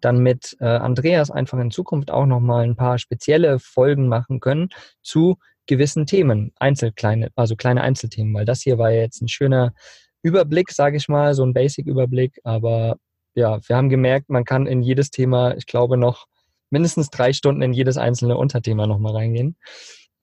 dann 0.02 0.20
mit 0.20 0.56
äh, 0.60 0.66
Andreas 0.66 1.30
einfach 1.30 1.60
in 1.60 1.72
Zukunft 1.72 2.10
auch 2.10 2.26
nochmal 2.26 2.64
ein 2.64 2.76
paar 2.76 2.98
spezielle 2.98 3.60
Folgen 3.60 4.08
machen 4.08 4.40
können 4.40 4.70
zu 5.02 5.38
gewissen 5.66 6.06
Themen, 6.06 6.52
Einzelkleine, 6.58 7.30
also 7.36 7.56
kleine 7.56 7.82
Einzelthemen, 7.82 8.34
weil 8.34 8.46
das 8.46 8.62
hier 8.62 8.78
war 8.78 8.92
ja 8.92 9.02
jetzt 9.02 9.22
ein 9.22 9.30
schöner 9.30 9.74
Überblick, 10.22 10.72
sage 10.72 10.98
ich 10.98 11.10
mal, 11.10 11.34
so 11.34 11.44
ein 11.44 11.54
Basic-Überblick, 11.54 12.40
aber 12.44 12.98
ja, 13.36 13.60
wir 13.68 13.76
haben 13.76 13.90
gemerkt, 13.90 14.30
man 14.30 14.46
kann 14.46 14.68
in 14.68 14.82
jedes 14.82 15.10
Thema, 15.12 15.56
ich 15.56 15.66
glaube, 15.66 15.98
noch 15.98 16.28
mindestens 16.70 17.10
drei 17.10 17.34
Stunden 17.34 17.62
in 17.62 17.74
jedes 17.74 17.98
einzelne 17.98 18.38
Unterthema 18.38 18.88
nochmal 18.88 19.14
reingehen. 19.14 19.56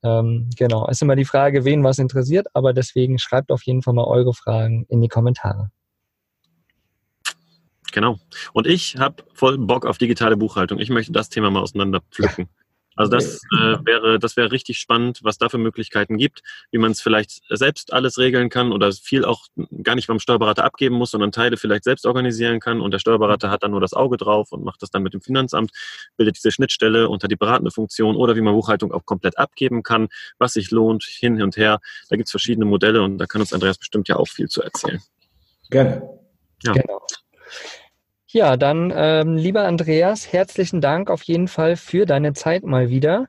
Ähm, 0.03 0.49
genau, 0.57 0.87
ist 0.89 1.03
immer 1.03 1.17
die 1.17 1.25
Frage, 1.25 1.65
wen 1.65 1.85
was 1.85 1.99
interessiert, 1.99 2.47
aber 2.55 2.73
deswegen 2.73 3.19
schreibt 3.19 3.51
auf 3.51 3.63
jeden 3.65 3.83
Fall 3.83 3.95
mal 3.95 4.05
eure 4.05 4.33
Fragen 4.35 4.87
in 4.89 5.01
die 5.01 5.09
Kommentare. 5.09 5.71
Genau. 7.93 8.19
Und 8.53 8.67
ich 8.67 8.97
habe 8.97 9.25
voll 9.35 9.59
Bock 9.59 9.85
auf 9.85 9.99
digitale 9.99 10.37
Buchhaltung. 10.37 10.79
Ich 10.79 10.91
möchte 10.91 11.13
das 11.13 11.29
Thema 11.29 11.51
mal 11.51 11.61
auseinander 11.61 12.01
pflücken. 12.11 12.49
Ja. 12.49 12.60
Also 13.01 13.13
das 13.13 13.41
äh, 13.51 13.79
wäre, 13.87 14.19
das 14.19 14.37
wäre 14.37 14.53
richtig 14.53 14.79
spannend, 14.79 15.21
was 15.23 15.39
da 15.39 15.49
für 15.49 15.57
Möglichkeiten 15.57 16.19
gibt, 16.19 16.43
wie 16.71 16.77
man 16.77 16.91
es 16.91 17.01
vielleicht 17.01 17.41
selbst 17.49 17.95
alles 17.95 18.19
regeln 18.19 18.51
kann 18.51 18.73
oder 18.73 18.93
viel 18.93 19.25
auch 19.25 19.47
gar 19.83 19.95
nicht 19.95 20.07
beim 20.07 20.19
Steuerberater 20.19 20.65
abgeben 20.65 20.97
muss, 20.97 21.13
sondern 21.13 21.33
Teile 21.33 21.57
vielleicht 21.57 21.85
selbst 21.85 22.05
organisieren 22.05 22.61
kann 22.61 22.83
und 22.83 22.91
der 22.91 22.99
Steuerberater 22.99 23.51
hat 23.51 23.63
dann 23.63 23.71
nur 23.71 23.81
das 23.81 23.95
Auge 23.95 24.19
drauf 24.19 24.53
und 24.53 24.65
macht 24.65 24.83
das 24.83 24.91
dann 24.91 25.03
mit 25.03 25.15
dem 25.15 25.23
Finanzamt, 25.23 25.71
bildet 26.19 26.37
diese 26.37 26.51
Schnittstelle 26.51 27.09
unter 27.09 27.27
die 27.27 27.37
beratende 27.37 27.71
Funktion 27.71 28.17
oder 28.17 28.37
wie 28.37 28.43
man 28.43 28.53
Buchhaltung 28.53 28.93
auch 28.93 29.07
komplett 29.07 29.39
abgeben 29.39 29.83
kann, 29.83 30.09
was 30.39 30.53
sich 30.53 30.71
lohnt, 30.71 31.05
hin 31.05 31.41
und 31.41 31.57
her. 31.57 31.81
Da 32.11 32.17
gibt 32.17 32.27
es 32.27 32.33
verschiedene 32.33 32.67
Modelle 32.67 33.01
und 33.01 33.17
da 33.17 33.25
kann 33.25 33.41
uns 33.41 33.55
Andreas 33.55 33.79
bestimmt 33.79 34.09
ja 34.09 34.17
auch 34.17 34.29
viel 34.29 34.49
zu 34.49 34.61
erzählen. 34.61 35.01
Gerne. 35.71 36.03
Ja. 36.65 36.73
Genau. 36.75 37.01
Ja, 38.33 38.57
dann, 38.57 38.93
ähm, 38.95 39.37
lieber 39.37 39.64
Andreas, 39.64 40.33
herzlichen 40.33 40.81
Dank 40.81 41.11
auf 41.11 41.24
jeden 41.24 41.49
Fall 41.49 41.76
für 41.76 42.07
deine 42.07 42.33
Zeit 42.33 42.62
mal 42.62 42.89
wieder. 42.89 43.26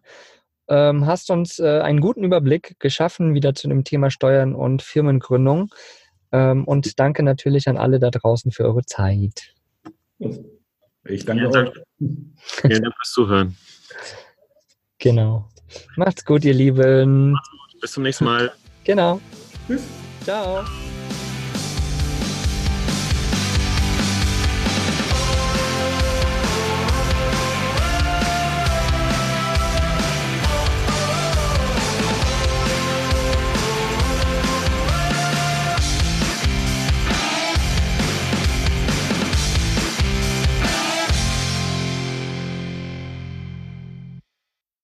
Ähm, 0.68 1.08
hast 1.08 1.32
uns 1.32 1.58
äh, 1.58 1.80
einen 1.80 2.02
guten 2.02 2.24
Überblick 2.24 2.80
geschaffen 2.80 3.34
wieder 3.34 3.56
zu 3.56 3.68
dem 3.68 3.84
Thema 3.84 4.12
Steuern 4.12 4.54
und 4.54 4.84
Firmengründung. 4.84 5.74
Ähm, 6.32 6.66
und 6.66 6.99
danke 6.99 7.24
natürlich 7.24 7.68
an 7.68 7.78
alle 7.78 7.99
da 7.99 8.12
draußen 8.12 8.52
für 8.52 8.64
eure 8.64 8.86
Zeit. 8.86 9.56
Ich 11.06 11.26
danke 11.26 11.49
euch. 11.49 11.72
Vielen 11.97 12.84
Dank 12.84 12.95
fürs 12.95 13.12
Zuhören. 13.12 13.58
Genau. 14.99 15.49
Macht's 15.95 16.24
gut, 16.26 16.45
ihr 16.45 16.54
Lieben. 16.54 17.36
Bis 17.82 17.93
zum 17.93 18.04
nächsten 18.04 18.26
Mal. 18.26 18.52
Genau. 18.84 19.20
Tschüss. 19.68 19.82
Ciao. 20.24 20.64